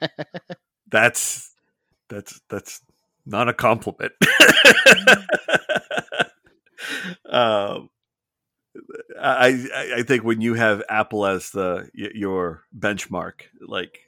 [0.92, 1.52] that's
[2.10, 2.82] that's that's
[3.26, 4.12] not a compliment.
[7.30, 7.90] um,
[9.20, 14.00] I I- I think when you have Apple as the your benchmark, like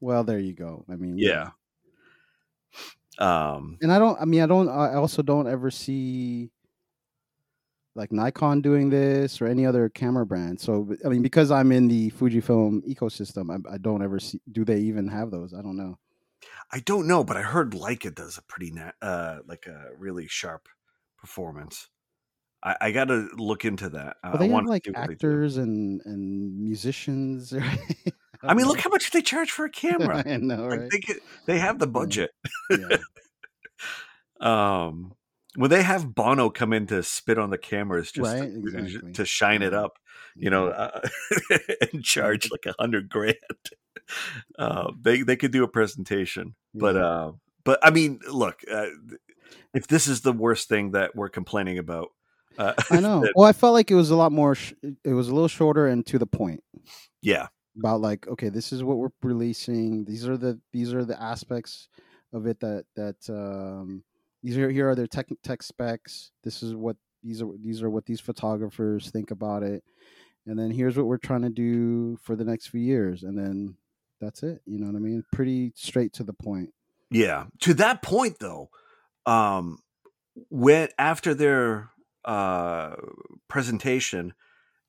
[0.00, 1.50] well there you go I mean yeah,
[3.18, 4.20] um, and I don't.
[4.20, 4.68] I mean, I don't.
[4.68, 6.50] I also don't ever see
[7.94, 10.60] like Nikon doing this or any other camera brand.
[10.60, 14.40] So I mean, because I'm in the Fujifilm ecosystem, I, I don't ever see.
[14.52, 15.52] Do they even have those?
[15.52, 15.98] I don't know.
[16.70, 20.28] I don't know, but I heard Leica does a pretty na- uh like a really
[20.28, 20.68] sharp
[21.16, 21.88] performance.
[22.62, 24.16] I, I got to look into that.
[24.22, 25.14] But they I have like see what they do.
[25.14, 27.52] actors and and musicians.
[27.56, 27.78] right?
[28.42, 30.22] I mean, don't look how much they charge for a camera.
[30.26, 32.30] I know, Like they could, they have the budget.
[32.70, 32.98] Yeah.
[34.40, 35.12] um
[35.56, 39.12] when they have bono come in to spit on the cameras just Right, to, exactly.
[39.14, 39.98] to shine it up
[40.36, 41.00] you know uh,
[41.92, 43.34] and charge like a hundred grand
[44.58, 47.32] uh, they they could do a presentation but uh
[47.64, 48.86] but i mean look uh,
[49.74, 52.08] if this is the worst thing that we're complaining about
[52.58, 53.20] uh, I know.
[53.22, 54.54] then- Well, I felt like it was a lot more.
[54.54, 56.62] Sh- it was a little shorter and to the point.
[57.22, 57.46] yeah
[57.78, 61.88] about like okay this is what we're releasing these are the these are the aspects
[62.32, 64.02] of it that that um
[64.42, 67.88] these are here are their tech tech specs this is what these are these are
[67.88, 69.84] what these photographers think about it
[70.44, 73.76] and then here's what we're trying to do for the next few years and then
[74.20, 76.70] that's it you know what i mean pretty straight to the point
[77.12, 77.44] Yeah.
[77.60, 78.70] To that point though,
[79.24, 79.78] um
[80.50, 81.90] when after their
[82.28, 82.94] uh
[83.48, 84.34] presentation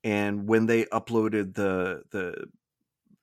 [0.04, 2.46] and when they uploaded the the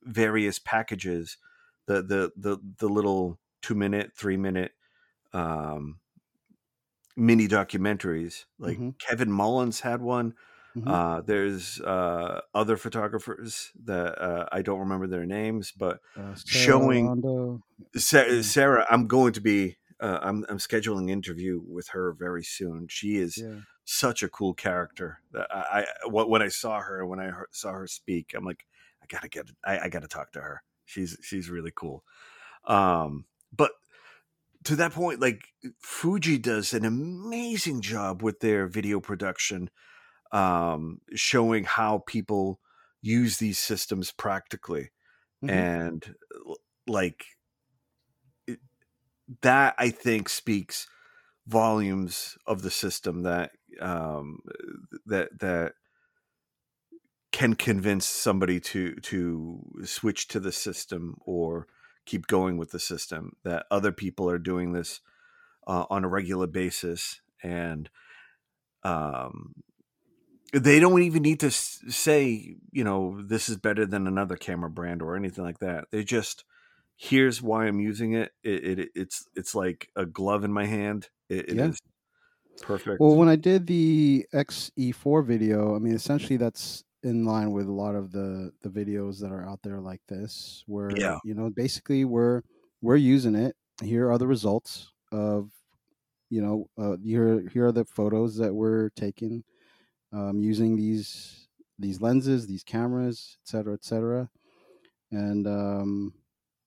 [0.03, 1.37] various packages,
[1.85, 4.71] the the the the little 2 minute, 3 minute
[5.33, 5.99] um
[7.15, 8.97] mini documentaries, like Mhm.
[8.99, 10.33] Kevin Mullins had one.
[10.75, 10.87] Mhm.
[10.87, 16.63] Uh there's uh other photographers that uh I don't remember their names, but Uh, Sarah
[16.65, 17.21] showing-
[17.95, 18.43] Sa- Mm.
[18.43, 19.77] Sarah, I'm going to be.
[19.99, 22.87] Uh, I'm I'm scheduling an interview with her very soon.
[22.87, 25.21] She is yeah such a cool character.
[25.35, 28.67] I, I when I saw her, when I heard, saw her speak, I'm like,
[29.01, 30.63] I gotta get, I, I gotta talk to her.
[30.85, 32.03] She's she's really cool.
[32.65, 33.73] Um, but
[34.65, 35.47] to that point, like
[35.79, 39.69] Fuji does an amazing job with their video production,
[40.31, 42.61] um, showing how people
[43.01, 44.91] use these systems practically
[45.41, 45.67] Mhm.
[45.71, 46.15] and
[46.87, 47.25] like
[48.45, 48.61] it-
[49.41, 50.87] that i think speaks
[51.47, 54.39] volumes of the system that um
[55.05, 55.73] that that
[57.31, 61.67] can convince somebody to to switch to the system or
[62.05, 65.01] keep going with the system that other people are doing this
[65.67, 67.89] uh, on a regular basis and
[68.83, 69.53] um
[70.53, 75.01] they don't even need to say you know this is better than another camera brand
[75.01, 75.85] or anything like that.
[75.91, 76.45] They just
[76.95, 78.31] here's why i'm using it.
[78.43, 81.09] It, it it's it's like a glove in my hand.
[81.29, 81.69] It, it is Yeah.
[82.61, 87.67] Perfect Well, when I did the XE4 video, I mean, essentially that's in line with
[87.67, 91.19] a lot of the the videos that are out there like this, where Yeah.
[91.23, 92.41] you know, basically we're
[92.81, 93.55] we're using it.
[93.83, 95.51] Here are the results of,
[96.29, 99.43] you know, uh, here here are the photos that we're taking
[100.13, 101.49] um, using these
[101.79, 104.29] these lenses, these cameras, et cetera, et cetera,
[105.11, 106.13] and um,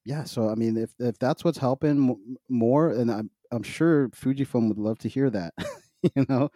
[0.04, 0.24] yeah.
[0.24, 4.68] So I mean, if if that's what's helping m- more, and I'm I'm sure Fujifilm
[4.68, 5.54] would love to hear that.
[6.16, 6.50] you know,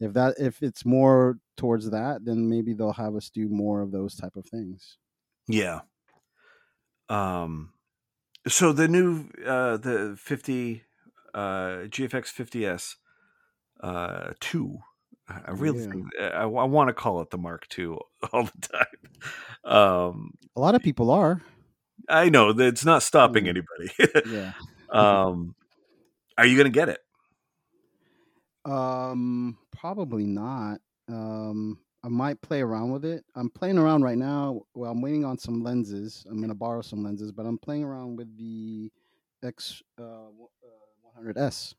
[0.00, 3.92] if that if it's more towards that, then maybe they'll have us do more of
[3.92, 4.98] those type of things.
[5.48, 5.80] yeah
[7.08, 7.72] um
[8.48, 10.84] so the new uh the 50
[11.34, 12.96] uh gfx 50s
[13.80, 14.78] uh 2
[15.28, 16.04] i really Yeah.
[16.20, 17.98] i, I want to call it the mark 2
[18.32, 21.42] all the time um A lot of people are.
[22.08, 23.48] i know that it's not stopping Mm.
[23.48, 23.90] anybody
[24.22, 24.52] Yeah.
[24.90, 25.54] um
[26.38, 27.00] are you gonna get it
[28.64, 30.80] Um, probably not.
[31.08, 33.24] Um, I might play around with it.
[33.34, 34.62] I'm playing around right now.
[34.74, 36.24] Well, I'm waiting on some lenses.
[36.28, 38.90] I'm gonna borrow some lenses, but I'm playing around with the
[39.42, 41.74] x uh, uh 100s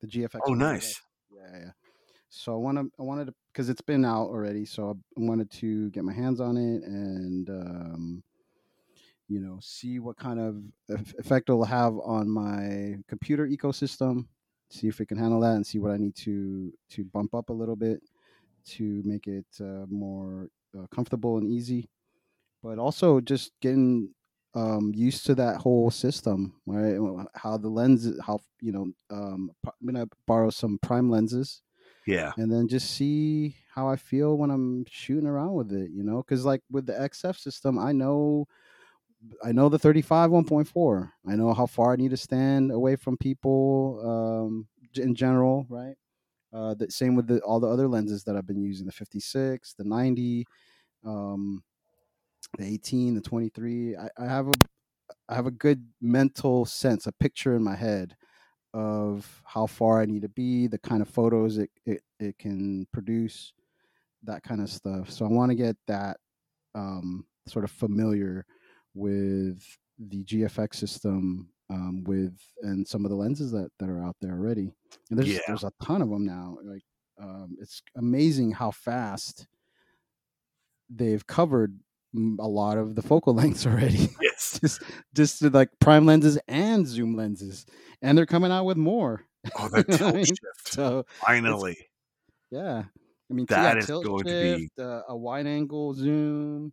[0.00, 0.40] the GFX.
[0.46, 0.58] oh 100S.
[0.58, 1.70] nice Yeah, yeah.
[2.30, 5.50] So I want to I wanted to because it's been out already, so I wanted
[5.52, 8.22] to get my hands on it and um,
[9.28, 10.62] you know see what kind of
[11.18, 14.26] effect it'll have on my computer ecosystem.
[14.70, 17.50] See if it can handle that, and see what I need to to bump up
[17.50, 18.02] a little bit
[18.66, 20.48] to make it uh, more
[20.78, 21.88] uh, comfortable and easy.
[22.62, 24.14] But also just getting
[24.54, 26.98] um, used to that whole system, right?
[27.34, 31.62] How the lens, how you know, um, I'm gonna borrow some prime lenses,
[32.06, 36.02] yeah, and then just see how I feel when I'm shooting around with it, you
[36.04, 38.46] know, because like with the XF system, I know,
[39.44, 43.16] I know the 35 1.4, I know how far I need to stand away from
[43.16, 45.96] people, um, in general, right?
[46.52, 49.74] Uh, the same with the, all the other lenses that I've been using, the 56,
[49.74, 50.46] the 90,
[51.04, 51.62] um,
[52.56, 53.96] the 18, the 23.
[53.96, 54.52] I, I have a
[55.28, 58.16] I have a good mental sense, a picture in my head
[58.74, 62.86] of how far I need to be, the kind of photos it, it, it can
[62.92, 63.52] produce,
[64.24, 65.10] that kind of stuff.
[65.10, 66.18] So I want to get that
[66.74, 68.44] um, sort of familiar
[68.94, 69.62] with
[69.98, 74.32] the GFX system um, with and some of the lenses that, that are out there
[74.32, 74.72] already.
[75.10, 75.40] And there's Yeah.
[75.46, 76.56] there's a ton of them now.
[76.62, 76.82] Like
[77.20, 79.46] um, it's amazing how fast
[80.90, 81.78] they've covered
[82.16, 84.08] a lot of the focal lengths already.
[84.22, 84.58] yes.
[84.62, 84.82] just
[85.14, 87.66] just like prime lenses and zoom lenses,
[88.02, 89.24] and they're coming out with more.
[89.58, 90.24] Oh, the what I tilt mean?
[90.24, 90.40] shift.
[90.72, 91.76] So Finally,
[92.50, 92.84] yeah,
[93.30, 96.72] I mean, that is tilt going to be- uh, a wide angle zoom,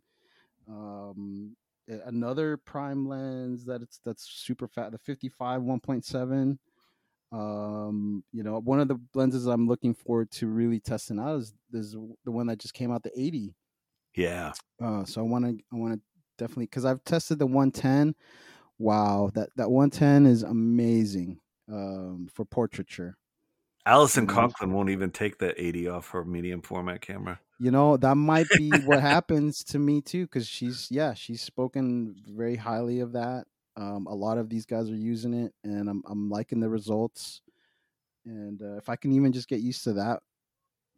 [0.68, 1.54] um,
[1.88, 6.58] another prime lens that it's that's super fat, the 55 1.7.
[7.32, 11.54] Um, you know, one of the lenses I'm looking forward to really testing out is,
[11.72, 11.92] is
[12.24, 13.54] the one that just came out, the 80.
[14.14, 16.00] yeah, Uh, so I want to, I want to
[16.38, 18.14] definitely because I've tested the 110.
[18.78, 23.16] Wow, that that 110 is amazing um, for portraiture.
[23.86, 24.26] Allison Mhm.
[24.26, 27.40] Conklin won't even take that 80 off her medium format camera.
[27.58, 32.14] You know, that might be what happens to me too, because she's yeah, she's spoken
[32.26, 33.46] very highly of that.
[33.76, 37.40] Um, a lot of these guys are using it, and I'm I'm liking the results.
[38.26, 40.22] And uh, if I can even just get used to that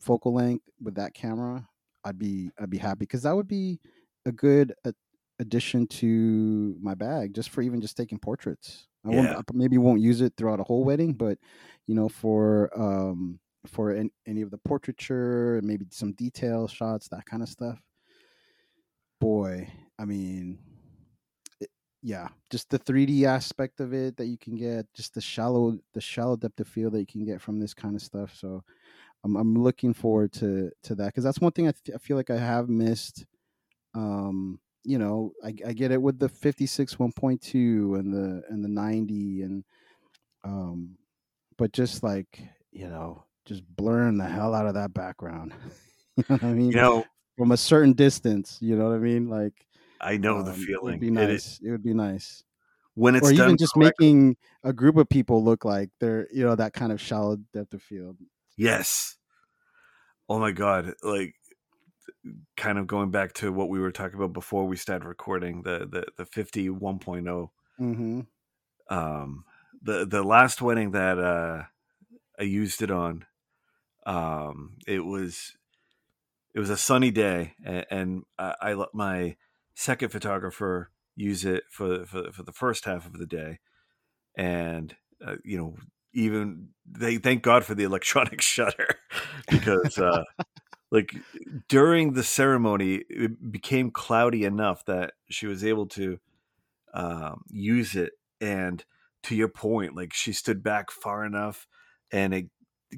[0.01, 1.69] focal length with that camera,
[2.05, 3.81] I'd be I'd be happy because that would be
[4.27, 4.95] a good a-
[5.41, 8.88] addition to my bag just for even just taking portraits.
[9.05, 11.39] I won't, I maybe won't use it throughout a whole wedding, but
[11.87, 17.27] you know, for um for an, any of the portraiture, maybe some detail shots, that
[17.27, 17.81] kind of stuff.
[19.21, 20.59] Boy, I mean,
[21.61, 21.71] it,
[22.03, 26.01] yeah, just the 3D aspect of it that you can get, just the shallow the
[26.01, 28.35] shallow depth of field that you can get from this kind of stuff.
[28.35, 28.63] So
[29.25, 32.17] I'm I'm looking forward to to that because that's one thing I, th- I feel
[32.17, 33.27] like I have missed.
[33.95, 38.69] Um, you know, I, I get it with the 56 1.2 and the and the
[38.69, 39.65] 90 and
[40.45, 40.97] um,
[41.57, 42.41] but just like
[42.73, 45.53] you know, just blurring the hell out of that background.
[46.17, 46.71] you know what I mean?
[46.71, 47.05] You know,
[47.37, 48.59] From a certain distance.
[48.61, 49.29] You know what I mean?
[49.29, 49.67] Like
[50.01, 50.95] I know the um, feeling.
[50.95, 51.61] It would be nice.
[51.63, 52.45] It, would be nice.
[52.95, 56.45] when it's or even just correctly- making a group of people look like they're you
[56.45, 58.17] know that kind of shallow depth of field.
[58.57, 59.17] Yes.
[60.29, 60.93] Oh my god!
[61.03, 61.35] Like,
[62.57, 65.89] kind of going back to what we were talking about before we started recording the
[65.91, 67.51] the the fifty one oh.
[67.81, 68.21] Mm-hmm.
[68.91, 69.45] Um,
[69.83, 71.65] the the last wedding that uh
[72.39, 73.25] I used it on,
[74.07, 75.57] um, it was
[76.55, 79.37] it was a sunny day, and, and I, I let my
[79.75, 83.59] second photographer use it for for for the first half of the day,
[84.37, 85.75] and uh, you know
[86.15, 88.89] even they thank God for the electronic shutter
[89.51, 90.25] because uh,
[90.91, 91.15] like
[91.69, 96.19] during the ceremony it became cloudy enough that she was able to
[96.95, 98.13] um, use it.
[98.41, 98.85] And
[99.25, 101.67] to your point like she stood back far enough
[102.13, 102.47] and it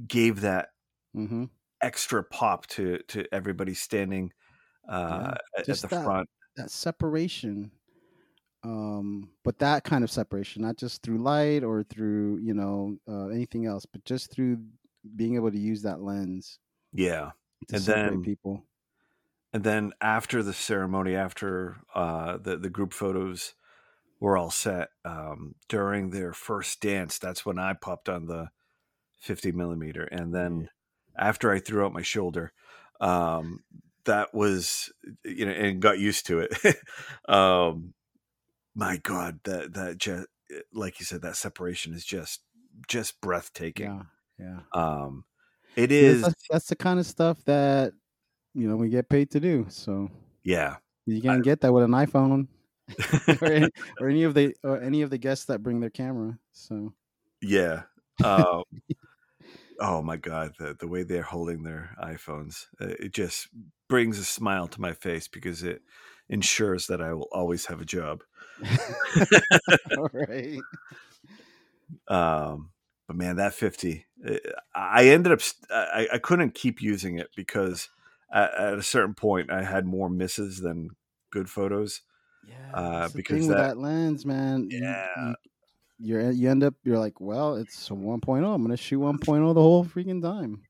[0.06, 0.68] gave that
[1.16, 1.46] Mm-hmm.
[1.82, 4.32] extra pop to to everybody standing
[4.88, 6.28] uh, at- just at the that- front.
[6.56, 7.70] That separation,
[8.62, 13.28] um, but that kind of separation, not just through light or through you know uh,
[13.28, 14.58] anything else, but just through
[15.16, 16.58] being able to use that lens.
[16.92, 17.30] Yeah
[17.72, 18.66] And then- people.
[19.52, 23.54] and then after the ceremony after uh, the the group photos
[24.20, 28.48] were all set um, during their first dance that's when i popped on the
[29.20, 30.68] 50 millimeter and then
[31.16, 32.52] after i threw out my shoulder
[33.00, 33.60] um,
[34.04, 34.92] that was
[35.24, 36.52] you know and got used to it
[37.28, 37.94] um,
[38.74, 40.26] my god that that just
[40.72, 42.40] like you said that separation is just
[42.88, 44.04] just breathtaking
[44.38, 44.60] Yeah, yeah.
[45.02, 45.24] um
[45.82, 47.92] it is That's, that's the kind of stuff that
[48.54, 49.66] you know we get paid to do.
[49.68, 50.10] So
[50.44, 50.76] yeah
[51.06, 52.46] you can't get that with an iPhone
[53.42, 53.68] or, any,
[54.00, 56.38] or any of the or any of the guests that bring their camera.
[56.52, 56.92] So
[57.40, 57.82] Yeah.
[58.22, 58.62] Uh,
[59.80, 63.48] oh my god, the the way they're holding their iPhones, uh, it just
[63.88, 65.82] brings a smile to my face because it
[66.28, 68.22] ensures that I will always have a job.
[70.12, 70.60] right.
[72.06, 72.70] Um,
[73.06, 74.06] but man, that fifty,
[74.74, 75.40] I ended up
[75.70, 77.88] I, I couldn't keep using it because
[78.32, 80.90] at, at a certain point I had more misses than
[81.30, 82.02] good photos.
[82.46, 84.68] Yeah, Uh, because that- that lens, man.
[84.70, 85.06] Yeah.
[85.18, 85.34] you,
[85.98, 88.54] you're you end up you're like, well, it's a 1.0.
[88.54, 90.62] I'm gonna shoot 1.0 the whole freaking time,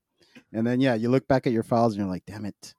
[0.53, 2.73] and then yeah, you look back at your files and you're like, damn it,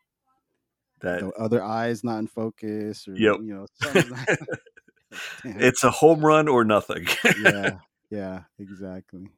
[1.00, 3.36] That the other eye's not in focus, or Yep.
[3.42, 4.28] you know, something's not,
[5.42, 5.60] Damn.
[5.60, 7.06] it's a home run or nothing.
[7.42, 7.78] yeah,
[8.10, 9.28] yeah, exactly.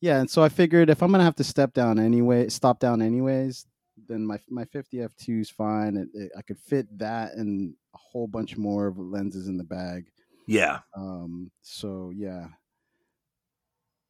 [0.00, 3.00] Yeah, and so I figured if I'm gonna have to step down anyway, stop down
[3.00, 3.66] anyways,
[4.08, 5.96] then my my 50 f2 is fine.
[5.96, 9.64] It, it, I could fit that and a whole bunch more of lenses in the
[9.64, 10.06] bag.
[10.46, 12.48] yeah, Um, so yeah,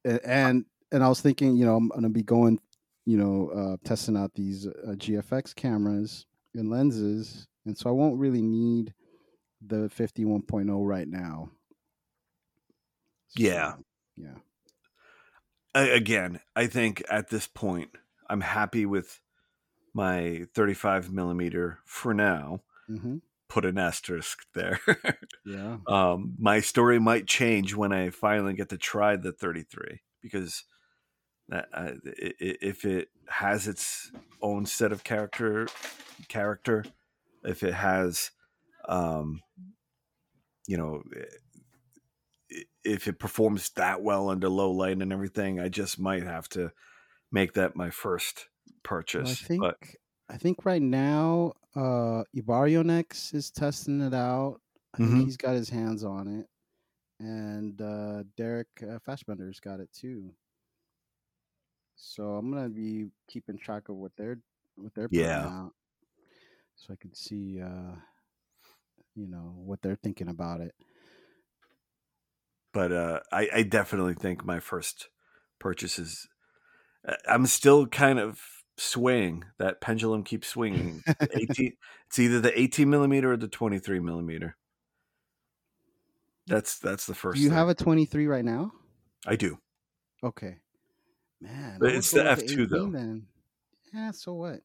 [0.03, 2.59] and and I was thinking, you know, I'm gonna be going,
[3.05, 8.19] you know, uh, testing out these uh, GFX cameras and lenses, and so I won't
[8.19, 8.93] really need
[9.65, 11.49] the 51.0 right now.
[13.35, 13.73] Yeah.
[13.73, 13.83] So,
[14.17, 14.35] yeah.
[14.35, 14.46] I,
[15.81, 17.91] again, I think at this point,
[18.29, 19.19] I'm happy with
[19.93, 22.61] my 35 millimeter for now.
[22.87, 23.17] hmm
[23.49, 24.79] Put an asterisk there.
[25.45, 25.77] Yeah.
[25.87, 30.65] um, my story might change when I finally get to try the 33 because
[31.47, 34.11] that, uh, if it has its
[34.41, 35.67] own set of character,
[36.27, 36.83] character,
[37.45, 38.31] if it has,
[38.89, 39.39] um,
[40.67, 41.01] you know,
[42.83, 46.71] if it performs that well under low light and everything, I just might have to
[47.31, 48.49] make that my first
[49.15, 49.35] Well, I purchase.
[49.35, 49.77] think but
[50.29, 54.61] I think right now, uh, Ibarionex is testing it out.
[54.93, 55.23] I think Mhm.
[55.23, 56.49] he's got his hands on it,
[57.19, 60.35] and uh, Derek uh, Fahsbender's got it too.
[61.95, 64.39] So I'm gonna be keeping track of what they're
[64.75, 65.43] what they're putting Yeah.
[65.43, 65.73] out,
[66.75, 67.95] so I can see, uh,
[69.15, 70.75] you know, what they're thinking about it.
[72.77, 75.09] But uh, I, I definitely think my first
[75.57, 76.27] purchase is.
[77.07, 78.39] uh, I'm still kind of
[78.77, 79.45] swaying.
[79.57, 81.01] That pendulum keeps swinging.
[81.33, 81.73] 18,
[82.05, 84.57] it's either the 18 millimeter or the 23 millimeter.
[86.45, 87.37] That's that's the first.
[87.37, 87.57] Do you thing.
[87.57, 88.71] have a 23 right now?
[89.25, 89.57] I do.
[90.23, 90.57] Okay,
[91.41, 91.79] man.
[91.81, 92.81] It's the F2 though.
[92.81, 93.25] 18 Then,
[93.91, 94.11] yeah.
[94.11, 94.61] So what?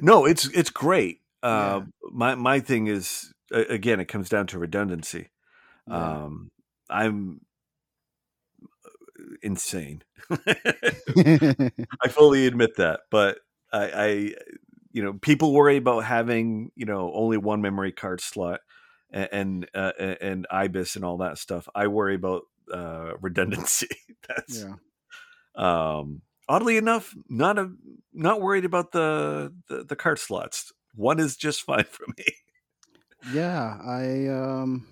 [0.00, 1.20] No, it's it's great.
[1.44, 1.50] Yeah.
[1.50, 5.28] Uh, My my thing is again, it comes down to redundancy.
[5.86, 6.22] Yeah.
[6.24, 6.50] Um,
[6.92, 7.40] I'm
[9.42, 10.02] insane.
[10.30, 13.38] I fully admit that, but
[13.72, 14.34] I, I,
[14.92, 18.60] you know, people worry about having you know only one memory card slot
[19.10, 21.68] and and, uh, and IBIS and all that stuff.
[21.74, 23.88] I worry about uh, redundancy.
[24.28, 25.98] That's yeah.
[25.98, 27.72] um, oddly enough not a
[28.12, 30.72] not worried about the, the the card slots.
[30.94, 32.24] One is just fine for me.
[33.32, 34.86] Yeah, I um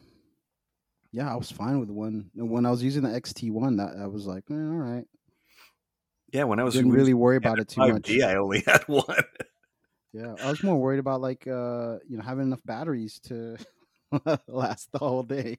[1.13, 2.31] yeah, I was fine with one.
[2.35, 5.07] When I was using the XT1, that I was like, eh, all right.
[6.33, 8.09] Yeah, when I was Didn't really worry about it too much.
[8.09, 9.25] 5D, I only had one.
[10.13, 13.57] Yeah, I was more worried about like uh, you know, having enough batteries to
[14.49, 15.59] last the whole day.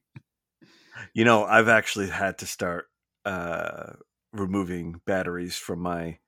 [1.13, 2.89] You know, I've actually had to start
[3.25, 3.93] uh,
[4.31, 6.19] removing batteries from my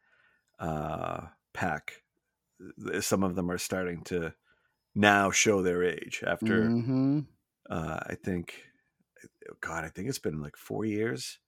[0.60, 2.04] uh, pack.
[3.02, 4.36] Some of them are starting to
[4.96, 7.26] now show their age after, hmm
[7.70, 8.68] uh, I think,
[9.62, 11.40] God, I think it's been like four years.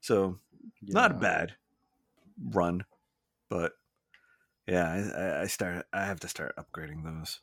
[0.00, 0.38] So
[0.82, 1.54] not a bad
[2.52, 2.84] run,
[3.48, 3.72] but
[4.66, 5.86] yeah, I- I, I start.
[5.92, 7.40] I have to start upgrading those.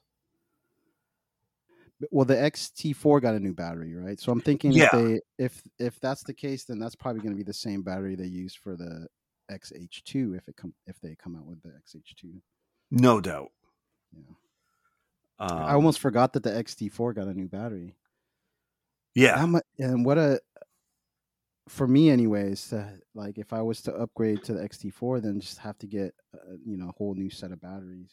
[2.10, 4.20] Well, the XT4 got a new battery, right?
[4.20, 4.86] So I'm thinking Yeah.
[4.86, 7.84] if they if if that's the case, then that's probably going to be the same
[7.84, 9.08] battery they use for the
[9.52, 12.42] XH2 if it come if they come out with the XH2.
[12.90, 13.52] No doubt.
[14.16, 14.24] Yeah.
[15.40, 17.96] Um, I almost forgot that the XT4 got a new battery.
[19.16, 19.38] Yeah.
[19.38, 20.39] How much and what a
[21.70, 25.57] for me anyways to, like if i was to upgrade to the xt4 then just
[25.59, 28.12] have to get uh, you know a whole new set of batteries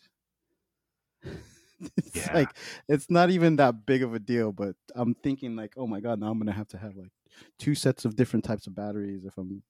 [1.97, 2.33] it's Yeah.
[2.35, 2.57] like
[2.89, 6.21] it's not even that big of a deal but i'm thinking like oh my god
[6.21, 7.11] now i'm gonna have to have like
[7.59, 9.63] two sets of different types of batteries if i'm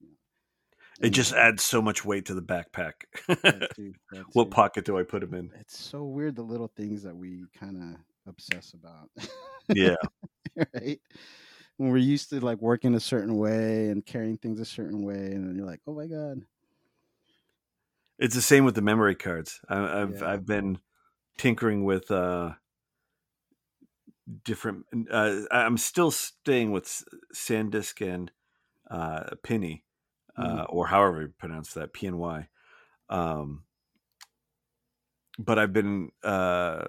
[1.00, 2.94] It just adds so much weight to the backpack.
[3.28, 4.50] that too, that what too.
[4.50, 5.50] pocket do I put them in?
[5.60, 9.08] it's so weird the little things that we kind of obsess about
[9.74, 9.94] Yeah.
[10.74, 11.00] right?
[11.76, 15.32] When we're used to like working a certain way and carrying things a certain way,
[15.32, 16.42] and then you're like, oh my god,
[18.18, 19.60] It's the same with the memory cards.
[19.68, 20.30] I, I've Yeah.
[20.30, 20.80] I've been
[21.36, 22.54] tinkering with uh,
[24.44, 24.86] different.
[25.10, 28.32] Uh, I'm still staying with SanDisk and
[28.90, 29.84] uh, Penny
[30.38, 32.46] uh, or however you pronounce that, PNY.
[33.08, 33.64] Um,
[35.38, 36.84] but I've been uh,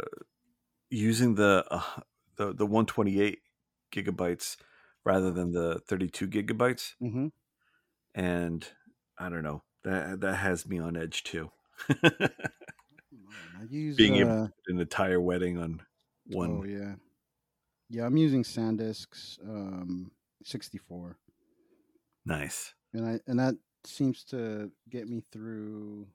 [0.89, 2.01] using the uh,
[2.35, 3.39] the the 128
[3.91, 4.57] gigabytes
[5.05, 7.27] rather than the 32 gigabytes, Mm-hmm.
[8.15, 8.67] and
[9.17, 11.51] I don't know that that has me on edge too.
[13.59, 15.81] I use Being able uh, to put an entire wedding on
[16.27, 16.61] one.
[16.61, 16.95] Oh yeah,
[17.89, 18.05] yeah.
[18.05, 20.11] I'm using SanDisk's um,
[20.43, 21.17] 64,
[22.25, 22.75] Nice.
[22.93, 26.07] and I and that seems to get me through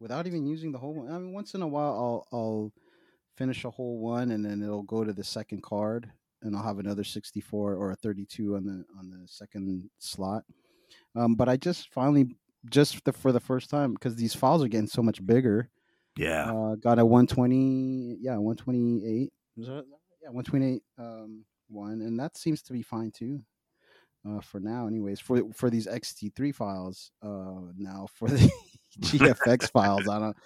[0.00, 1.10] without even using the whole one.
[1.10, 2.72] I mean, once in a while, I'll I'll
[3.36, 6.12] finish a whole one, and then it'll go to the second card,
[6.42, 10.44] and I'll have another 64 or a 32 on the on the second slot.
[11.14, 12.36] Um, but I just finally
[12.70, 15.68] just the, for the first time because these files are getting so much bigger.
[16.16, 16.50] Yeah.
[16.50, 19.32] Uh, got a 120, yeah, 128.
[19.58, 19.84] That,
[20.22, 23.40] yeah, 128 um, one, and that seems to be fine too.
[24.28, 27.12] Uh, for now, anyways, for for these XT3 files.
[27.22, 28.50] Uh, now for the
[29.00, 30.36] GFX files, I don't.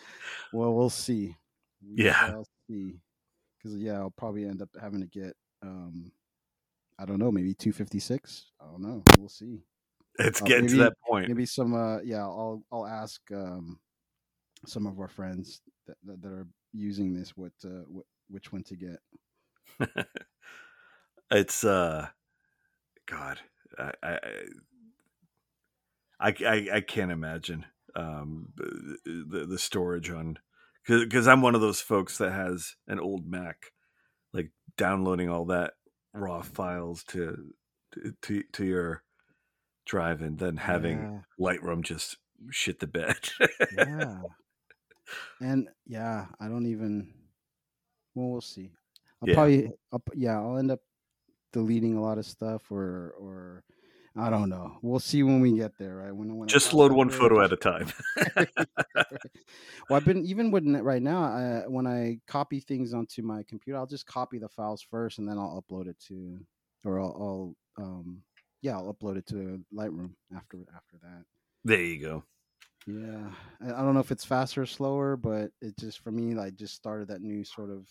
[0.53, 1.37] Well, we'll see.
[1.83, 2.43] We Yeah.
[2.69, 5.35] Because yeah, I'll probably end up having to get.
[5.63, 6.13] Um,
[6.99, 8.47] I don't know, maybe 256.
[8.61, 9.03] I don't know.
[9.19, 9.63] We'll see.
[10.19, 11.29] it's uh, getting to that point.
[11.29, 11.75] Maybe some.
[11.75, 13.79] Uh, yeah, I'll I'll ask um,
[14.67, 18.63] some of our friends that, that, that are using this what uh, what which one
[18.65, 18.99] to get.
[21.31, 22.09] it's uh
[23.07, 23.39] god
[23.79, 24.19] I, I
[26.21, 27.65] i i i can't imagine
[27.97, 30.39] um the the, storage on
[30.87, 33.73] because i'm one of those folks that has an old mac
[34.77, 35.75] downloading all that
[36.15, 37.53] raw files to
[38.23, 39.03] to to your
[39.87, 42.17] drive and then having lightroom just
[42.51, 43.19] shit the bed
[43.77, 43.87] Yeah.
[43.87, 44.23] yeah.
[45.41, 47.13] And yeah, I don't even.
[48.15, 48.71] Well, we'll see.
[49.21, 49.35] I'll Yeah.
[49.35, 49.71] probably.
[49.93, 50.81] I'll, yeah, I'll end up
[51.53, 53.65] deleting a lot of stuff, or or
[54.17, 54.79] I don't know.
[54.83, 56.15] We'll see when we get there, right?
[56.15, 57.93] When, when just load one there, photo just- at a time
[59.89, 61.23] well, I've been even with right now.
[61.25, 65.29] I, when I copy things onto my computer, I'll just copy the files first, and
[65.29, 66.39] then I'll upload it to,
[66.85, 68.23] or I'll, I'll um,
[68.61, 71.25] yeah, I'll upload it to Lightroom after after that.
[71.65, 72.25] there you go
[72.87, 76.39] Yeah, I I don't know if it's faster or slower, but it just for me,
[76.39, 77.89] I just started that new sort of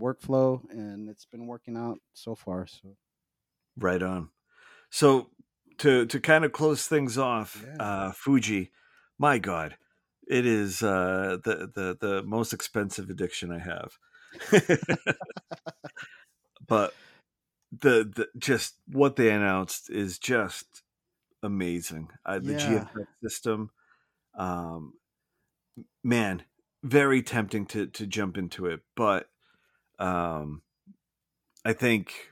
[0.00, 2.66] workflow, and it's been working out so far.
[2.66, 2.96] So
[3.78, 4.30] Right on.
[4.90, 5.30] So
[5.78, 7.76] to to kind of close things off, Yeah.
[7.80, 8.72] uh, Fuji,
[9.18, 9.76] my God,
[10.26, 13.98] it is uh, the the the most expensive addiction I have.
[16.66, 16.94] but
[17.72, 20.82] the the just what they announced is just
[21.42, 22.08] amazing.
[22.24, 22.84] Uh, the Yeah.
[22.94, 23.70] GFX system,
[24.36, 24.94] um,
[26.02, 26.44] man,
[26.82, 29.28] very tempting to to jump into it, but
[29.98, 30.62] um,
[31.64, 32.30] I think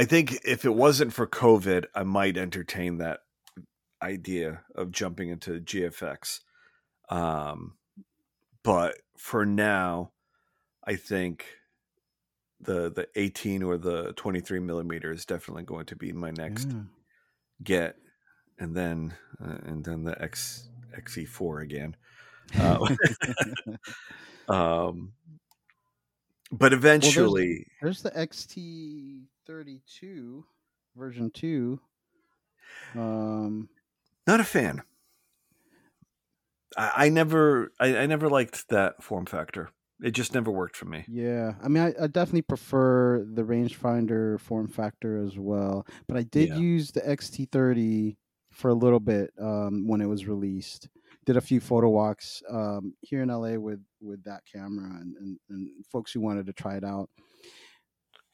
[0.00, 3.20] I think if it wasn't for COVID, I might entertain that
[4.00, 6.40] idea of jumping into GFX.
[7.10, 7.74] Um,
[8.62, 10.12] but for now,
[10.82, 11.44] I think
[12.62, 16.80] the the 18 or the 23 millimeter is definitely going to be my next yeah.
[17.62, 17.96] get,
[18.58, 21.96] and then uh, and then the X XE4 again.
[22.58, 22.96] Uh,
[24.48, 25.12] um,
[26.52, 30.44] but eventually, There's the XT32
[30.96, 31.80] version two.
[32.96, 33.68] Um,
[34.26, 34.82] not a fan.
[36.76, 39.70] I, I never, I, I never liked that form factor.
[40.02, 41.04] It just never worked for me.
[41.08, 45.86] yeah, I mean, I, I definitely prefer the rangefinder form factor as well.
[46.08, 46.56] But I did Yeah.
[46.56, 48.16] use the XT30
[48.50, 50.88] for a little bit um, when it was released.
[51.26, 55.38] Did a few photo walks um, here in LA with with that camera and, and,
[55.50, 57.10] and folks who wanted to try it out.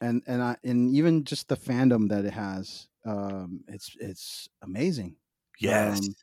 [0.00, 5.16] And and I and even just the fandom that it has, um, it's it's amazing.
[5.58, 6.14] Yes, Um,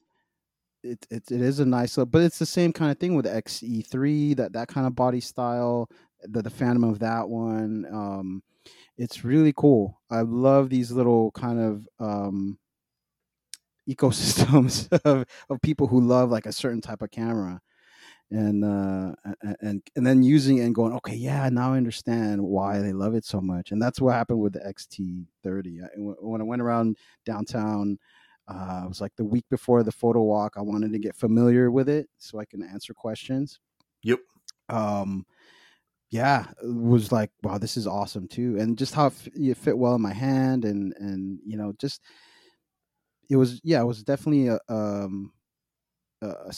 [0.84, 3.26] it, it it is a nice look, but it's the same kind of thing with
[3.26, 5.90] XE3 that that kind of body style,
[6.24, 7.86] the the Phantom of that one.
[7.92, 8.44] Um,
[8.98, 10.02] it's really cool.
[10.10, 12.60] I love these little kind of um,
[13.90, 17.62] ecosystems of of people who love like a certain type of camera,
[18.32, 19.14] and uh,
[19.62, 23.16] and and then using it and going, okay, yeah, now I understand why they love
[23.16, 25.84] it so much, and that's what happened with the XT30.
[25.84, 27.98] I, when when I went around downtown
[28.48, 30.54] uh, it was like the week before the photo walk.
[30.58, 33.60] I wanted to get familiar with it so I can answer questions.
[34.04, 34.20] Yep.
[34.70, 35.26] Um,
[36.10, 39.96] yeah, it was like, wow, this is awesome too, and just how it fit well
[39.96, 42.02] in my hand, and and you know, just
[43.30, 45.34] it was, yeah, it was definitely a, um,
[46.22, 46.54] a,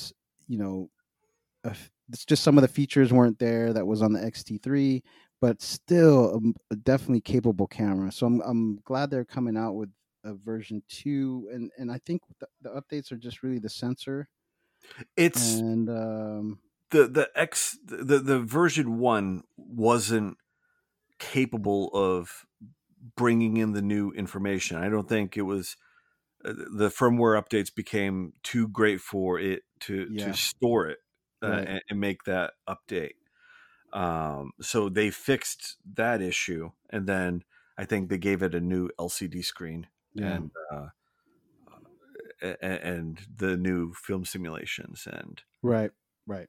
[0.47, 0.89] you know,
[1.63, 1.75] a
[2.09, 5.03] it's just some of the features weren't there that was on the XT3,
[5.41, 8.11] but still um, a definitely capable camera.
[8.11, 9.91] So I'm I'm glad they're coming out with
[10.23, 14.29] a version two, and and I think the, the updates are just really the sensor
[15.15, 16.59] It's and um,
[16.91, 20.37] the the X the the version one wasn't
[21.19, 22.45] capable of
[23.15, 24.77] bringing in the new information.
[24.77, 25.77] I don't think it was
[26.53, 30.25] the firmware updates became too great for it to Yeah.
[30.25, 30.99] to store it
[31.41, 31.67] uh, Right.
[31.67, 33.15] and, and make that update.
[33.93, 37.43] Um, so they fixed that issue, and then
[37.77, 40.87] I think they gave it a new LCD screen yeah, and uh,
[42.61, 45.91] and the new film simulations and right,
[46.27, 46.47] right.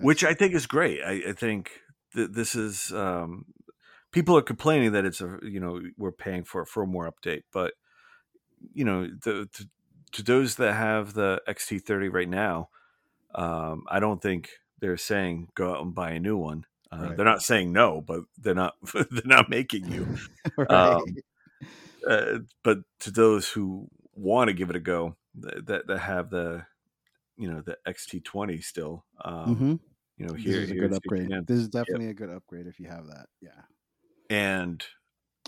[0.00, 1.02] which I think is great.
[1.02, 1.80] I, I think
[2.14, 3.46] that this is um,
[4.12, 7.74] people are complaining that it's a you know we're paying for a firmware update, but
[8.72, 9.68] you know the, to,
[10.12, 12.68] to those that have the XT30 right now,
[13.34, 14.50] um, I don't think
[14.80, 16.64] they're saying go out and buy a new one.
[16.90, 17.16] Uh, Right.
[17.16, 20.16] They're not saying no, but they're not they're not making you.
[20.56, 20.70] right.
[20.70, 21.02] um,
[22.06, 26.64] Uh, but to those who want to give it a go, that that, have the
[27.36, 29.74] you know the XT20 still, um, hmm
[30.16, 31.28] you know This here is a good upgrade.
[31.46, 33.26] This is definitely a good upgrade if you have that.
[33.40, 33.62] Yeah.
[34.30, 34.84] and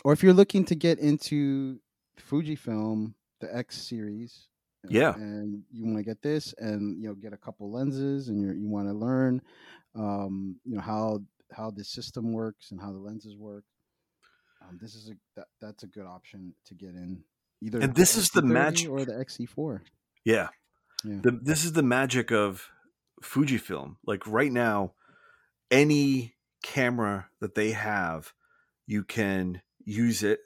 [0.04, 1.80] Or if you're looking to get into
[2.20, 4.48] Fujifilm, the X series.
[4.88, 5.14] Yeah.
[5.14, 8.52] And you want to get this and you know get a couple lenses and you
[8.52, 9.42] you want to learn
[9.94, 11.20] um, you know how
[11.52, 13.64] how the system works and how the lenses work.
[14.62, 17.22] Um, this is a that, that's a good option to get in
[17.62, 19.80] either And this is the XT30 magic- or the XE4.
[20.24, 20.48] yeah,
[21.04, 21.18] Yeah.
[21.22, 22.70] the, this is the magic of
[23.22, 23.96] Fujifilm.
[24.06, 24.94] Like right now,
[25.70, 28.32] any camera that they have,
[28.86, 30.40] you can use it.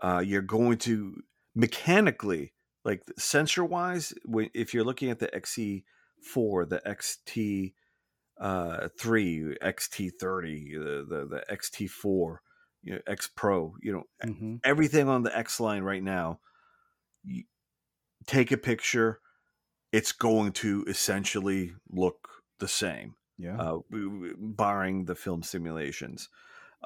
[0.00, 1.22] Uh, you're going to
[1.54, 4.12] mechanically, like sensor wise,
[4.54, 7.74] if you're looking at the XE4, the XT
[8.38, 12.42] uh, three, XT30, the, the the XT4,
[12.82, 16.40] you know, X Pro, you know, hmm everything on the X line right now,
[17.24, 17.44] you
[18.26, 19.20] take a picture,
[19.92, 23.60] it's going to essentially look the same, Yeah.
[23.60, 26.28] uh, barring the film simulations.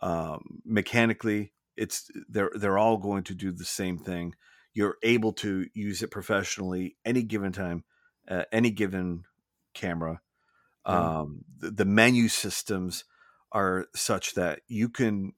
[0.02, 4.34] Um, mechanically, it's they're they're all going to do the same thing.
[4.74, 7.84] You're able to use it professionally any given time,
[8.28, 9.24] uh, any given
[9.74, 10.20] camera.
[10.86, 11.20] Yeah.
[11.20, 13.04] Um, the, the menu systems
[13.52, 15.32] are such that you can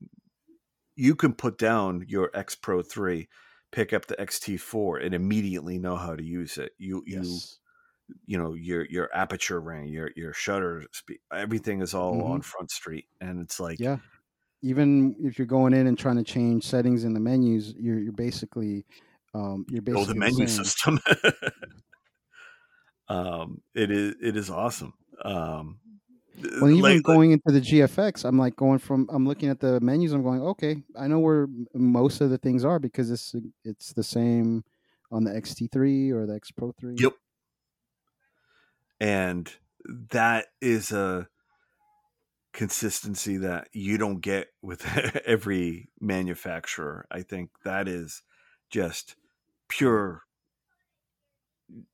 [0.97, 3.29] you can put down your X Pro 3,
[3.73, 6.73] pick up the XT4 and immediately know how to use it.
[6.79, 7.59] You you yes.
[8.27, 12.31] you know your your aperture ring, your your shutter speed, everything is all Mhm.
[12.31, 13.99] on Front Street and it's like Yeah.
[14.63, 18.13] Even if you're going in and trying to change settings in the menus, you're you're
[18.13, 18.85] basically
[19.35, 21.01] um, you're oh basically the menu system.
[23.09, 24.95] um it is it is awesome.
[25.25, 25.79] Um
[26.61, 29.81] Well, even like- going into the GFX, I'm like going from I'm looking at the
[29.81, 30.13] menus.
[30.13, 33.35] I'm going, okay, I know where most of the things are because it's
[33.65, 34.65] it's the same
[35.11, 36.97] on the XT3 or the X Pro 3.
[36.99, 37.13] Yep.
[39.01, 39.53] and
[40.11, 41.27] that is a
[42.53, 44.85] consistency that you don't get with
[45.27, 48.23] every manufacturer i think that is
[48.71, 49.17] just
[49.69, 50.23] pure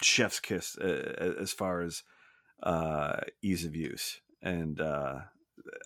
[0.00, 2.02] chef's kiss uh, as far as
[2.62, 5.20] uh ease of use and uh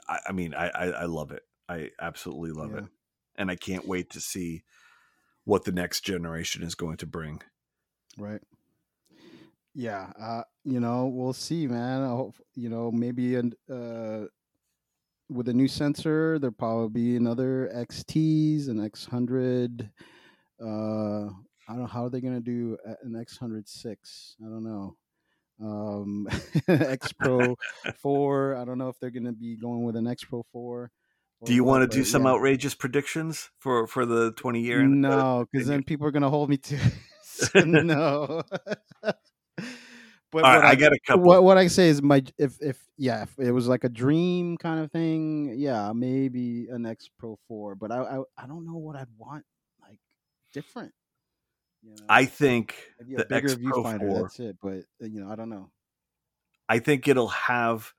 [0.08, 2.84] i, I mean I, I i love it i absolutely love it
[3.34, 4.62] and i can't wait to see
[5.44, 7.42] what the next generation is going to bring
[8.18, 8.40] Right.
[9.74, 10.12] Yeah.
[10.18, 12.02] Uh, you know, we'll see, man.
[12.02, 14.26] I hope you know maybe an, uh,
[15.30, 19.90] with a new sensor, there'll probably be another XTs and X100.
[20.60, 21.32] Uh,
[21.68, 24.34] I don't know how are they gonna do an X106.
[24.40, 24.96] I don't know.
[25.62, 26.28] Um,
[26.68, 27.54] X Pro
[27.96, 28.56] four.
[28.56, 30.90] I don't know if they're gonna be going with an X Pro four.
[31.44, 34.82] Do you want to do some outrageous predictions for for the 20 year?
[34.82, 36.78] No, because then people are gonna hold me to
[37.64, 38.42] no.
[40.30, 41.24] But All right, what I got a couple.
[41.24, 44.56] What what I say is my if if yeah if it was like a dream
[44.56, 47.74] kind of thing, yeah, maybe an X Pro four.
[47.74, 49.44] But I I, I don't know what I'd want
[49.82, 49.98] like
[50.52, 50.92] different.
[51.82, 52.06] You know?
[52.08, 54.08] I think the bigger X Pro viewfinder.
[54.08, 54.22] 4.
[54.22, 54.56] That's it.
[54.62, 55.70] But uh, you know, I don't know.
[56.68, 57.92] I think it'll have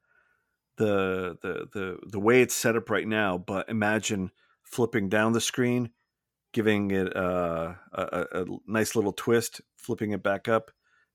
[0.78, 3.38] the the the the way it's set up right now.
[3.38, 4.32] But imagine
[4.64, 5.90] flipping down the screen,
[6.54, 10.72] giving it a, a, a nice little twist, flipping it back up.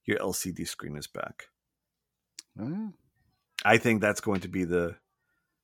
[0.07, 1.49] Your LCD screen is back.
[2.59, 2.93] Oh,
[3.65, 4.97] I think that's going to be the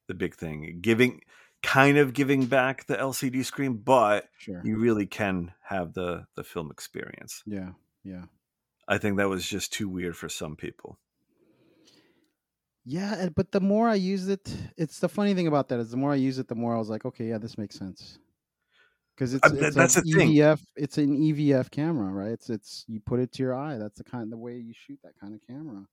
[0.09, 0.79] the big thing.
[0.81, 1.23] Giving
[1.63, 4.61] kind of giving back the LCD screen, but sure.
[4.65, 7.43] you really can have the the film experience.
[7.47, 7.71] Yeah,
[8.05, 8.25] yeah.
[8.89, 10.99] I think that was just too weird for some people.
[12.85, 15.97] Yeah, but the more I use it, it's the funny thing about that is the
[15.97, 18.19] more I use it, the more I was like, okay, yeah, this makes sense.
[19.23, 20.31] Because it's, Uh, it's that's an the thing.
[20.31, 20.61] EVF.
[20.75, 22.33] It's an EVF camera, right?
[22.33, 23.79] It's it's you put it to your eye.
[23.79, 25.87] That's the kind the way you shoot that kind of camera.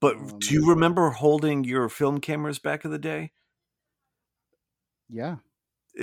[0.00, 3.32] But Um, do you remember holding your film cameras back in the day?
[5.08, 5.36] Yeah,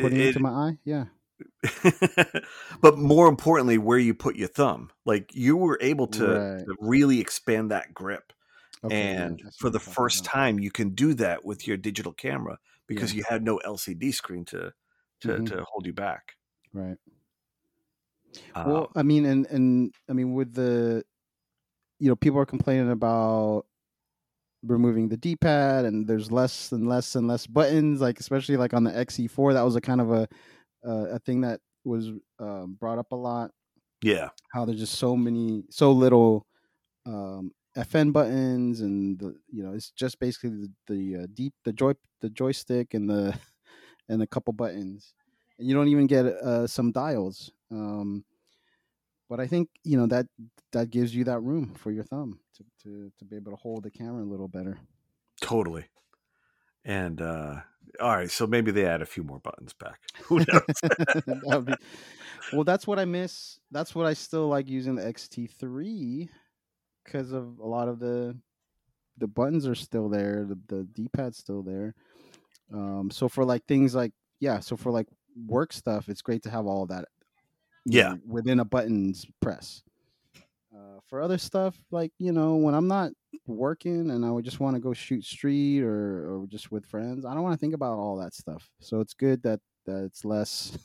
[0.01, 0.77] putting it, it- to my eye.
[0.83, 1.05] Yeah,
[2.81, 4.89] but more importantly, where you put your thumb.
[5.05, 6.59] Like you were able to, Right.
[6.65, 8.33] to really expand that grip.
[8.83, 10.31] Okay, and that's for the first about.
[10.33, 12.57] time, you can do that with your digital camera
[12.87, 13.17] because Yeah.
[13.19, 14.73] you had no LCD screen to
[15.21, 15.47] to, Mhm.
[15.47, 16.36] to hold you back.
[16.77, 16.97] Right?
[18.53, 21.03] Uh, Well, I mean, and and I mean, with the,
[21.99, 23.67] you know, people are complaining about
[24.63, 28.01] removing the D-pad, and there's less and less and less buttons.
[28.01, 30.27] Like especially like on the XE4, that was a kind of a
[30.85, 33.51] uh, a thing that was um, brought up a lot.
[34.01, 36.47] yeah, How there's just so many, so little
[37.05, 41.73] um, FN buttons, and the you know, it's just basically the, the uh, deep the
[41.73, 43.39] joy the joystick and the
[44.09, 45.15] and a couple buttons,
[45.57, 47.51] and you don't even get uh, some dials.
[47.71, 48.23] Um,
[49.29, 50.27] but I think you know that
[50.71, 53.83] that gives you that room for your thumb to, to, to be able to hold
[53.83, 54.77] the camera a little better.
[55.41, 55.85] totally.
[56.85, 57.55] And uh,
[57.99, 59.99] all right, so maybe they add a few more buttons back.
[60.23, 60.61] Who knows?
[61.25, 61.73] That be-
[62.53, 63.59] well, that's what I miss.
[63.71, 66.29] That's what I still like using the XT3
[67.03, 68.37] because of a lot of the
[69.17, 71.95] the buttons are still there, the, the D pad's still there.
[72.71, 75.07] Um, so for like things like yeah, so for like
[75.45, 77.05] work stuff, it's great to have all that.
[77.85, 78.15] Yeah.
[78.25, 79.83] within a buttons press.
[80.75, 83.11] Uh, for other stuff, like you know, when I'm not
[83.47, 87.25] working and I would just want to go shoot street or or just with friends,
[87.25, 88.69] I don't want to think about all that stuff.
[88.79, 90.77] So it's good that that it's less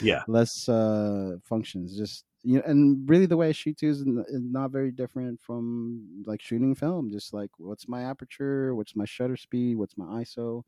[0.00, 1.96] yeah, less uh functions.
[1.96, 6.24] Just you know, and really the way I shoot too is not very different from
[6.26, 7.10] like shooting film.
[7.10, 10.62] Just like what's my aperture, what's my shutter speed, what's my ISO,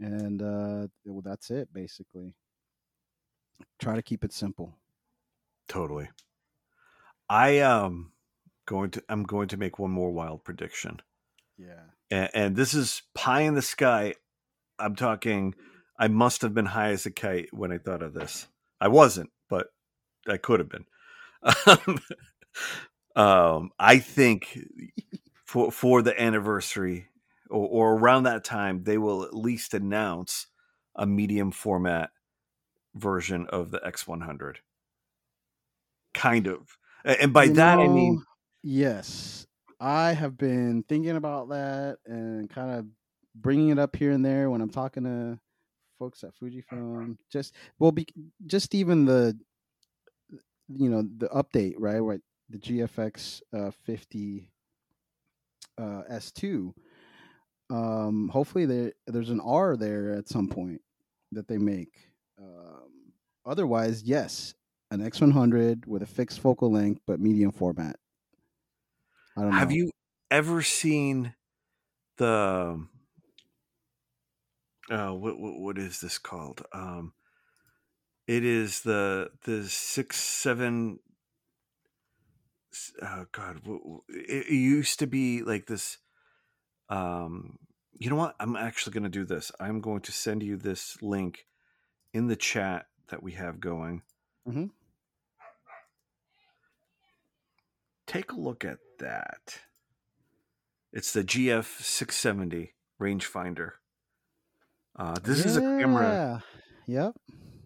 [0.00, 2.34] and uh, well, that's it basically.
[3.78, 4.74] Try to keep it simple.
[5.68, 6.08] totally.
[7.28, 8.12] I um
[8.66, 11.00] going to I'm going to make one more wild prediction.
[11.58, 11.82] Yeah.
[12.10, 14.14] and, and this is pie in the sky.
[14.78, 15.54] I'm talking.
[15.98, 18.46] I must have been high as a kite when I thought of this.
[18.80, 19.68] I wasn't, but
[20.28, 20.86] I could have been.
[23.16, 24.58] um, I think
[25.44, 27.08] for for the anniversary
[27.50, 30.46] or, or around that time, they will at least announce
[30.94, 32.10] a medium format
[32.94, 34.56] version of the X100.
[36.14, 38.24] Kind of, and by You that I mean
[38.62, 39.46] yes,
[39.80, 42.86] I have been thinking about that and kind of
[43.34, 45.38] bringing it up here and there when I'm talking to
[45.98, 47.16] folks at Fujifilm.
[47.30, 48.06] Just well, be,
[48.46, 49.38] just even the
[50.68, 52.20] you know the update right, right,
[52.50, 54.50] the GFX uh, 50
[55.78, 56.72] uh, S2.
[57.70, 60.80] Um, hopefully there there's an R there at some point
[61.32, 62.12] that they make.
[62.38, 63.12] Um,
[63.44, 64.54] otherwise, yes,
[64.90, 67.96] an X100 with a fixed focal length but medium format.
[69.36, 69.58] I don't know.
[69.58, 69.90] Have you
[70.30, 71.34] ever seen
[72.18, 72.86] the
[74.90, 76.64] uh what, what what is this called?
[76.72, 77.12] Um
[78.26, 81.00] it is the the 6 7
[82.72, 83.60] s- oh god,
[84.08, 85.98] it, it used to be like this
[86.88, 87.58] um
[88.00, 88.36] you know what?
[88.38, 89.50] I'm actually going to do this.
[89.58, 91.46] I'm going to send you this link
[92.14, 94.02] in the chat that we have going.
[94.48, 94.66] Mm-hmm.
[98.06, 99.58] Take a look at that.
[100.92, 103.72] It's the GF 670 rangefinder.
[104.96, 106.42] Uh, this is a camera
[106.86, 107.04] Yeah.
[107.04, 107.14] Yep.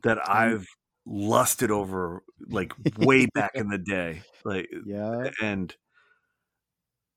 [0.02, 0.66] that I've
[1.06, 4.22] lusted over like way back in the day.
[4.44, 5.30] Like, Yeah.
[5.40, 5.74] and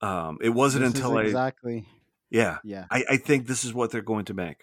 [0.01, 1.85] um, it wasn't This is until I, exactly.
[2.29, 2.85] yeah, Yeah.
[2.91, 4.57] I, I think this is what they're going to make.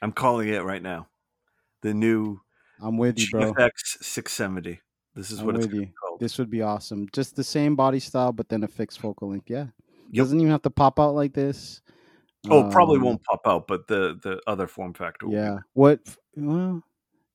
[0.00, 1.08] I'm calling it right now.
[1.82, 2.40] The new
[2.80, 3.52] I'm with you, bro.
[3.54, 4.80] GFX 670.
[5.14, 5.88] This is I'm what it's with you.
[6.00, 6.20] called.
[6.20, 7.06] This would be awesome.
[7.12, 9.48] Just the same body style, but then a fixed focal length.
[9.50, 9.66] Yeah.
[10.10, 10.24] Yep.
[10.24, 11.80] Doesn't even have to pop out like this.
[12.50, 15.26] Oh, probably Um, won't pop out, but the the other form factor.
[15.28, 15.58] Yeah.
[15.74, 16.00] What?
[16.36, 16.82] Well,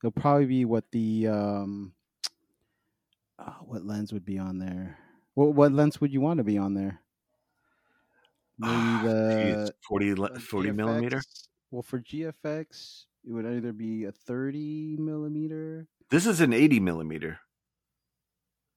[0.04, 1.94] it'll probably be what the um.
[3.40, 4.98] uh, what lens would be on there?
[5.38, 7.00] What what lens would you want to be on there?
[8.58, 11.22] Maybe Ah, Jeez, the 40, le- uh, 40 millimeter.
[11.70, 15.88] Well, for GFX, it would either be a 30 millimeter.
[16.10, 17.40] This is an 80 millimeter.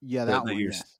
[0.01, 0.59] Yeah, That- that, one.
[0.59, 0.99] Yes.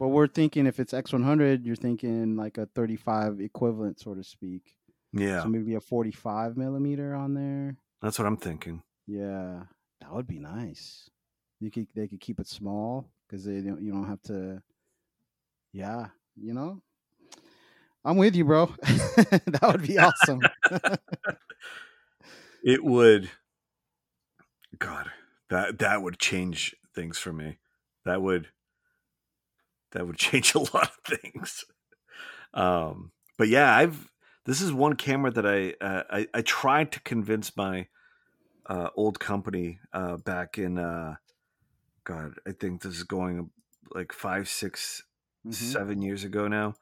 [0.00, 4.74] But we're thinking if it's X100, you're thinking like a 35 equivalent, so to speak.
[5.12, 7.76] Yeah, So maybe a 45 millimeter on there.
[8.02, 8.82] that's what I'm thinking.
[9.06, 9.62] Yeah,
[10.00, 11.08] that would be nice.
[11.60, 14.60] You could they could keep it small because they don't you don't have to.
[15.72, 16.82] Yeah, you know.
[18.04, 18.66] I'm with you, bro.
[18.82, 20.40] that would be awesome.
[22.64, 23.30] It would
[24.78, 25.10] God,
[25.48, 27.58] that that would change things for me.
[28.04, 28.48] That would
[29.92, 31.64] that would change a lot of things.
[32.52, 34.10] Um, but yeah, I've
[34.44, 37.86] this is one camera that I uh, I, I tried to convince my
[38.66, 41.14] uh, old company uh, back in uh,
[42.04, 43.50] God, I think this is going
[43.94, 45.02] like five, six,
[45.48, 45.54] Mhm.
[45.54, 46.74] seven years ago now.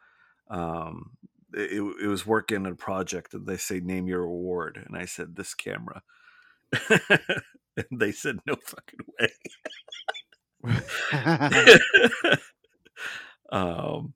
[0.51, 1.13] Um,
[1.55, 5.07] it, it was working on a project, and they say name your award, and I
[5.07, 6.03] said this camera,
[6.91, 9.31] and they said no fucking way.
[13.53, 14.15] um,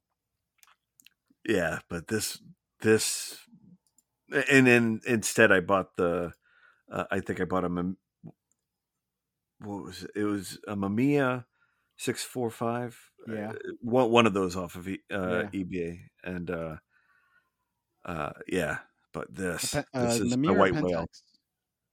[1.47, 2.39] yeah, but this
[2.81, 3.39] this,
[4.51, 6.33] and then instead I bought the,
[6.93, 7.69] uh, I think I bought a,
[9.61, 10.11] what was it?
[10.15, 11.45] It was a Mamiya
[12.01, 12.99] six four five.
[13.29, 13.53] Yeah.
[13.83, 15.51] one one of those off of e- uh, Yeah.
[15.53, 16.77] eBay, and uh,
[18.05, 18.79] uh, yeah.
[19.13, 21.07] But this, A this uh, is a white whale.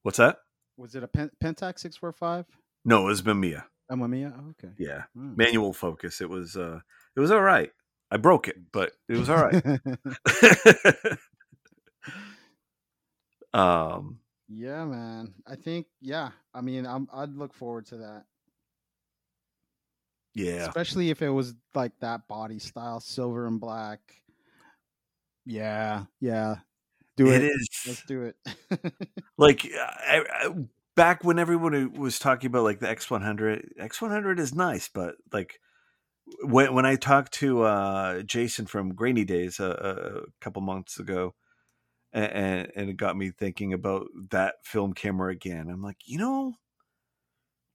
[0.04, 0.38] What's that?
[0.78, 2.46] Was it a Pen- Pentax six four five?
[2.86, 3.64] No, it was Mamiya.
[3.92, 4.34] Mamiya.
[4.38, 4.74] Oh, okay.
[4.78, 5.36] Yeah, Hmm.
[5.36, 6.22] manual focus.
[6.22, 6.80] It was uh,
[7.16, 7.72] it was all right.
[8.10, 9.62] I broke it, but it was all right.
[13.54, 15.34] um, yeah, man.
[15.46, 16.30] I think yeah.
[16.54, 18.26] I mean, I'm, I'd look forward to that,
[20.38, 24.00] yeah, especially if it was like that body style, silver and black.
[25.46, 26.58] Yeah, yeah.
[27.16, 27.44] Do it.
[27.44, 27.70] it is.
[27.88, 28.36] Let's do it.
[29.38, 30.50] like I, I,
[30.96, 35.60] back when everyone was talking about like the X100, X100 is nice, but like
[36.44, 41.34] when when I talked to uh, Jason from Grainy Days a, a couple months ago,
[42.14, 45.70] and, and it got me thinking about that film camera again.
[45.70, 46.54] I'm like, you know,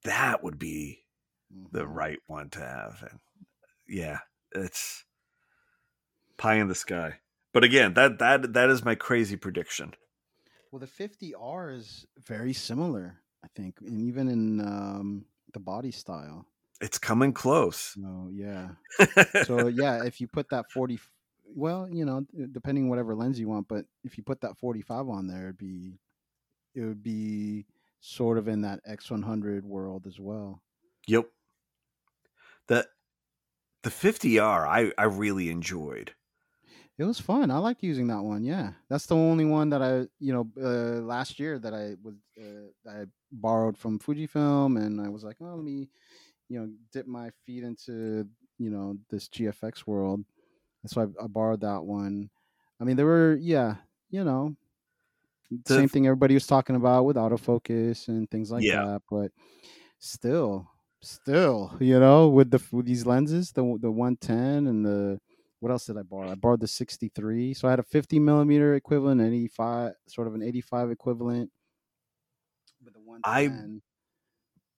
[0.04, 1.01] that would be
[1.70, 1.94] the Mhm.
[1.94, 3.20] right one to have, and
[3.88, 4.18] yeah,
[4.54, 5.04] it's
[6.36, 7.20] pie in the sky.
[7.52, 9.94] But again, that that that is my crazy prediction.
[10.70, 16.46] Well, the 50R is very similar, I think, and even in um, the body style.
[16.80, 17.94] It's coming close.
[17.94, 18.70] So yeah.
[19.44, 20.98] So yeah, if you put that 40,
[21.44, 25.26] well, you know, depending whatever lens you want, but if you put that 45 on
[25.26, 25.98] there, it'd be,
[26.74, 27.66] it would be
[28.00, 30.62] sort of in that X100 world as well.
[31.06, 31.26] Yep.
[32.72, 32.88] The
[33.84, 36.14] the 50R I I really enjoyed.
[36.98, 37.50] It was fun.
[37.50, 38.44] I liked using that one.
[38.44, 42.14] Yeah, that's the only one that I, you know, uh, last year that I was
[42.40, 45.90] uh, I borrowed from Fujifilm, and I was like, oh, let me,
[46.48, 48.28] you know, dip my feet into
[48.58, 50.24] you know this GFX world.
[50.82, 52.30] That's why I, I borrowed that one.
[52.80, 53.78] I mean, there were yeah,
[54.10, 54.56] you know,
[55.66, 58.84] The- same thing everybody was talking about with autofocus and things like Yeah.
[58.84, 59.32] that, but
[60.00, 60.71] still,
[61.02, 65.20] still, you know, with the with these lenses, the the 110 and the
[65.60, 66.30] what else did I borrow?
[66.30, 67.54] I borrowed the 63.
[67.54, 71.50] So I had a 50 millimeter equivalent, an 85, sort of an 85 equivalent.
[72.84, 73.82] With the I 110.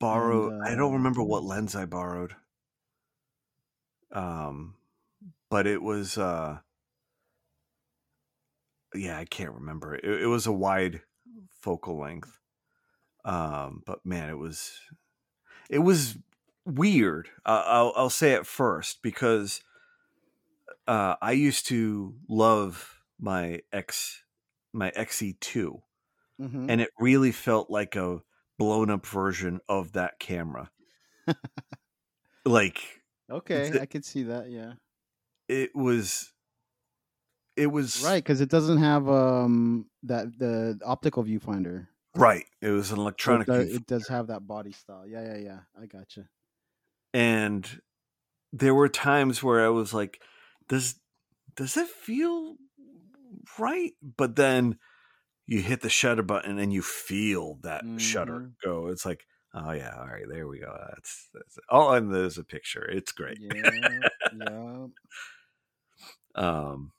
[0.01, 2.35] Borrowed I don't uh, remember what lens I borrowed.
[4.13, 4.75] Um
[5.51, 6.59] but it was uh
[8.95, 9.95] yeah, I can't remember.
[9.95, 11.01] It, it was a wide
[11.61, 12.39] focal length.
[13.25, 14.79] Um but man, it was
[15.71, 16.19] it was
[16.65, 17.29] weird.
[17.45, 19.61] Uh, I'll I'll say it first because
[20.87, 24.25] uh I used to love my X
[24.73, 25.83] my XE2
[26.41, 26.67] Mhm.
[26.69, 28.21] and it really felt like a
[28.59, 30.71] blown up version of that camera.
[32.45, 34.51] like Okay, the- I could see that.
[34.51, 34.75] Yeah,
[35.49, 36.33] it was
[37.57, 41.89] it was right, because it doesn't have um that the optical viewfinder.
[42.15, 42.45] Right.
[42.61, 45.07] It was an electronic it, does, it does have that body style.
[45.07, 45.59] Yeah, yeah, yeah.
[45.81, 46.29] I gotcha.
[47.13, 47.81] and
[48.53, 50.21] there were times where I was like,
[50.69, 50.97] does
[51.57, 52.57] does it feel
[53.59, 53.93] right?
[54.03, 54.79] But then
[55.47, 58.53] you hit the shutter button and you feel that shutter Mhm.
[58.65, 58.89] go.
[58.89, 60.75] It's like, oh yeah, all right, there we go.
[60.91, 62.85] That's, that's oh, and there's a picture.
[62.85, 63.39] It's great.
[63.41, 63.91] Yeah,
[64.37, 64.87] yeah.
[66.35, 66.93] um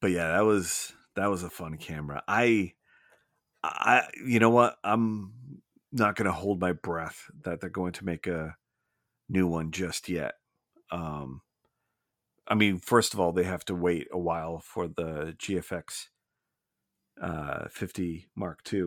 [0.00, 2.72] but yeah that was that was a fun camera i
[3.64, 5.32] i you know what i'm
[5.92, 8.56] not gonna hold my breath that they're going to make a
[9.28, 10.34] new one just yet
[10.90, 11.42] um
[12.46, 16.08] i mean first of all they have to wait a while for the gfx
[17.20, 18.82] uh 50 mark ii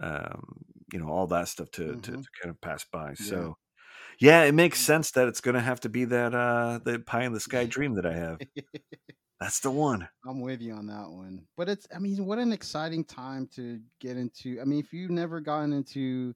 [0.00, 2.22] um you know all that stuff to, to, Mhm.
[2.22, 3.14] to kind of pass by Yeah.
[3.14, 3.56] so
[4.20, 7.32] yeah it makes sense that it's gonna have to be that uh the pie in
[7.34, 8.40] the sky dream that i have
[9.42, 11.46] that's the one I'm with you on that one.
[11.56, 14.60] But it's, I mean, what an exciting time to get into.
[14.60, 16.34] I mean, if you've never gotten into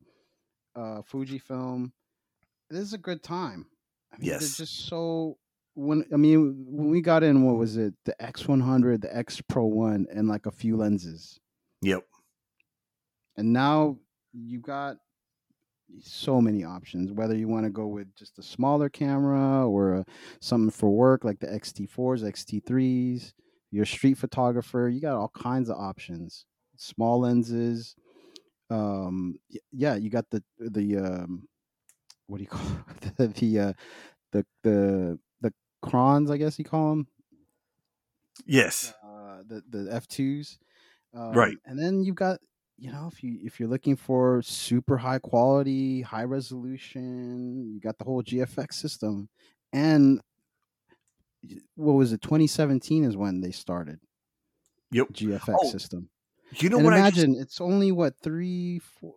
[0.74, 1.92] uh, Fujifilm,
[2.68, 3.66] this is a good time.
[4.12, 4.40] I mean, Yes.
[4.40, 5.38] they're just so.
[5.74, 7.92] When I mean, when we got in, what was it?
[8.06, 11.38] The X100, the X Pro One, and like a few lenses,
[11.82, 12.02] Yep.
[13.36, 13.98] and now
[14.32, 14.96] you've got
[16.00, 17.12] so many options.
[17.12, 20.04] Whether you want to go with just a smaller camera or a,
[20.40, 23.32] something for work like the XT4s, XT3s.
[23.70, 24.88] You're street photographer.
[24.88, 26.46] You got all kinds of options.
[26.76, 27.96] Small lenses.
[28.70, 29.38] Um,
[29.72, 31.48] yeah, you got the the um,
[32.26, 32.66] what do you call
[33.02, 33.16] it?
[33.16, 33.72] the the uh,
[34.32, 35.52] the the the
[35.82, 36.30] crons?
[36.30, 37.06] I guess you call them
[38.44, 38.92] Yes.
[39.04, 40.58] uh, the the F twos,
[41.14, 41.56] um, Right.
[41.64, 42.38] And then you've got
[42.78, 47.98] you know if you if you're looking for super high quality, high resolution, you got
[47.98, 49.28] the whole GFX system.
[49.72, 50.20] And
[51.74, 52.20] what was it?
[52.22, 54.00] 2017 is when they started
[54.90, 55.08] Yep.
[55.12, 56.10] GFX Oh, system.
[56.60, 59.14] You know and what I just imagine it's only what three, four,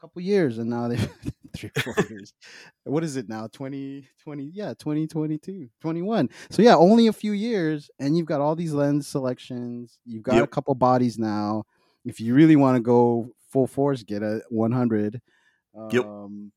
[0.00, 0.96] couple years, and now they
[1.56, 2.32] three, four years.
[2.84, 3.48] What is it now?
[3.48, 6.30] 2020, yeah, 2022, 21.
[6.50, 9.98] So yeah, only a few years, and you've got all these lens selections.
[10.04, 11.64] You've got a couple bodies now.
[12.04, 15.20] If you really want to go full force, get a 100.
[15.90, 16.04] Yep.
[16.04, 16.52] Um,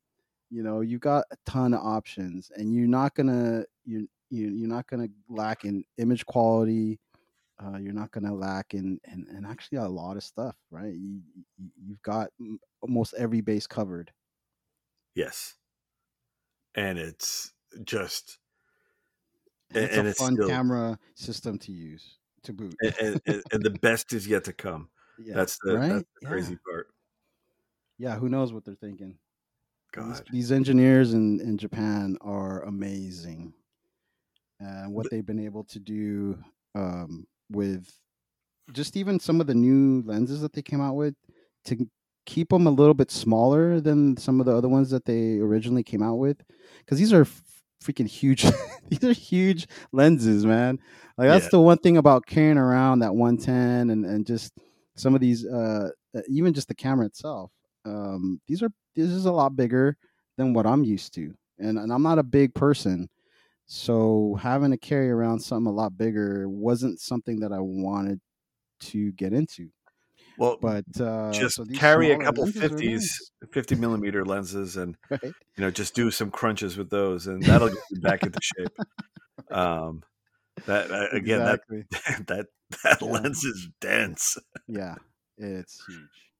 [0.49, 4.67] you know, you've got a ton of options, and you're not gonna you you you're
[4.69, 6.99] not gonna lack in image quality
[7.63, 10.95] uh, you're not going to lack in, in in actually a lot of stuff, right?
[10.95, 11.21] You,
[11.59, 12.29] you you've got
[12.81, 14.11] almost every base covered.
[15.13, 15.53] yes.
[16.73, 17.53] And it's
[17.83, 18.39] just
[19.75, 22.73] And And- it's and a it's fun still- camera system to use to boot.
[22.81, 24.89] and, and, and- and the best is yet to come.
[25.25, 25.89] Yeah, that's the right?
[25.89, 26.29] that's the Yeah.
[26.29, 26.87] crazy part.
[27.97, 29.17] Yeah, who knows what they're thinking?
[29.95, 30.23] These, God.
[30.31, 33.53] these engineers in in Japan are amazing,
[34.59, 36.37] and what But- they've been able to do
[36.75, 37.91] um, with
[38.71, 41.15] just even some of the new lenses that they came out with
[41.65, 41.85] to
[42.25, 45.83] keep them a little bit smaller than some of the other ones that they originally
[45.83, 46.37] came out with
[46.79, 47.25] because these are
[47.83, 48.43] freaking huge
[48.89, 50.79] these are huge lenses man
[51.17, 51.49] like that's Yeah.
[51.53, 54.53] the one thing about carrying around that 110 and, and just
[54.95, 55.89] some of these uh
[56.27, 57.51] even just the camera itself
[57.85, 59.97] um these are this is a lot bigger
[60.37, 63.07] than what i'm used to and, and i'm not a big person
[63.65, 68.19] so having to carry around something a lot bigger wasn't something that i wanted
[68.79, 69.69] to get into
[70.37, 75.21] Well, but uh just so carry a couple 50s, nice, 50 millimeter lenses, and right?
[75.23, 78.71] you know just do some crunches with those, and that'll get you back into shape.
[79.49, 80.01] Um,
[80.65, 81.83] that uh, again, exactly.
[81.91, 82.45] that that
[82.83, 83.11] that Yeah.
[83.11, 84.37] lens is dense.
[84.67, 84.95] yeah
[85.37, 86.31] it's huge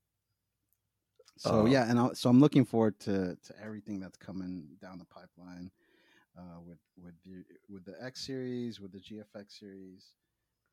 [1.37, 4.99] so Uh, yeah and I, so i'm looking forward to to everything that's coming down
[4.99, 5.71] the pipeline
[6.37, 10.05] uh with with the with the x series with the gfx series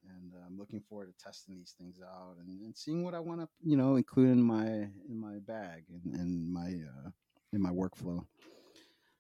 [0.09, 3.21] and uh, i'm looking forward to testing these things out and, and seeing what i
[3.21, 4.67] want to you know include in my
[5.09, 7.11] in my bag and in my uh
[7.53, 8.25] in my workflow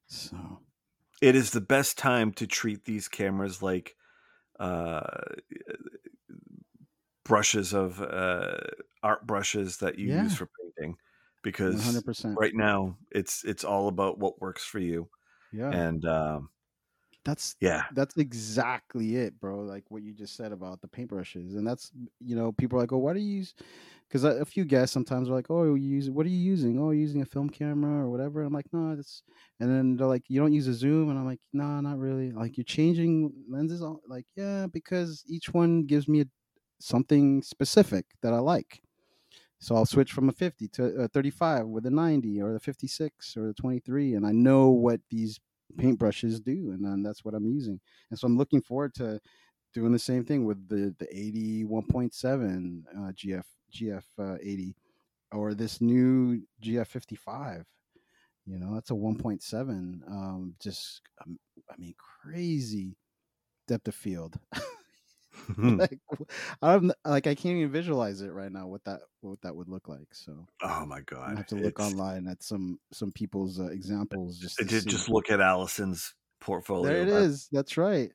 [0.07, 0.37] so
[1.21, 3.97] It is the best time to treat these cameras like
[4.61, 5.01] uh,
[7.29, 8.59] brushes of uh,
[9.05, 10.23] art brushes that you Yeah.
[10.23, 10.97] use for painting,
[11.43, 15.11] because 100% right now it's it's all about what works for you,
[15.51, 16.51] yeah and um,
[17.25, 19.61] that's yeah, that's exactly it, bro.
[19.61, 21.91] Like what you just said about the paintbrushes, and that's
[22.21, 23.55] you know people are like, oh, why do you use?
[24.09, 26.79] Because a, few guests sometimes are like, oh, you use what are you using?
[26.79, 28.43] Oh, you're using a film camera or whatever.
[28.43, 29.23] I'm like, no, that's.
[29.61, 32.31] And then they're like, you don't use a zoom, and I'm like, no, not really.
[32.33, 36.27] Like you're changing lenses, all like yeah, because each one gives me a,
[36.81, 38.83] something specific that I like.
[39.61, 43.37] So I'll switch from a 50 to a 35 with a 90 or the 56
[43.37, 45.41] or the 23, and I know what these
[45.77, 47.81] paintbrushes do, and then that's what I'm using.
[48.11, 49.21] And so I'm looking forward to
[49.75, 54.75] doing the same thing with the the 80 1.7 uh, GF GF uh, 80
[55.33, 57.65] or this new GF 55.
[58.47, 60.11] You know, that's a 1.7.
[60.11, 61.39] Um, just um,
[61.71, 62.97] I mean, crazy
[63.67, 64.39] depth of field.
[65.59, 65.99] like
[66.63, 69.89] I'm like I can't even visualize it right now what that what that would look
[69.89, 70.09] like.
[70.13, 73.67] So oh my god, I have to look it's- online at some some people's uh,
[73.67, 76.93] examples just Just, look at Allison's portfolio.
[76.93, 77.49] there it That- is.
[77.53, 78.11] That's right.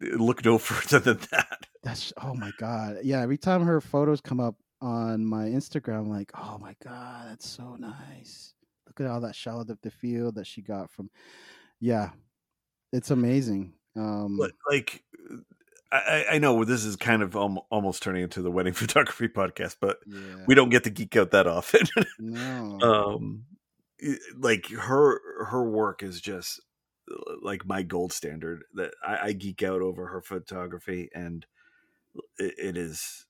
[0.00, 1.66] Look no further than that.
[1.82, 2.98] That's oh my god.
[3.02, 7.28] Yeah, every time her photos come up on my Instagram, I'm like, oh my god,
[7.30, 8.54] that's so nice.
[8.86, 11.10] Look at all that shallow depth of field that she got from.
[11.80, 12.10] Yeah,
[12.92, 13.72] it's amazing.
[13.96, 15.02] Um, But, like
[15.92, 19.76] I, I- know this is kind of almo- almost turning into the wedding photography podcast,
[19.80, 21.82] but yeah, we don't get to geek out that often.
[22.18, 23.44] no, um,
[24.38, 26.60] like her her work is just
[27.10, 28.62] uh, like my gold standard.
[28.74, 31.44] That I, I geek out over her photography, and
[32.38, 33.26] it, it is.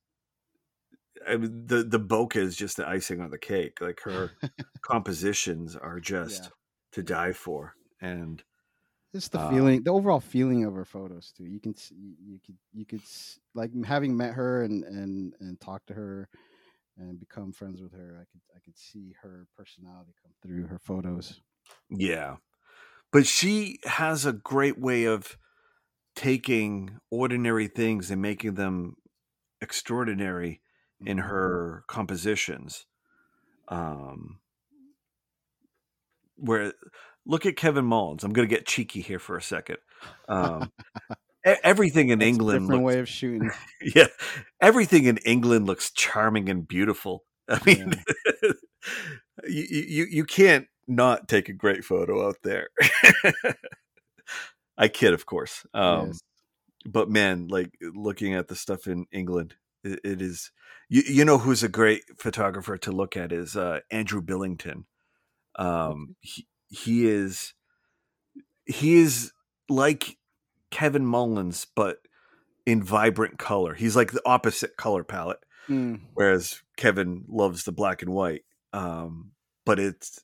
[1.26, 3.80] I mean, the the bokeh is just the icing on the cake.
[3.80, 4.32] Like her
[4.82, 6.48] compositions are just Yeah.
[6.92, 8.42] to die for, and
[9.12, 11.44] Just the Um, feeling, the overall feeling of her photos too.
[11.44, 13.02] You can see, you could, you could
[13.54, 16.28] like having met her and and and talked to her,
[16.96, 20.78] and become friends with her, I could I could see her personality come through her
[20.78, 21.42] photos.
[21.90, 22.36] Yeah.
[23.12, 25.38] But she has a great way of
[26.16, 28.96] taking ordinary things and making them
[29.60, 30.62] extraordinary
[31.06, 31.20] in Mhm.
[31.20, 32.86] her compositions.
[33.68, 34.40] Um
[36.36, 36.72] where
[37.26, 38.24] look at Kevin Mullins.
[38.24, 39.78] I'm going to get cheeky here for a second.
[40.28, 40.70] Um
[41.44, 43.50] everything in That's a England different looks way of shooting.
[43.94, 44.08] yeah,
[44.60, 47.24] everything in England looks charming and beautiful.
[47.48, 47.94] I mean,
[49.46, 52.68] you, you you can't not take a great photo out there.
[54.78, 55.66] I kid, of course.
[55.74, 56.20] Um, yes.
[56.86, 60.50] But man, like looking at the stuff in England, it, it is.
[60.88, 64.86] You, you know who's a great photographer to look at is uh, Andrew Billington.
[65.56, 67.52] Um, he, he is
[68.64, 69.32] he is
[69.68, 70.16] like
[70.70, 71.98] Kevin Mullins, but
[72.64, 73.74] in vibrant color.
[73.74, 78.44] He's like the opposite color palette, Mm, whereas Kevin loves the black and white.
[78.72, 79.32] Um,
[79.64, 80.20] but it's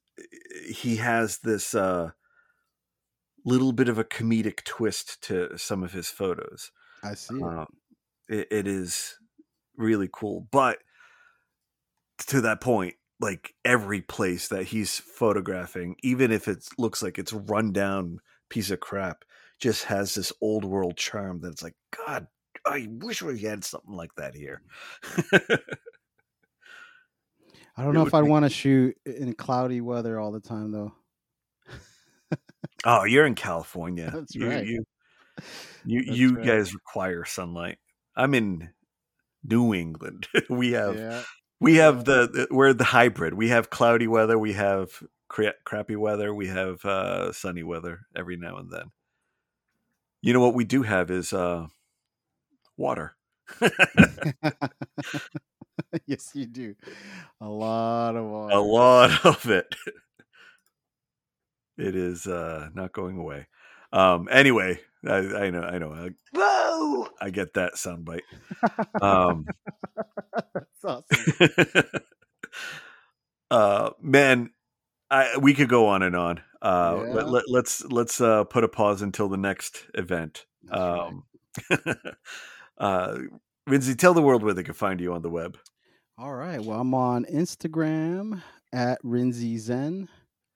[0.69, 2.11] he has this uh,
[3.45, 6.71] little bit of a comedic twist to some of his photos.
[7.03, 7.43] I see.
[7.43, 7.67] Um,
[8.29, 9.19] it, it is
[9.77, 10.79] really cool, but
[12.29, 17.33] to that point, like every place that he's photographing, even if it looks like it's
[17.33, 19.25] run down piece of crap,
[19.59, 21.75] just has this old world charm that's like,
[22.07, 22.27] God,
[22.67, 24.63] I wish we had something like that here.
[27.77, 30.41] I don't it know if I'd be- want to shoot in cloudy weather all the
[30.41, 30.93] time, though.
[32.85, 34.11] oh, you're in California.
[34.15, 34.67] That's you, right.
[34.67, 34.85] You,
[35.85, 36.47] you, you right.
[36.47, 37.79] guys require sunlight.
[38.15, 38.71] I'm in
[39.45, 40.27] New England.
[40.51, 41.23] we have Yeah.
[41.61, 43.35] We have the, the we're the hybrid.
[43.35, 44.39] We have cloudy weather.
[44.39, 46.35] We have cra- crappy weather.
[46.35, 48.93] We have uh, sunny weather every now and then.
[50.23, 51.69] You know what we do have is uh,
[52.77, 53.17] water.
[56.07, 56.75] yes, you do.
[57.41, 58.55] A lot of water.
[58.55, 59.75] A lot of it.
[61.79, 63.47] It is uh, not going away.
[63.93, 66.11] Um, anyway, I, I know, I know.
[66.77, 67.07] I!
[67.21, 68.23] I get that soundbite.
[69.03, 69.47] Um,
[70.55, 71.85] That's awesome.
[73.51, 74.51] uh man
[75.11, 77.13] I, we could go on and on uh Yeah.
[77.15, 81.01] let, let, let's let's uh put a pause until the next event That's right.
[81.09, 81.25] um
[82.79, 83.19] uh
[83.69, 85.59] Rinzi, tell the world where they can find you on the web
[86.19, 86.63] All right.
[86.63, 88.43] Well, I'm on Instagram
[88.73, 90.09] at Rinzi Zen,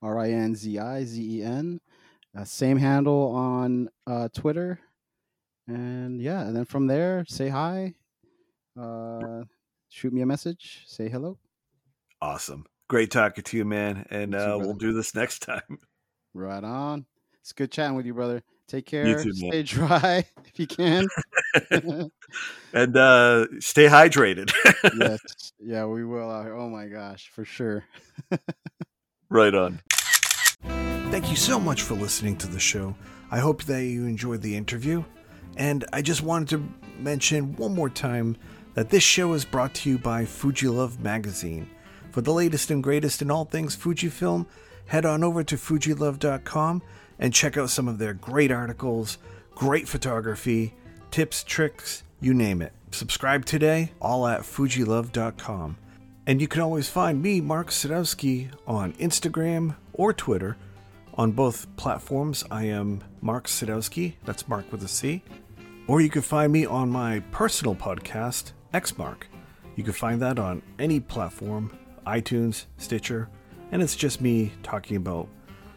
[0.02, 1.80] R I N Z I Z E N.
[2.36, 4.78] Uh, same handle on uh, Twitter.
[5.70, 7.94] And yeah, and then from there, say hi,
[8.76, 9.44] uh,
[9.88, 11.38] shoot me a message, say hello.
[12.20, 15.78] awesome great talking to you man and You uh we'll do this next time
[16.34, 17.06] Right on.
[17.40, 18.42] It's good chatting with you, brother.
[18.68, 19.05] Take care.
[19.14, 19.51] too, man.
[19.51, 21.09] Stay dry if you can.
[22.72, 24.52] and uh stay hydrated
[24.98, 25.20] yes.
[25.60, 26.30] Yeah, we will.
[26.30, 27.84] Oh my gosh, for sure.
[29.28, 29.80] right on
[31.12, 32.94] Thank you so much for listening to the show.
[33.30, 35.05] I hope that you enjoyed the interview.
[35.56, 36.68] And I just wanted to
[36.98, 38.36] mention one more time
[38.74, 41.68] that this show is brought to you by Fujilove Magazine.
[42.10, 44.47] For the latest and greatest in all things Fujifilm,
[44.86, 46.82] head on over to fujilove.com
[47.18, 49.18] and check out some of their great articles,
[49.55, 50.74] great photography,
[51.10, 52.72] tips, tricks, you name it.
[52.90, 55.77] Subscribe today, all at fujilove.com.
[56.27, 60.56] And you can always find me, Marc Sadowski, on Instagram or Twitter.
[61.14, 65.22] On both platforms, I am Marc Sadowski, that's Mark with a C.
[65.90, 69.22] Or you can find me on my personal podcast, Xmark.
[69.74, 71.76] You can find that on any platform,
[72.06, 73.28] iTunes, Stitcher,
[73.72, 75.26] and it's just me talking about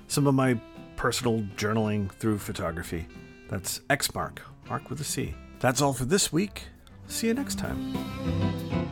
[0.07, 0.61] some of my
[0.97, 3.07] personal journaling through photography.
[3.49, 4.37] That's Xmark,
[4.69, 5.33] Mark with a C.
[5.59, 6.67] That's all for this week.
[7.07, 8.82] See you next time.